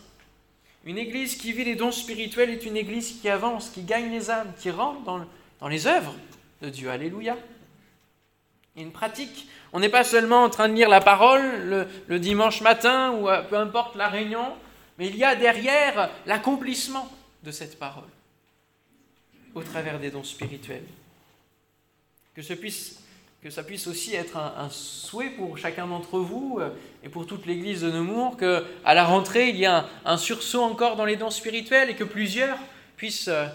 Une 0.85 0.97
église 0.97 1.37
qui 1.37 1.53
vit 1.53 1.65
les 1.65 1.75
dons 1.75 1.91
spirituels 1.91 2.51
est 2.51 2.65
une 2.65 2.77
église 2.77 3.19
qui 3.21 3.29
avance, 3.29 3.69
qui 3.69 3.83
gagne 3.83 4.13
les 4.13 4.31
âmes, 4.31 4.53
qui 4.61 4.71
rentre 4.71 5.03
dans, 5.03 5.69
les 5.69 5.89
œuvres 5.89 6.15
de 6.63 6.69
Dieu. 6.69 6.89
Alléluia. 6.89 7.37
Une 8.77 8.93
pratique. 8.93 9.49
On 9.73 9.81
n'est 9.81 9.89
pas 9.89 10.05
seulement 10.05 10.45
en 10.45 10.51
train 10.51 10.69
de 10.69 10.75
lire 10.75 10.89
la 10.89 11.01
parole 11.01 11.89
le, 12.07 12.19
dimanche 12.21 12.61
matin 12.61 13.11
ou 13.11 13.29
euh, 13.29 13.43
peu 13.43 13.57
importe 13.57 13.97
la 13.97 14.07
réunion, 14.07 14.53
mais 14.99 15.09
il 15.09 15.17
y 15.17 15.25
a 15.25 15.35
derrière 15.35 16.11
l'accomplissement 16.27 17.11
de 17.43 17.51
cette 17.51 17.77
parole 17.77 18.14
au 19.55 19.63
travers 19.63 19.99
des 19.99 20.11
dons 20.11 20.25
spirituels. 20.25 20.85
Que, 22.35 22.43
ce 22.43 22.53
puisse, 22.55 23.01
que 23.43 23.51
ça 23.51 23.63
puisse 23.63 23.87
aussi 23.87 24.15
être 24.15 24.37
un, 24.37 24.69
souhait 24.71 25.31
pour 25.31 25.57
chacun 25.57 25.87
d'entre 25.87 26.19
vous 26.19 26.59
euh, 26.61 26.71
et 27.03 27.09
pour 27.09 27.27
toute 27.27 27.47
l'Église 27.47 27.83
de 27.83 27.91
Nemours, 27.91 28.37
qu'à 28.37 28.95
la 28.95 29.05
rentrée, 29.05 29.51
il 29.51 29.57
y 29.57 29.67
a 29.67 29.87
un, 30.05 30.17
sursaut 30.17 30.63
encore 30.63 30.97
dans 30.97 31.05
les 31.05 31.17
dons 31.17 31.31
spirituels 31.31 31.91
et 31.91 31.95
que 31.95 32.05
plusieurs 32.05 32.59
puissent, 32.97 33.29
euh, 33.29 33.47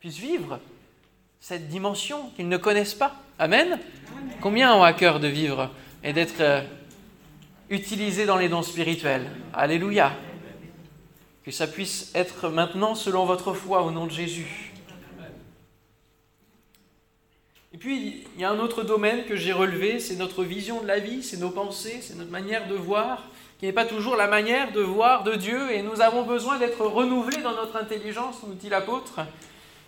puissent 0.00 0.18
vivre 0.18 0.60
cette 1.40 1.68
dimension 1.68 2.30
qu'ils 2.30 2.48
ne 2.48 2.56
connaissent 2.56 2.94
pas. 2.94 3.16
Amen. 3.38 3.78
Combien 4.40 4.74
ont 4.74 4.82
à 4.82 4.92
cœur 4.92 5.20
de 5.20 5.28
vivre 5.28 5.70
et 6.02 6.12
d'être 6.12 6.40
euh, 6.40 6.62
utilisés 7.70 8.26
dans 8.26 8.36
les 8.36 8.48
dons 8.48 8.62
spirituels? 8.62 9.30
Alléluia. 9.52 10.12
Que 11.44 11.50
ça 11.50 11.66
puisse 11.66 12.10
être 12.14 12.48
maintenant 12.48 12.94
selon 12.94 13.24
votre 13.24 13.52
foi 13.52 13.82
au 13.82 13.90
nom 13.90 14.06
de 14.06 14.10
Jésus. 14.10 14.67
Et 17.78 17.80
puis, 17.80 18.24
il 18.34 18.40
y 18.40 18.44
a 18.44 18.50
un 18.50 18.58
autre 18.58 18.82
domaine 18.82 19.24
que 19.26 19.36
j'ai 19.36 19.52
relevé, 19.52 20.00
c'est 20.00 20.16
notre 20.16 20.42
vision 20.42 20.80
de 20.82 20.88
la 20.88 20.98
vie, 20.98 21.22
c'est 21.22 21.36
nos 21.36 21.50
pensées, 21.50 22.00
c'est 22.02 22.16
notre 22.16 22.32
manière 22.32 22.66
de 22.66 22.74
voir, 22.74 23.22
qui 23.60 23.66
n'est 23.66 23.72
pas 23.72 23.84
toujours 23.84 24.16
la 24.16 24.26
manière 24.26 24.72
de 24.72 24.80
voir 24.80 25.22
de 25.22 25.36
Dieu, 25.36 25.70
et 25.70 25.82
nous 25.82 26.00
avons 26.00 26.24
besoin 26.24 26.58
d'être 26.58 26.84
renouvelés 26.84 27.40
dans 27.40 27.54
notre 27.54 27.76
intelligence, 27.76 28.42
nous 28.44 28.54
dit 28.54 28.68
l'apôtre. 28.68 29.20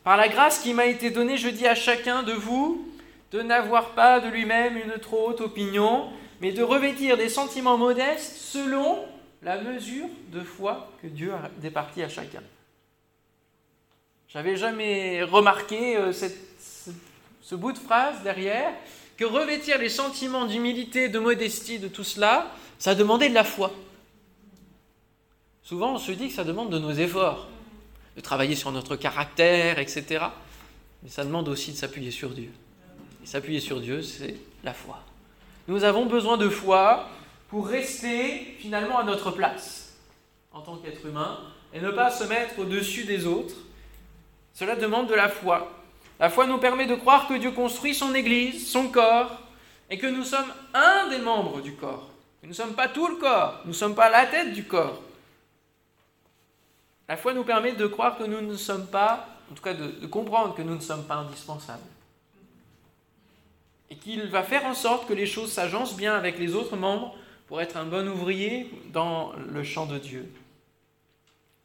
Par 0.04 0.16
la 0.16 0.28
grâce 0.28 0.60
qui 0.60 0.72
m'a 0.72 0.86
été 0.86 1.10
donnée, 1.10 1.36
je 1.36 1.48
dis 1.48 1.66
à 1.66 1.74
chacun 1.74 2.22
de 2.22 2.32
vous 2.32 2.86
de 3.32 3.42
n'avoir 3.42 3.90
pas 3.90 4.20
de 4.20 4.28
lui-même 4.28 4.76
une 4.76 5.00
trop 5.00 5.30
haute 5.30 5.40
opinion, 5.40 6.10
mais 6.40 6.52
de 6.52 6.62
revêtir 6.62 7.16
des 7.16 7.28
sentiments 7.28 7.76
modestes 7.76 8.36
selon 8.36 9.00
la 9.42 9.60
mesure 9.60 10.06
de 10.28 10.42
foi 10.42 10.92
que 11.02 11.08
Dieu 11.08 11.32
a 11.32 11.50
départie 11.60 12.04
à 12.04 12.08
chacun. 12.08 12.42
J'avais 14.28 14.54
jamais 14.54 15.24
remarqué 15.24 15.96
euh, 15.96 16.12
cette 16.12 16.49
ce 17.42 17.54
bout 17.54 17.72
de 17.72 17.78
phrase 17.78 18.22
derrière, 18.22 18.72
que 19.16 19.24
revêtir 19.24 19.78
les 19.78 19.88
sentiments 19.88 20.46
d'humilité, 20.46 21.08
de 21.08 21.18
modestie, 21.18 21.78
de 21.78 21.88
tout 21.88 22.04
cela, 22.04 22.50
ça 22.78 22.94
demandait 22.94 23.28
de 23.28 23.34
la 23.34 23.44
foi. 23.44 23.72
Souvent, 25.62 25.94
on 25.94 25.98
se 25.98 26.12
dit 26.12 26.28
que 26.28 26.34
ça 26.34 26.44
demande 26.44 26.70
de 26.70 26.78
nos 26.78 26.92
efforts, 26.92 27.46
de 28.16 28.20
travailler 28.20 28.56
sur 28.56 28.72
notre 28.72 28.96
caractère, 28.96 29.78
etc. 29.78 30.24
Mais 31.02 31.10
ça 31.10 31.24
demande 31.24 31.48
aussi 31.48 31.72
de 31.72 31.76
s'appuyer 31.76 32.10
sur 32.10 32.30
Dieu. 32.30 32.50
Et 33.22 33.26
s'appuyer 33.26 33.60
sur 33.60 33.80
Dieu, 33.80 34.02
c'est 34.02 34.36
la 34.64 34.74
foi. 34.74 35.02
Nous 35.68 35.84
avons 35.84 36.06
besoin 36.06 36.36
de 36.36 36.48
foi 36.48 37.06
pour 37.48 37.68
rester 37.68 38.56
finalement 38.58 38.98
à 38.98 39.04
notre 39.04 39.30
place 39.30 39.96
en 40.52 40.60
tant 40.60 40.76
qu'être 40.76 41.06
humain 41.06 41.38
et 41.72 41.80
ne 41.80 41.90
pas 41.90 42.10
se 42.10 42.24
mettre 42.24 42.58
au-dessus 42.58 43.04
des 43.04 43.26
autres. 43.26 43.54
Cela 44.54 44.76
demande 44.76 45.08
de 45.08 45.14
la 45.14 45.28
foi. 45.28 45.79
La 46.20 46.28
foi 46.28 46.46
nous 46.46 46.58
permet 46.58 46.84
de 46.84 46.94
croire 46.94 47.26
que 47.26 47.34
Dieu 47.34 47.50
construit 47.50 47.94
son 47.94 48.14
Église, 48.14 48.70
son 48.70 48.88
corps, 48.88 49.40
et 49.88 49.96
que 49.96 50.06
nous 50.06 50.22
sommes 50.22 50.52
un 50.74 51.08
des 51.08 51.18
membres 51.18 51.62
du 51.62 51.74
corps. 51.74 52.10
nous 52.42 52.50
ne 52.50 52.54
sommes 52.54 52.74
pas 52.74 52.88
tout 52.88 53.08
le 53.08 53.16
corps, 53.16 53.62
nous 53.64 53.70
ne 53.70 53.76
sommes 53.76 53.94
pas 53.94 54.10
la 54.10 54.26
tête 54.26 54.52
du 54.52 54.64
corps. 54.64 55.00
La 57.08 57.16
foi 57.16 57.32
nous 57.32 57.42
permet 57.42 57.72
de 57.72 57.86
croire 57.86 58.18
que 58.18 58.24
nous 58.24 58.42
ne 58.42 58.54
sommes 58.54 58.86
pas, 58.86 59.28
en 59.50 59.54
tout 59.54 59.62
cas 59.62 59.72
de, 59.72 60.06
comprendre 60.06 60.54
que 60.54 60.62
nous 60.62 60.74
ne 60.74 60.80
sommes 60.80 61.06
pas 61.06 61.16
indispensables. 61.16 61.82
Et 63.88 63.96
qu'il 63.96 64.22
va 64.28 64.42
faire 64.42 64.66
en 64.66 64.74
sorte 64.74 65.08
que 65.08 65.14
les 65.14 65.26
choses 65.26 65.50
s'agencent 65.50 65.96
bien 65.96 66.14
avec 66.14 66.38
les 66.38 66.54
autres 66.54 66.76
membres 66.76 67.16
pour 67.48 67.62
être 67.62 67.78
un 67.78 67.86
bon 67.86 68.06
ouvrier 68.06 68.70
dans 68.92 69.32
le 69.32 69.64
champ 69.64 69.86
de 69.86 69.98
Dieu. 69.98 70.30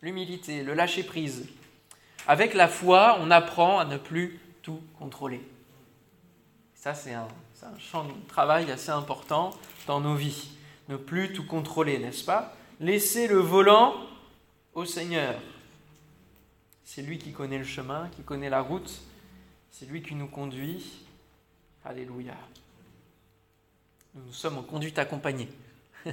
L'humilité, 0.01 0.63
le 0.63 0.73
lâcher-prise. 0.73 1.47
Avec 2.25 2.53
la 2.55 2.67
foi, 2.67 3.17
on 3.19 3.29
apprend 3.29 3.77
à 3.77 3.85
ne 3.85 3.97
plus 3.97 4.39
tout 4.65 4.81
contrôler. 4.97 5.41
Ça, 6.73 6.95
c'est 6.95 7.13
un, 7.13 7.27
champ 7.77 8.03
de 8.03 8.11
travail 8.27 8.71
assez 8.71 8.89
important 8.89 9.51
dans 9.85 10.01
nos 10.01 10.15
vies. 10.15 10.49
Ne 10.89 10.97
plus 10.97 11.33
tout 11.33 11.45
contrôler, 11.45 11.99
n'est-ce 11.99 12.25
pas? 12.25 12.55
Laisser 12.79 13.27
le 13.27 13.37
volant 13.37 13.93
au 14.73 14.83
Seigneur. 14.83 15.39
C'est 16.83 17.03
lui 17.03 17.19
qui 17.19 17.31
connaît 17.31 17.59
le 17.59 17.63
chemin, 17.63 18.09
qui 18.15 18.23
connaît 18.23 18.49
la 18.49 18.61
route. 18.61 18.91
C'est 19.69 19.85
lui 19.85 20.01
qui 20.01 20.15
nous 20.15 20.27
conduit. 20.27 21.05
Alléluia. 21.83 22.35
Nous 24.15 24.33
sommes 24.33 24.57
en 24.57 24.63
conduite 24.63 24.97
accompagnée. 24.97 25.49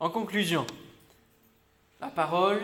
en 0.00 0.08
conclusion, 0.08 0.66
la 2.00 2.08
parole 2.08 2.62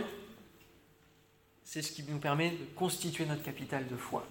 c'est 1.67 1.83
ce 1.83 1.91
qui 1.91 2.05
nous 2.09 2.19
permet 2.19 2.51
de 2.51 2.65
constituer 2.77 3.27
notre 3.27 3.43
capital 3.43 3.89
de 3.89 3.97
foi. 3.97 4.25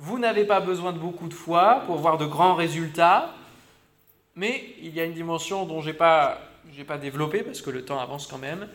Vous 0.00 0.18
n'avez 0.18 0.44
pas 0.44 0.58
besoin 0.58 0.92
de 0.92 0.98
beaucoup 0.98 1.28
de 1.28 1.34
foi 1.34 1.84
pour 1.86 1.96
voir 1.96 2.18
de 2.18 2.26
grands 2.26 2.56
résultats, 2.56 3.32
mais 4.34 4.74
il 4.82 4.92
y 4.92 5.00
a 5.00 5.04
une 5.04 5.14
dimension 5.14 5.64
dont 5.64 5.80
je 5.80 5.90
n'ai 5.90 5.96
pas, 5.96 6.40
pas 6.88 6.98
développé 6.98 7.44
parce 7.44 7.62
que 7.62 7.70
le 7.70 7.84
temps 7.84 8.00
avance 8.00 8.26
quand 8.26 8.38
même. 8.38 8.68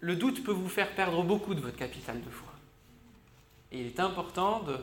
Le 0.00 0.16
doute 0.16 0.42
peut 0.42 0.52
vous 0.52 0.68
faire 0.68 0.90
perdre 0.90 1.22
beaucoup 1.22 1.54
de 1.54 1.60
votre 1.60 1.76
capital 1.76 2.20
de 2.20 2.30
foi. 2.30 2.52
Et 3.70 3.80
il 3.80 3.86
est 3.86 4.00
important 4.00 4.60
de 4.64 4.76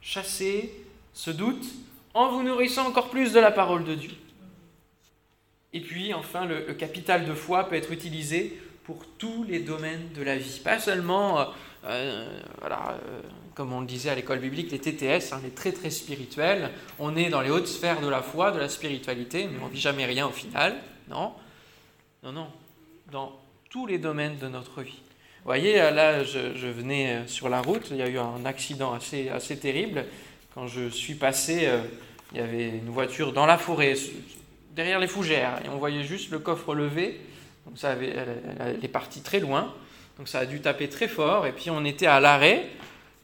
chasser 0.00 0.74
ce 1.12 1.30
doute 1.30 1.66
en 2.14 2.32
vous 2.32 2.42
nourrissant 2.42 2.88
encore 2.88 3.10
plus 3.10 3.32
de 3.32 3.38
la 3.38 3.52
parole 3.52 3.84
de 3.84 3.94
Dieu. 3.94 4.14
Et 5.72 5.80
puis, 5.80 6.12
enfin, 6.14 6.46
le 6.46 6.74
capital 6.74 7.26
de 7.26 7.34
foi 7.34 7.68
peut 7.68 7.76
être 7.76 7.92
utilisé 7.92 8.60
pour 8.90 9.06
tous 9.18 9.44
les 9.44 9.60
domaines 9.60 10.08
de 10.16 10.22
la 10.22 10.36
vie. 10.36 10.60
Pas 10.64 10.80
seulement, 10.80 11.38
euh, 11.38 11.44
euh, 11.84 12.40
voilà, 12.58 12.98
euh, 13.06 13.20
comme 13.54 13.72
on 13.72 13.80
le 13.80 13.86
disait 13.86 14.10
à 14.10 14.16
l'école 14.16 14.40
biblique, 14.40 14.72
les 14.72 14.80
TTS, 14.80 15.32
hein, 15.32 15.40
les 15.44 15.50
très 15.50 15.70
très 15.70 15.90
spirituels. 15.90 16.70
On 16.98 17.14
est 17.14 17.28
dans 17.28 17.40
les 17.40 17.50
hautes 17.50 17.68
sphères 17.68 18.00
de 18.00 18.08
la 18.08 18.20
foi, 18.20 18.50
de 18.50 18.58
la 18.58 18.68
spiritualité, 18.68 19.48
mais 19.48 19.60
on 19.62 19.68
vit 19.68 19.80
jamais 19.80 20.06
rien 20.06 20.26
au 20.26 20.32
final. 20.32 20.74
Non, 21.08 21.34
non, 22.24 22.32
non. 22.32 22.48
Dans 23.12 23.32
tous 23.70 23.86
les 23.86 23.98
domaines 23.98 24.38
de 24.38 24.48
notre 24.48 24.82
vie. 24.82 25.02
Vous 25.42 25.46
voyez, 25.46 25.76
là, 25.76 26.24
je, 26.24 26.56
je, 26.56 26.66
venais 26.66 27.22
sur 27.28 27.48
la 27.48 27.62
route, 27.62 27.86
il 27.92 27.96
y 27.96 28.02
a 28.02 28.08
eu 28.08 28.18
un 28.18 28.44
accident 28.44 28.92
assez, 28.92 29.28
assez 29.28 29.56
terrible. 29.56 30.04
Quand 30.52 30.66
je 30.66 30.88
suis 30.88 31.14
passé, 31.14 31.68
il 32.32 32.38
y 32.38 32.40
avait 32.40 32.70
une 32.70 32.90
voiture 32.90 33.32
dans 33.32 33.46
la 33.46 33.56
forêt, 33.56 33.94
derrière 34.74 34.98
les 34.98 35.06
fougères, 35.06 35.62
et 35.64 35.68
on 35.68 35.78
voyait 35.78 36.02
juste 36.02 36.32
le 36.32 36.40
coffre 36.40 36.74
levé 36.74 37.20
ça 37.76 37.92
elle, 37.92 38.78
est 38.82 38.88
partie 38.88 39.22
très 39.22 39.40
loin. 39.40 39.74
Donc 40.18 40.28
ça 40.28 40.40
a 40.40 40.46
dû 40.46 40.60
taper 40.60 40.88
très 40.88 41.08
fort. 41.08 41.46
Et 41.46 41.52
puis 41.52 41.70
on 41.70 41.84
était 41.84 42.06
à 42.06 42.20
l'arrêt. 42.20 42.68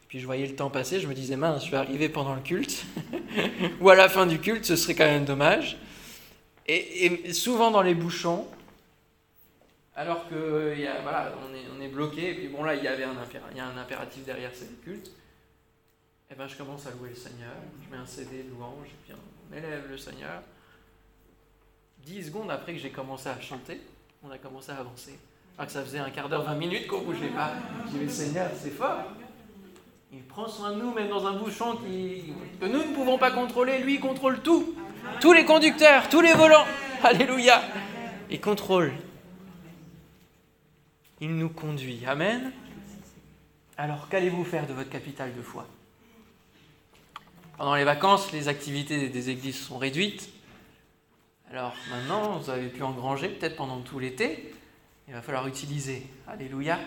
Puis 0.08 0.20
je 0.20 0.26
voyais 0.26 0.46
le 0.46 0.54
temps 0.54 0.70
passer. 0.70 1.00
Je 1.00 1.08
me 1.08 1.14
disais, 1.14 1.36
mince, 1.36 1.66
je 1.66 1.70
vais 1.70 1.76
arriver 1.76 2.08
pendant 2.08 2.34
le 2.34 2.40
culte. 2.40 2.84
Ou 3.80 3.90
à 3.90 3.94
la 3.94 4.08
fin 4.08 4.26
du 4.26 4.38
culte, 4.38 4.64
ce 4.64 4.76
serait 4.76 4.94
quand 4.94 5.04
même 5.04 5.24
dommage. 5.24 5.78
Et, 6.68 7.32
souvent 7.32 7.70
dans 7.70 7.82
les 7.82 7.94
bouchons, 7.94 8.46
alors 9.94 10.28
que 10.28 10.74
voilà, 11.02 11.32
on, 11.48 11.54
est, 11.54 11.64
on 11.76 11.80
est 11.80 11.88
bloqué, 11.88 12.30
et 12.30 12.34
puis 12.34 12.48
bon 12.48 12.64
là, 12.64 12.74
il 12.74 12.82
y 12.82 12.88
avait 12.88 13.04
un, 13.04 13.14
y 13.54 13.60
a 13.60 13.66
un 13.66 13.78
impératif 13.78 14.24
derrière, 14.24 14.50
c'est 14.52 14.68
le 14.68 14.76
culte. 14.84 15.06
Et 16.28 16.32
eh 16.32 16.34
ben 16.34 16.48
je 16.48 16.56
commence 16.56 16.86
à 16.88 16.90
louer 16.90 17.10
le 17.10 17.14
Seigneur, 17.14 17.54
je 17.84 17.94
mets 17.94 18.02
un 18.02 18.06
CD 18.06 18.42
de 18.42 18.50
louange, 18.50 18.88
et 18.88 18.96
puis 19.04 19.14
on 19.14 19.56
élève 19.56 19.88
le 19.88 19.96
Seigneur. 19.96 20.42
Dix 22.04 22.24
secondes 22.24 22.50
après 22.50 22.72
que 22.72 22.80
j'ai 22.80 22.90
commencé 22.90 23.28
à 23.28 23.40
chanter, 23.40 23.80
on 24.22 24.30
a 24.30 24.38
commencé 24.38 24.72
à 24.72 24.76
avancer. 24.76 25.18
Alors 25.56 25.66
que 25.66 25.72
ça 25.72 25.82
faisait 25.82 25.98
un 25.98 26.10
quart 26.10 26.28
d'heure, 26.28 26.42
vingt 26.42 26.54
minutes 26.54 26.86
qu'on 26.86 27.00
bougeait 27.00 27.28
pas. 27.28 27.52
J'ai 27.92 28.04
dit, 28.04 28.12
Seigneur, 28.12 28.50
c'est 28.60 28.70
fort. 28.70 28.98
Il 30.12 30.22
prend 30.22 30.48
soin 30.48 30.72
de 30.72 30.80
nous, 30.80 30.92
même 30.92 31.08
dans 31.08 31.26
un 31.26 31.32
bouchon 31.32 31.76
qui, 31.76 32.32
que 32.60 32.66
nous 32.66 32.78
ne 32.78 32.94
pouvons 32.94 33.18
pas 33.18 33.30
contrôler. 33.30 33.78
Lui, 33.78 33.94
il 33.94 34.00
contrôle 34.00 34.40
tout. 34.42 34.74
Tous 35.20 35.32
les 35.32 35.44
conducteurs, 35.44 36.08
tous 36.08 36.20
les 36.20 36.34
volants. 36.34 36.66
Alléluia. 37.02 37.62
Il 38.30 38.40
contrôle. 38.40 38.92
Il 41.20 41.36
nous 41.36 41.48
conduit. 41.48 42.04
Amen. 42.06 42.52
Alors, 43.78 44.08
qu'allez-vous 44.08 44.44
faire 44.44 44.66
de 44.66 44.72
votre 44.72 44.90
capital 44.90 45.34
de 45.34 45.42
foi? 45.42 45.66
Pendant 47.56 47.74
les 47.74 47.84
vacances, 47.84 48.32
les 48.32 48.48
activités 48.48 49.08
des 49.08 49.30
églises 49.30 49.58
sont 49.58 49.78
réduites. 49.78 50.28
Alors 51.52 51.74
maintenant, 51.90 52.38
vous 52.38 52.50
avez 52.50 52.66
pu 52.66 52.82
engranger 52.82 53.28
peut-être 53.28 53.54
pendant 53.54 53.78
tout 53.78 54.00
l'été. 54.00 54.52
Il 55.06 55.14
va 55.14 55.22
falloir 55.22 55.46
utiliser. 55.46 56.04
Alléluia. 56.26 56.80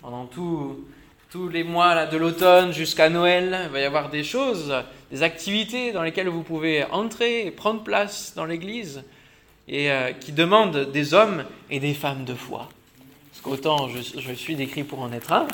Pendant 0.00 0.24
tous 0.24 1.48
les 1.50 1.62
mois 1.62 2.06
de 2.06 2.16
l'automne 2.16 2.72
jusqu'à 2.72 3.10
Noël, 3.10 3.64
il 3.66 3.70
va 3.70 3.80
y 3.80 3.84
avoir 3.84 4.08
des 4.08 4.24
choses, 4.24 4.74
des 5.10 5.22
activités 5.22 5.92
dans 5.92 6.02
lesquelles 6.02 6.28
vous 6.28 6.42
pouvez 6.42 6.84
entrer 6.84 7.46
et 7.46 7.50
prendre 7.50 7.82
place 7.82 8.32
dans 8.34 8.46
l'Église 8.46 9.04
et 9.68 9.90
euh, 9.90 10.12
qui 10.12 10.32
demandent 10.32 10.90
des 10.90 11.12
hommes 11.12 11.44
et 11.68 11.78
des 11.78 11.94
femmes 11.94 12.24
de 12.24 12.34
foi. 12.34 12.70
Parce 13.30 13.42
qu'autant 13.42 13.88
je, 13.88 14.20
je 14.20 14.32
suis 14.32 14.56
décrit 14.56 14.84
pour 14.84 15.00
en 15.00 15.12
être 15.12 15.32
un, 15.32 15.46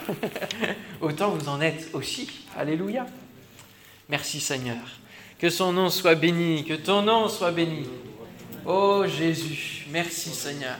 autant 1.01 1.31
vous 1.31 1.49
en 1.49 1.61
êtes 1.61 1.91
aussi. 1.93 2.31
Alléluia. 2.57 3.05
Merci 4.09 4.41
Seigneur. 4.41 4.79
Que 5.39 5.51
son 5.51 5.73
nom 5.73 5.91
soit 5.91 6.15
béni, 6.15 6.65
que 6.65 6.75
ton 6.75 7.03
nom 7.03 7.29
soit 7.29 7.51
béni. 7.51 7.87
Oh 8.71 9.07
Jésus, 9.07 9.87
merci 9.89 10.29
Seigneur. 10.29 10.77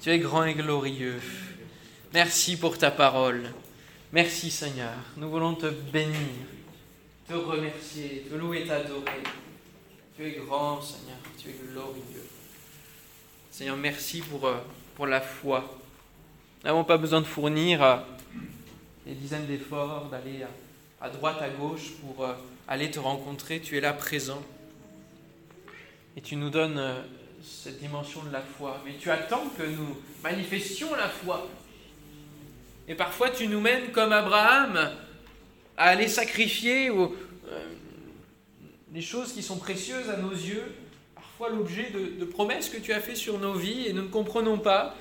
Tu 0.00 0.10
es 0.10 0.18
grand 0.18 0.42
et 0.42 0.54
glorieux. 0.54 1.20
Merci 2.12 2.56
pour 2.56 2.76
ta 2.76 2.90
parole. 2.90 3.52
Merci 4.12 4.50
Seigneur. 4.50 4.94
Nous 5.16 5.30
voulons 5.30 5.54
te 5.54 5.66
bénir, 5.66 6.18
te 7.28 7.34
remercier, 7.34 8.26
te 8.28 8.34
louer, 8.34 8.66
t'adorer. 8.66 9.22
Tu 10.16 10.26
es 10.26 10.30
grand 10.44 10.82
Seigneur, 10.82 11.18
tu 11.40 11.50
es 11.50 11.54
glorieux. 11.70 12.26
Seigneur, 13.52 13.76
merci 13.76 14.20
pour, 14.20 14.48
euh, 14.48 14.56
pour 14.96 15.06
la 15.06 15.20
foi. 15.20 15.78
Nous 16.62 16.66
n'avons 16.66 16.82
pas 16.82 16.96
besoin 16.96 17.20
de 17.20 17.26
fournir 17.26 17.80
euh, 17.80 17.98
des 19.06 19.14
dizaines 19.14 19.46
d'efforts, 19.46 20.06
d'aller 20.06 20.44
à 21.00 21.10
droite, 21.10 21.40
à 21.42 21.48
gauche 21.48 21.92
pour 22.00 22.24
euh, 22.24 22.32
aller 22.66 22.90
te 22.90 22.98
rencontrer. 22.98 23.60
Tu 23.60 23.76
es 23.76 23.80
là 23.80 23.92
présent. 23.92 24.42
Et 26.18 26.20
tu 26.20 26.34
nous 26.34 26.50
donnes 26.50 26.78
euh, 26.78 27.00
cette 27.44 27.78
dimension 27.78 28.24
de 28.24 28.32
la 28.32 28.40
foi. 28.40 28.82
Mais 28.84 28.96
tu 28.98 29.08
attends 29.08 29.48
que 29.56 29.62
nous 29.62 29.96
manifestions 30.24 30.92
la 30.96 31.08
foi. 31.08 31.46
Et 32.88 32.96
parfois 32.96 33.30
tu 33.30 33.46
nous 33.46 33.60
mènes 33.60 33.92
comme 33.92 34.10
Abraham 34.10 34.90
à 35.76 35.84
aller 35.84 36.08
sacrifier 36.08 36.88
les 36.88 38.98
euh, 38.98 39.00
choses 39.00 39.32
qui 39.32 39.44
sont 39.44 39.58
précieuses 39.58 40.10
à 40.10 40.16
nos 40.16 40.32
yeux, 40.32 40.74
parfois 41.14 41.50
l'objet 41.50 41.90
de, 41.90 42.18
de 42.18 42.24
promesses 42.24 42.68
que 42.68 42.78
tu 42.78 42.92
as 42.92 43.00
fait 43.00 43.14
sur 43.14 43.38
nos 43.38 43.52
vies 43.52 43.86
et 43.86 43.92
nous 43.92 44.02
ne 44.02 44.08
comprenons 44.08 44.58
pas. 44.58 44.96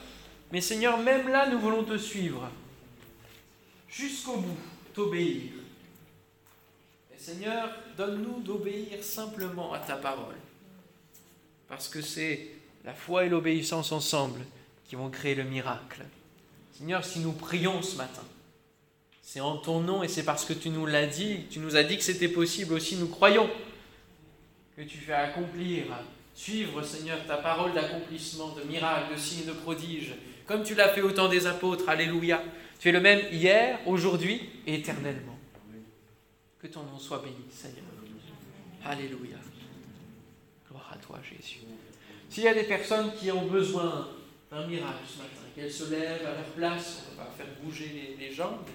Mais 0.52 0.62
Seigneur, 0.62 1.00
même 1.00 1.30
là, 1.30 1.50
nous 1.50 1.58
voulons 1.58 1.84
te 1.84 1.98
suivre 1.98 2.48
jusqu'au 3.90 4.38
bout, 4.38 4.60
t'obéir. 4.94 5.54
Et 7.12 7.18
Seigneur, 7.18 7.72
donne-nous 7.98 8.42
d'obéir 8.42 9.04
simplement 9.04 9.74
à 9.74 9.80
ta 9.80 9.96
parole 9.96 10.36
parce 11.70 11.88
que 11.88 12.02
c'est 12.02 12.48
la 12.86 12.94
foi 12.94 13.26
et 13.26 13.30
l'obéissance 13.30 13.92
ensemble 13.92 14.42
qui 14.88 14.96
vont 14.96 15.10
créer 15.10 15.36
le 15.36 15.44
miracle. 15.44 16.06
Seigneur, 16.72 17.04
si 17.04 17.20
nous 17.20 17.34
prions 17.34 17.82
ce 17.82 17.98
matin, 17.98 18.24
c'est 19.22 19.42
en 19.42 19.58
ton 19.58 19.82
nom 19.82 20.04
et 20.04 20.08
c'est 20.08 20.24
parce 20.24 20.46
que 20.46 20.54
tu 20.54 20.70
nous 20.70 20.86
l'as 20.86 21.08
dit, 21.08 21.46
tu 21.50 21.60
nous 21.60 21.76
as 21.76 21.84
dit 21.84 21.98
que 21.98 22.04
c'était 22.04 22.30
possible 22.30 22.74
aussi, 22.74 22.96
nous 22.96 23.08
croyons 23.08 23.50
que 24.76 24.84
tu 24.84 24.98
fais 24.98 25.14
accomplir, 25.14 25.86
suivre, 26.34 26.84
Seigneur, 26.84 27.18
ta 27.26 27.38
parole 27.38 27.74
d'accomplissement, 27.74 28.50
de 28.50 28.62
miracles, 28.62 29.14
de 29.14 29.20
signes, 29.20 29.46
de 29.46 29.52
prodiges, 29.52 30.14
comme 30.46 30.64
tu 30.64 30.76
l'as 30.76 30.90
fait 30.90 31.02
au 31.02 31.12
temps 31.12 31.28
des 31.28 31.46
apôtres. 31.46 31.90
Alléluia. 31.90 32.42
Tu 32.80 32.90
es 32.90 32.92
le 32.92 33.02
même 33.02 33.22
hier, 33.32 33.80
aujourd'hui 33.86 34.50
et 34.66 34.76
éternellement. 34.76 35.38
Que 36.60 36.68
ton 36.68 36.84
nom 36.84 36.98
soit 37.00 37.20
béni, 37.20 37.44
Seigneur. 37.52 37.84
Alléluia 38.86 39.37
S'il 42.30 42.44
y 42.44 42.48
a 42.48 42.54
des 42.54 42.64
personnes 42.64 43.12
qui 43.20 43.32
ont 43.32 43.46
besoin 43.46 44.08
d'un 44.52 44.66
miracle 44.68 45.04
ce 45.08 45.18
matin, 45.18 45.42
qu'elles 45.56 45.72
se 45.72 45.90
lèvent 45.90 46.26
à 46.26 46.36
leur 46.36 46.46
place, 46.56 47.04
on 47.10 47.14
ne 47.14 47.18
va 47.18 47.26
pas 47.26 47.32
faire 47.38 47.48
bouger 47.62 48.16
les, 48.20 48.32
jambes, 48.32 48.66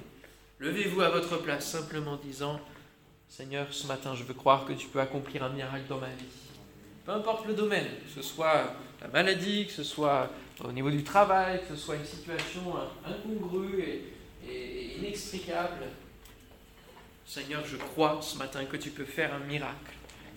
levez-vous 0.59 1.01
à 1.01 1.11
votre 1.11 1.39
place 1.39 1.71
simplement 1.71 2.17
disant 2.17 2.61
Seigneur, 3.29 3.67
ce 3.71 3.87
matin, 3.87 4.15
je 4.15 4.25
veux 4.25 4.35
croire 4.35 4.67
que 4.67 4.73
tu 4.73 4.89
peux 4.89 5.01
accomplir 5.01 5.43
un 5.43 5.49
miracle 5.51 5.85
dans 5.89 5.99
ma 5.99 6.09
vie. 6.09 6.25
Peu 7.07 7.13
importe 7.13 7.47
le 7.47 7.55
domaine, 7.55 7.87
que 8.05 8.21
ce 8.21 8.23
soit 8.23 8.75
la 9.01 9.09
maladie, 9.09 9.67
que 9.67 9.73
ce 9.73 9.85
soit 9.85 10.31
au 10.63 10.71
niveau 10.71 10.91
du 10.91 11.03
travail, 11.03 11.61
que 11.61 11.75
ce 11.75 11.81
soit 11.81 11.97
une 11.97 12.05
situation 12.05 12.75
incongrue 13.05 13.81
et, 13.81 14.51
et 14.51 14.99
inextricable. 14.99 15.87
Seigneur, 17.27 17.65
je 17.65 17.77
crois 17.77 18.21
ce 18.21 18.37
matin 18.37 18.65
que 18.67 18.77
tu 18.77 18.91
peux 18.91 19.07
faire 19.07 19.33
un 19.33 19.41
miracle 19.41 19.93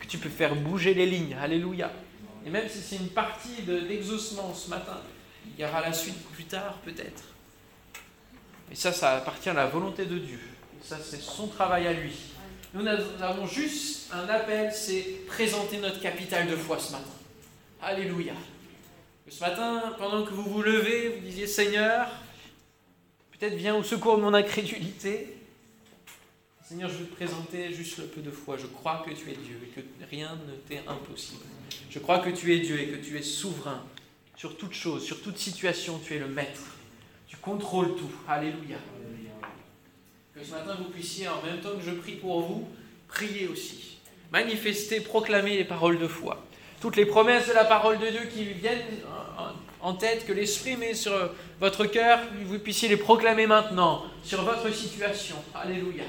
tu 0.08 0.18
peux 0.18 0.30
faire 0.30 0.56
bouger 0.56 0.94
les 0.94 1.06
lignes. 1.06 1.36
Alléluia. 1.42 1.92
Et 2.46 2.50
même 2.50 2.70
si 2.70 2.80
c'est 2.80 2.98
une 2.98 3.10
partie 3.10 3.64
d'exaucement 3.64 4.54
ce 4.54 4.70
matin, 4.70 5.00
il 5.58 5.64
y 5.64 5.68
aura 5.68 5.82
la 5.82 5.94
suite 5.94 6.22
plus 6.34 6.46
tard 6.46 6.78
peut-être. 6.84 7.24
Et 8.72 8.76
ça, 8.76 8.92
ça 8.92 9.18
appartient 9.18 9.50
à 9.50 9.54
la 9.54 9.68
volonté 9.68 10.06
de 10.06 10.18
Dieu. 10.18 10.40
Ça, 10.82 10.98
c'est 11.04 11.22
son 11.22 11.48
travail 11.48 11.88
à 11.88 11.94
lui. 11.94 12.14
Nous 12.74 12.86
avons 13.22 13.48
juste 13.48 14.12
un 14.14 14.28
appel, 14.28 14.72
c'est 14.74 15.26
présenter 15.28 15.78
notre 15.78 16.00
capital 16.02 16.48
de 16.48 16.56
foi 16.56 16.78
ce 16.78 16.92
matin. 16.92 17.06
Alléluia. 17.82 18.34
ce 19.30 19.40
matin, 19.40 19.94
pendant 19.98 20.26
que 20.26 20.32
vous 20.32 20.44
vous 20.44 20.62
levez, 20.62 21.10
vous 21.10 21.26
disiez 21.26 21.48
Seigneur, 21.48 22.08
peut-être 23.32 23.56
viens 23.56 23.76
au 23.76 23.84
secours 23.84 24.18
de 24.18 24.24
mon 24.24 24.34
incrédulité. 24.34 25.35
Seigneur, 26.68 26.90
je 26.90 26.96
veux 26.96 27.06
te 27.06 27.14
présenter 27.14 27.72
juste 27.72 28.00
le 28.00 28.06
peu 28.06 28.22
de 28.22 28.32
foi. 28.32 28.58
Je 28.58 28.66
crois 28.66 29.04
que 29.06 29.12
tu 29.12 29.30
es 29.30 29.36
Dieu 29.36 29.56
et 29.64 29.68
que 29.68 29.82
rien 30.10 30.36
ne 30.48 30.54
t'est 30.68 30.82
impossible. 30.88 31.44
Je 31.92 32.00
crois 32.00 32.18
que 32.18 32.32
tu 32.32 32.56
es 32.56 32.60
Dieu 32.60 32.80
et 32.80 32.88
que 32.88 32.96
tu 32.96 33.16
es 33.20 33.22
souverain 33.22 33.84
sur 34.36 34.58
toute 34.58 34.74
chose, 34.74 35.04
sur 35.04 35.22
toute 35.22 35.38
situation. 35.38 36.02
Tu 36.04 36.16
es 36.16 36.18
le 36.18 36.28
maître. 36.28 36.64
Tu 37.28 37.38
contrôles 37.38 37.96
tout. 37.96 38.10
Alléluia. 38.28 38.78
Que 40.34 40.44
ce 40.44 40.50
matin 40.50 40.76
vous 40.80 40.90
puissiez, 40.90 41.28
en 41.28 41.40
même 41.44 41.60
temps 41.62 41.78
que 41.78 41.86
je 41.86 41.92
prie 41.92 42.16
pour 42.16 42.42
vous, 42.42 42.68
prier 43.10 43.48
aussi. 43.48 44.00
Manifester, 44.32 45.02
proclamer 45.02 45.58
les 45.58 45.66
paroles 45.66 46.00
de 46.00 46.08
foi. 46.08 46.44
Toutes 46.82 46.96
les 46.96 47.06
promesses 47.06 47.48
de 47.48 47.54
la 47.54 47.66
parole 47.66 48.00
de 48.00 48.08
Dieu 48.08 48.22
qui 48.34 48.44
viennent 48.44 48.82
en 49.82 49.94
tête, 49.94 50.26
que 50.26 50.34
l'Esprit 50.34 50.78
met 50.78 50.96
sur 50.96 51.30
votre 51.60 51.86
cœur, 51.86 52.22
vous 52.46 52.58
puissiez 52.58 52.90
les 52.90 52.98
proclamer 52.98 53.46
maintenant 53.46 54.06
sur 54.24 54.42
votre 54.42 54.74
situation. 54.74 55.36
Alléluia. 55.54 56.06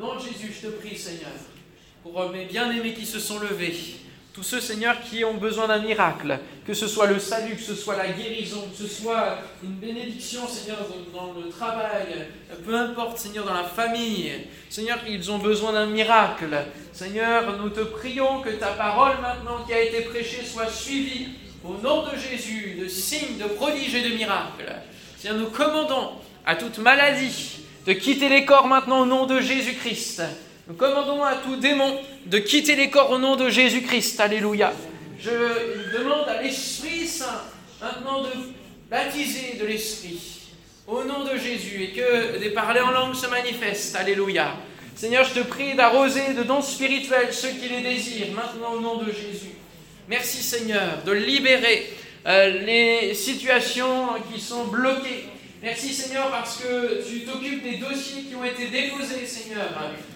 Non, 0.00 0.18
Jésus, 0.18 0.50
je 0.50 0.68
te 0.68 0.72
prie, 0.72 0.96
Seigneur, 0.96 1.28
pour 2.02 2.30
mes 2.30 2.46
bien-aimés 2.46 2.94
qui 2.94 3.04
se 3.04 3.20
sont 3.20 3.38
levés, 3.38 3.76
tous 4.32 4.42
ceux, 4.42 4.58
Seigneur, 4.58 4.98
qui 5.02 5.26
ont 5.26 5.34
besoin 5.34 5.68
d'un 5.68 5.80
miracle, 5.80 6.38
que 6.66 6.72
ce 6.72 6.88
soit 6.88 7.04
le 7.04 7.18
salut, 7.18 7.54
que 7.54 7.60
ce 7.60 7.74
soit 7.74 7.98
la 7.98 8.08
guérison, 8.08 8.66
que 8.70 8.82
ce 8.82 8.88
soit 8.88 9.40
une 9.62 9.74
bénédiction, 9.74 10.48
Seigneur, 10.48 10.78
dans 11.12 11.34
le 11.38 11.50
travail, 11.50 12.28
peu 12.64 12.74
importe, 12.74 13.18
Seigneur, 13.18 13.44
dans 13.44 13.52
la 13.52 13.64
famille, 13.64 14.32
Seigneur, 14.70 15.00
ils 15.06 15.30
ont 15.30 15.36
besoin 15.36 15.74
d'un 15.74 15.84
miracle. 15.84 16.56
Seigneur, 16.94 17.58
nous 17.58 17.68
te 17.68 17.80
prions 17.80 18.40
que 18.40 18.48
ta 18.48 18.68
parole 18.68 19.20
maintenant 19.20 19.66
qui 19.66 19.74
a 19.74 19.82
été 19.82 20.00
prêchée 20.00 20.46
soit 20.46 20.70
suivie 20.70 21.28
au 21.62 21.74
nom 21.74 22.04
de 22.04 22.16
Jésus 22.16 22.78
de 22.80 22.88
signes, 22.88 23.36
de 23.36 23.44
prodiges 23.44 23.96
et 23.96 24.08
de 24.08 24.16
miracles. 24.16 24.76
Seigneur, 25.18 25.36
nous 25.36 25.50
commandons 25.50 26.12
à 26.46 26.56
toute 26.56 26.78
maladie, 26.78 27.59
de 27.86 27.92
quitter 27.92 28.28
les 28.28 28.44
corps 28.44 28.66
maintenant 28.66 29.00
au 29.00 29.06
nom 29.06 29.26
de 29.26 29.40
Jésus-Christ. 29.40 30.22
Nous 30.68 30.74
commandons 30.74 31.24
à 31.24 31.36
tout 31.36 31.56
démon 31.56 31.98
de 32.26 32.38
quitter 32.38 32.76
les 32.76 32.90
corps 32.90 33.10
au 33.10 33.18
nom 33.18 33.36
de 33.36 33.48
Jésus-Christ. 33.48 34.20
Alléluia. 34.20 34.72
Je 35.18 35.30
demande 35.98 36.28
à 36.28 36.42
l'Esprit 36.42 37.06
Saint 37.06 37.42
maintenant 37.80 38.22
de 38.22 38.28
baptiser 38.90 39.56
de 39.60 39.66
l'Esprit 39.66 40.20
au 40.86 41.04
nom 41.04 41.24
de 41.24 41.38
Jésus 41.38 41.82
et 41.82 41.90
que 41.90 42.38
des 42.38 42.50
parler 42.50 42.80
en 42.80 42.90
langue 42.90 43.14
se 43.14 43.26
manifestent. 43.26 43.96
Alléluia. 43.96 44.54
Seigneur, 44.94 45.24
je 45.24 45.40
te 45.40 45.46
prie 45.46 45.74
d'arroser 45.74 46.34
de 46.34 46.42
dons 46.42 46.62
spirituels 46.62 47.32
ceux 47.32 47.48
qui 47.50 47.68
les 47.68 47.80
désirent 47.80 48.32
maintenant 48.34 48.74
au 48.74 48.80
nom 48.80 48.96
de 48.98 49.06
Jésus. 49.06 49.54
Merci 50.08 50.42
Seigneur 50.42 51.02
de 51.06 51.12
libérer 51.12 51.90
euh, 52.26 52.62
les 52.64 53.14
situations 53.14 54.08
qui 54.32 54.40
sont 54.40 54.64
bloquées. 54.64 55.24
Merci 55.62 55.92
Seigneur 55.92 56.30
parce 56.30 56.56
que 56.56 57.06
tu 57.06 57.24
t'occupes 57.26 57.62
des 57.62 57.76
dossiers 57.76 58.22
qui 58.22 58.34
ont 58.34 58.44
été 58.44 58.68
déposés 58.68 59.26
Seigneur, 59.26 59.68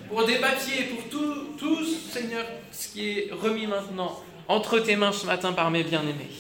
pour 0.09 0.25
des 0.25 0.37
papiers, 0.37 0.85
pour 0.85 1.09
tout, 1.11 1.49
tout 1.59 1.85
Seigneur, 1.85 2.47
ce 2.73 2.89
qui 2.89 3.11
est 3.11 3.31
remis 3.31 3.67
maintenant 3.67 4.23
entre 4.49 4.79
tes 4.79 4.97
mains 4.97 5.13
ce 5.13 5.27
matin 5.27 5.53
par 5.53 5.71
mes 5.71 5.85
bien-aimés. 5.85 6.31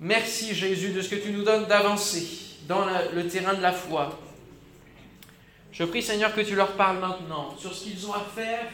Merci 0.00 0.54
Jésus 0.54 0.92
de 0.92 1.02
ce 1.02 1.10
que 1.10 1.16
tu 1.16 1.30
nous 1.30 1.42
donnes 1.44 1.66
d'avancer 1.66 2.26
dans 2.66 2.86
le 3.12 3.28
terrain 3.28 3.52
de 3.52 3.60
la 3.60 3.72
foi. 3.72 4.18
Je 5.70 5.84
prie 5.84 6.02
Seigneur 6.02 6.34
que 6.34 6.40
tu 6.40 6.54
leur 6.54 6.72
parles 6.72 7.00
maintenant 7.00 7.54
sur 7.58 7.74
ce 7.74 7.84
qu'ils 7.84 8.06
ont 8.06 8.14
à 8.14 8.24
faire 8.34 8.66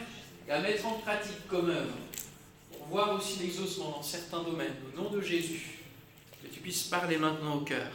et 0.47 0.51
à 0.51 0.59
mettre 0.59 0.87
en 0.87 0.93
pratique 0.93 1.47
comme 1.49 1.69
œuvre 1.69 1.97
pour 2.71 2.87
voir 2.87 3.13
aussi 3.15 3.39
l'exaucement 3.39 3.89
dans 3.97 4.03
certains 4.03 4.41
domaines. 4.43 4.75
Au 4.93 5.01
nom 5.01 5.09
de 5.09 5.19
Jésus, 5.19 5.79
que 6.41 6.47
tu 6.47 6.61
puisses 6.61 6.83
parler 6.83 7.17
maintenant 7.17 7.55
au 7.55 7.61
cœur. 7.61 7.91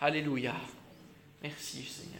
Alléluia. 0.00 0.54
Merci 1.42 1.82
Seigneur. 1.82 2.19